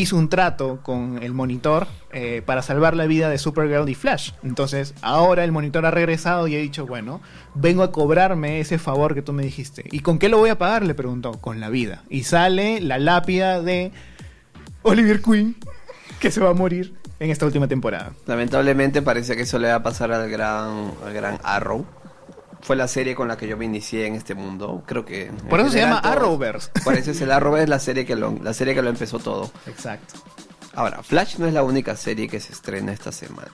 hizo 0.00 0.16
un 0.16 0.28
trato 0.28 0.80
con 0.82 1.22
el 1.22 1.32
monitor 1.32 1.86
eh, 2.12 2.42
para 2.44 2.62
salvar 2.62 2.96
la 2.96 3.06
vida 3.06 3.28
de 3.28 3.38
Supergirl 3.38 3.88
y 3.88 3.94
Flash. 3.94 4.32
Entonces, 4.42 4.94
ahora 5.02 5.44
el 5.44 5.52
monitor 5.52 5.86
ha 5.86 5.90
regresado 5.90 6.46
y 6.48 6.56
ha 6.56 6.58
dicho, 6.58 6.86
bueno, 6.86 7.20
vengo 7.54 7.82
a 7.82 7.92
cobrarme 7.92 8.60
ese 8.60 8.78
favor 8.78 9.14
que 9.14 9.22
tú 9.22 9.32
me 9.32 9.42
dijiste. 9.42 9.84
¿Y 9.90 10.00
con 10.00 10.18
qué 10.18 10.28
lo 10.28 10.38
voy 10.38 10.50
a 10.50 10.58
pagar? 10.58 10.84
Le 10.84 10.94
preguntó, 10.94 11.32
con 11.32 11.60
la 11.60 11.70
vida. 11.70 12.02
Y 12.08 12.24
sale 12.24 12.80
la 12.80 12.98
lápida 12.98 13.62
de 13.62 13.92
Oliver 14.82 15.20
Queen, 15.22 15.56
que 16.20 16.30
se 16.30 16.40
va 16.40 16.50
a 16.50 16.54
morir 16.54 16.94
en 17.18 17.30
esta 17.30 17.46
última 17.46 17.66
temporada. 17.68 18.12
Lamentablemente 18.26 19.02
parece 19.02 19.36
que 19.36 19.42
eso 19.42 19.58
le 19.58 19.68
va 19.68 19.76
a 19.76 19.82
pasar 19.82 20.12
al 20.12 20.28
gran, 20.30 20.92
al 21.04 21.12
gran 21.12 21.38
Arrow. 21.42 21.86
Fue 22.66 22.74
la 22.74 22.88
serie 22.88 23.14
con 23.14 23.28
la 23.28 23.36
que 23.36 23.46
yo 23.46 23.56
me 23.56 23.64
inicié 23.64 24.06
en 24.08 24.16
este 24.16 24.34
mundo. 24.34 24.82
Creo 24.86 25.04
que. 25.04 25.30
Por 25.48 25.60
eso 25.60 25.70
se 25.70 25.78
llama 25.78 26.02
todo- 26.02 26.12
Arrowverse. 26.12 26.70
Por 26.84 26.94
eso 26.94 27.12
es 27.12 27.20
el 27.20 27.30
Arrowverse, 27.30 27.68
la 27.68 27.78
serie 27.78 28.04
que 28.04 28.16
lo, 28.16 28.36
la 28.42 28.52
serie 28.54 28.74
que 28.74 28.82
lo 28.82 28.88
empezó 28.90 29.20
todo. 29.20 29.50
Exacto. 29.68 30.14
Ahora, 30.74 31.02
Flash 31.04 31.36
no 31.38 31.46
es 31.46 31.54
la 31.54 31.62
única 31.62 31.94
serie 31.94 32.26
que 32.28 32.40
se 32.40 32.52
estrena 32.52 32.92
esta 32.92 33.12
semana. 33.12 33.52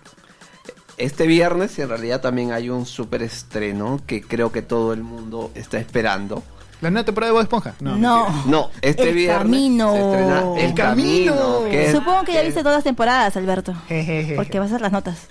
Este 0.97 1.27
viernes 1.27 1.79
en 1.79 1.89
realidad 1.91 2.21
también 2.23 2.53
hay 2.53 2.71
un 2.71 2.87
super 2.87 3.23
estreno 3.23 4.01
que 4.07 4.23
creo 4.23 4.51
que 4.51 4.63
todo 4.63 4.93
el 4.95 5.03
mundo 5.03 5.51
está 5.55 5.79
esperando. 5.79 6.43
¿La 6.81 6.91
nueva 6.91 7.05
temporada 7.05 7.29
de 7.31 7.35
Bob 7.35 7.43
Esponja? 7.43 7.75
No. 7.81 7.97
No, 8.47 8.71
este 8.81 9.11
El 9.11 9.15
viernes 9.15 9.39
Camino. 9.39 9.93
se 9.93 9.99
estrena 10.01 10.41
El, 10.57 10.59
El 10.59 10.75
Camino. 10.75 11.35
Camino. 11.37 11.71
que 11.71 11.93
Supongo 11.93 12.25
que 12.25 12.33
ya 12.33 12.41
que 12.41 12.47
viste 12.47 12.61
todas 12.63 12.79
las 12.79 12.85
temporadas, 12.85 13.37
Alberto. 13.37 13.75
Jejeje. 13.89 14.35
Porque 14.37 14.59
vas 14.59 14.67
a 14.73 14.75
hacer 14.75 14.81
las 14.81 14.93
notas. 14.93 15.29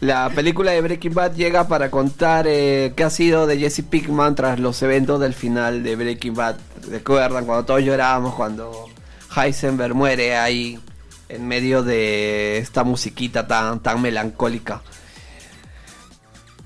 La 0.00 0.30
película 0.30 0.70
de 0.70 0.80
Breaking 0.80 1.12
Bad 1.12 1.34
llega 1.34 1.68
para 1.68 1.90
contar 1.90 2.46
eh, 2.48 2.94
qué 2.96 3.04
ha 3.04 3.10
sido 3.10 3.46
de 3.46 3.58
Jesse 3.58 3.82
Pinkman 3.82 4.34
tras 4.34 4.58
los 4.58 4.82
eventos 4.82 5.20
del 5.20 5.34
final 5.34 5.82
de 5.82 5.94
Breaking 5.94 6.34
Bad. 6.34 6.56
¿Recuerdan 6.88 7.44
cuando 7.44 7.66
todos 7.66 7.82
llorábamos 7.82 8.34
cuando 8.34 8.88
Heisenberg 9.36 9.94
muere 9.94 10.38
ahí 10.38 10.80
en 11.28 11.46
medio 11.46 11.82
de 11.82 12.56
esta 12.56 12.82
musiquita 12.82 13.46
tan, 13.46 13.80
tan 13.80 14.00
melancólica? 14.00 14.80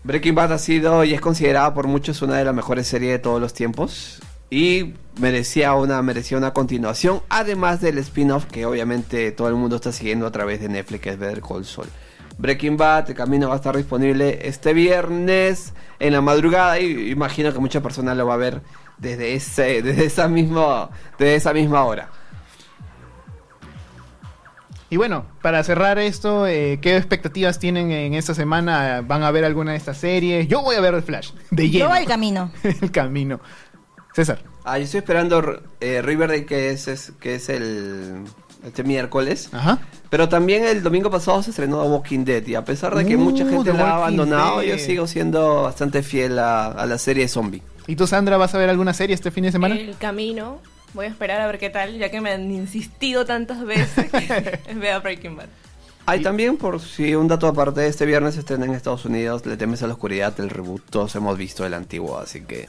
Breaking 0.05 0.37
Bad 0.37 0.53
ha 0.53 0.59
sido 0.59 1.03
y 1.03 1.13
es 1.13 1.21
considerada 1.21 1.75
por 1.75 1.89
muchos 1.89 2.23
una 2.23 2.37
de 2.37 2.45
las 2.45 2.55
mejores 2.55 2.87
series 2.87 3.11
de 3.15 3.19
todos 3.19 3.41
los 3.41 3.53
tiempos 3.53 4.21
y 4.49 4.95
merecía 5.19 5.75
una 5.75 6.01
merecía 6.03 6.39
una 6.39 6.53
continuación, 6.53 7.21
además 7.29 7.81
del 7.81 7.99
spin-off 7.99 8.45
que 8.45 8.65
obviamente 8.65 9.33
todo 9.33 9.49
el 9.49 9.57
mundo 9.57 9.75
está 9.75 9.91
siguiendo 9.91 10.25
a 10.25 10.31
través 10.31 10.61
de 10.61 10.69
Netflix, 10.69 11.03
que 11.03 11.11
es 11.11 11.19
Better 11.19 11.41
Call 11.41 11.65
Saul. 11.65 11.89
Breaking 12.39 12.77
Bad, 12.77 13.11
el 13.11 13.17
camino 13.17 13.49
va 13.49 13.55
a 13.55 13.57
estar 13.57 13.77
disponible 13.77 14.47
este 14.49 14.73
viernes 14.73 15.73
en 15.99 16.13
la 16.13 16.21
madrugada 16.21 16.79
y 16.81 17.11
imagino 17.11 17.53
que 17.53 17.59
muchas 17.61 17.83
personas 17.83 18.17
lo 18.17 18.27
va 18.27 18.35
a 18.35 18.39
ver 18.39 18.61
desde 18.99 19.35
ese 19.35 19.83
desde 19.83 20.05
esa 20.07 20.29
misma 20.29 20.91
desde 21.19 21.37
esa 21.37 21.53
misma 21.53 21.85
hora. 21.85 22.09
Y 24.91 24.97
bueno, 24.97 25.27
para 25.43 25.65
cerrar 25.65 25.99
esto, 25.99 26.47
eh, 26.47 26.79
¿qué 26.81 26.97
expectativas 26.97 27.59
tienen 27.59 27.91
en 27.91 28.15
esta 28.15 28.35
semana? 28.35 29.03
¿Van 29.05 29.23
a 29.25 29.31
ver 29.33 29.45
alguna 29.45 29.73
de 29.73 29.79
estas 29.79 29.97
series? 29.99 30.47
Yo 30.47 30.63
voy 30.63 30.77
a 30.77 30.81
ver 30.81 30.95
el 30.95 31.03
Flash, 31.03 31.33
de 31.51 31.69
lleno. 31.71 31.87
Yo 31.87 31.89
voy 31.89 31.99
al 31.99 32.07
camino. 32.07 32.53
el 32.63 32.91
camino. 32.93 33.41
César. 34.13 34.45
Ah, 34.65 34.79
yo 34.79 34.85
estoy 34.85 34.99
esperando 34.99 35.63
eh, 35.81 36.01
Riverdale, 36.03 36.45
que 36.47 36.71
es, 36.71 36.87
es- 36.87 37.13
que 37.19 37.35
es 37.37 37.49
el 37.49 38.23
este 38.65 38.83
miércoles. 38.85 39.49
Ajá. 39.53 39.79
Pero 40.11 40.29
también 40.29 40.65
el 40.65 40.83
domingo 40.83 41.11
pasado 41.11 41.43
se 41.43 41.51
estrenó 41.51 41.83
The 41.83 41.89
Walking 41.89 42.25
Dead. 42.25 42.47
Y 42.47 42.55
a 42.55 42.65
pesar 42.65 42.95
de 42.95 43.05
que 43.05 43.17
Uh, 43.17 43.21
mucha 43.21 43.45
The 43.45 43.51
gente 43.51 43.73
la 43.73 43.91
ha 43.91 43.95
abandonado, 43.97 44.61
Dead. 44.61 44.71
yo 44.71 44.79
sigo 44.79 45.07
siendo 45.07 45.63
bastante 45.65 46.03
fiel 46.03 46.39
a, 46.39 46.67
a 46.67 46.87
la 46.87 46.99
serie 46.99 47.29
zombie. 47.29 47.63
¿Y 47.87 47.97
tú, 47.97 48.07
Sandra, 48.07 48.37
vas 48.37 48.55
a 48.55 48.59
ver 48.59 48.71
alguna 48.71 48.95
serie 48.95 49.15
este 49.15 49.31
fin 49.31 49.45
de 49.45 49.53
semana? 49.53 49.75
El 49.77 49.97
camino. 49.99 50.59
Voy 50.95 51.07
a 51.07 51.09
esperar 51.09 51.41
a 51.41 51.47
ver 51.47 51.59
qué 51.59 51.71
tal, 51.71 51.99
ya 51.99 52.09
que 52.11 52.21
me 52.21 52.31
han 52.31 52.51
insistido 52.53 53.25
tantas 53.25 53.65
veces 53.65 54.11
que 54.11 54.61
vea 54.77 55.01
Breaking 55.01 55.37
Bad. 55.37 55.47
Hay 56.07 56.23
también, 56.23 56.57
por 56.59 56.81
si 56.81 57.15
un 57.15 57.29
dato 57.29 57.47
aparte, 57.49 57.87
este 57.87 58.05
viernes 58.07 58.35
se 58.35 58.41
estrena 58.41 58.67
en 58.67 58.75
Estados 58.75 59.07
Unidos 59.07 59.47
Le 59.47 59.57
temes 59.57 59.83
a 59.83 59.87
la 59.87 59.95
oscuridad, 59.95 60.39
el 60.39 60.51
reboot. 60.51 60.83
Todos 60.91 61.15
hemos 61.17 61.37
visto 61.39 61.65
el 61.67 61.73
antiguo, 61.75 62.19
así 62.19 62.43
que 62.43 62.69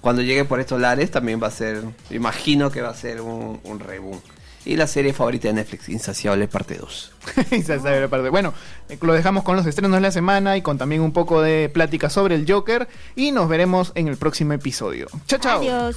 cuando 0.00 0.22
llegue 0.22 0.44
por 0.44 0.60
estos 0.60 0.80
lares 0.80 1.10
también 1.10 1.42
va 1.42 1.48
a 1.48 1.50
ser, 1.50 1.82
imagino 2.10 2.70
que 2.70 2.80
va 2.82 2.90
a 2.90 2.94
ser 2.94 3.20
un, 3.20 3.60
un 3.64 3.80
reboot. 3.80 4.22
Y 4.66 4.76
la 4.76 4.88
serie 4.88 5.12
favorita 5.12 5.46
de 5.48 5.54
Netflix, 5.54 5.88
Insaciable, 5.88 6.48
parte 6.48 6.74
2. 6.74 7.12
Esa 7.52 7.74
es 7.76 7.84
la 7.84 8.08
parte. 8.08 8.30
Bueno, 8.30 8.52
eh, 8.88 8.98
lo 9.00 9.12
dejamos 9.12 9.44
con 9.44 9.56
los 9.56 9.64
estrenos 9.64 9.92
de 9.92 10.00
la 10.00 10.10
semana 10.10 10.56
y 10.56 10.62
con 10.62 10.76
también 10.76 11.02
un 11.02 11.12
poco 11.12 11.40
de 11.40 11.70
plática 11.72 12.10
sobre 12.10 12.34
el 12.34 12.50
Joker. 12.50 12.88
Y 13.14 13.30
nos 13.30 13.48
veremos 13.48 13.92
en 13.94 14.08
el 14.08 14.16
próximo 14.16 14.54
episodio. 14.54 15.06
Chao, 15.26 15.38
chao. 15.38 15.60
Adiós. 15.60 15.96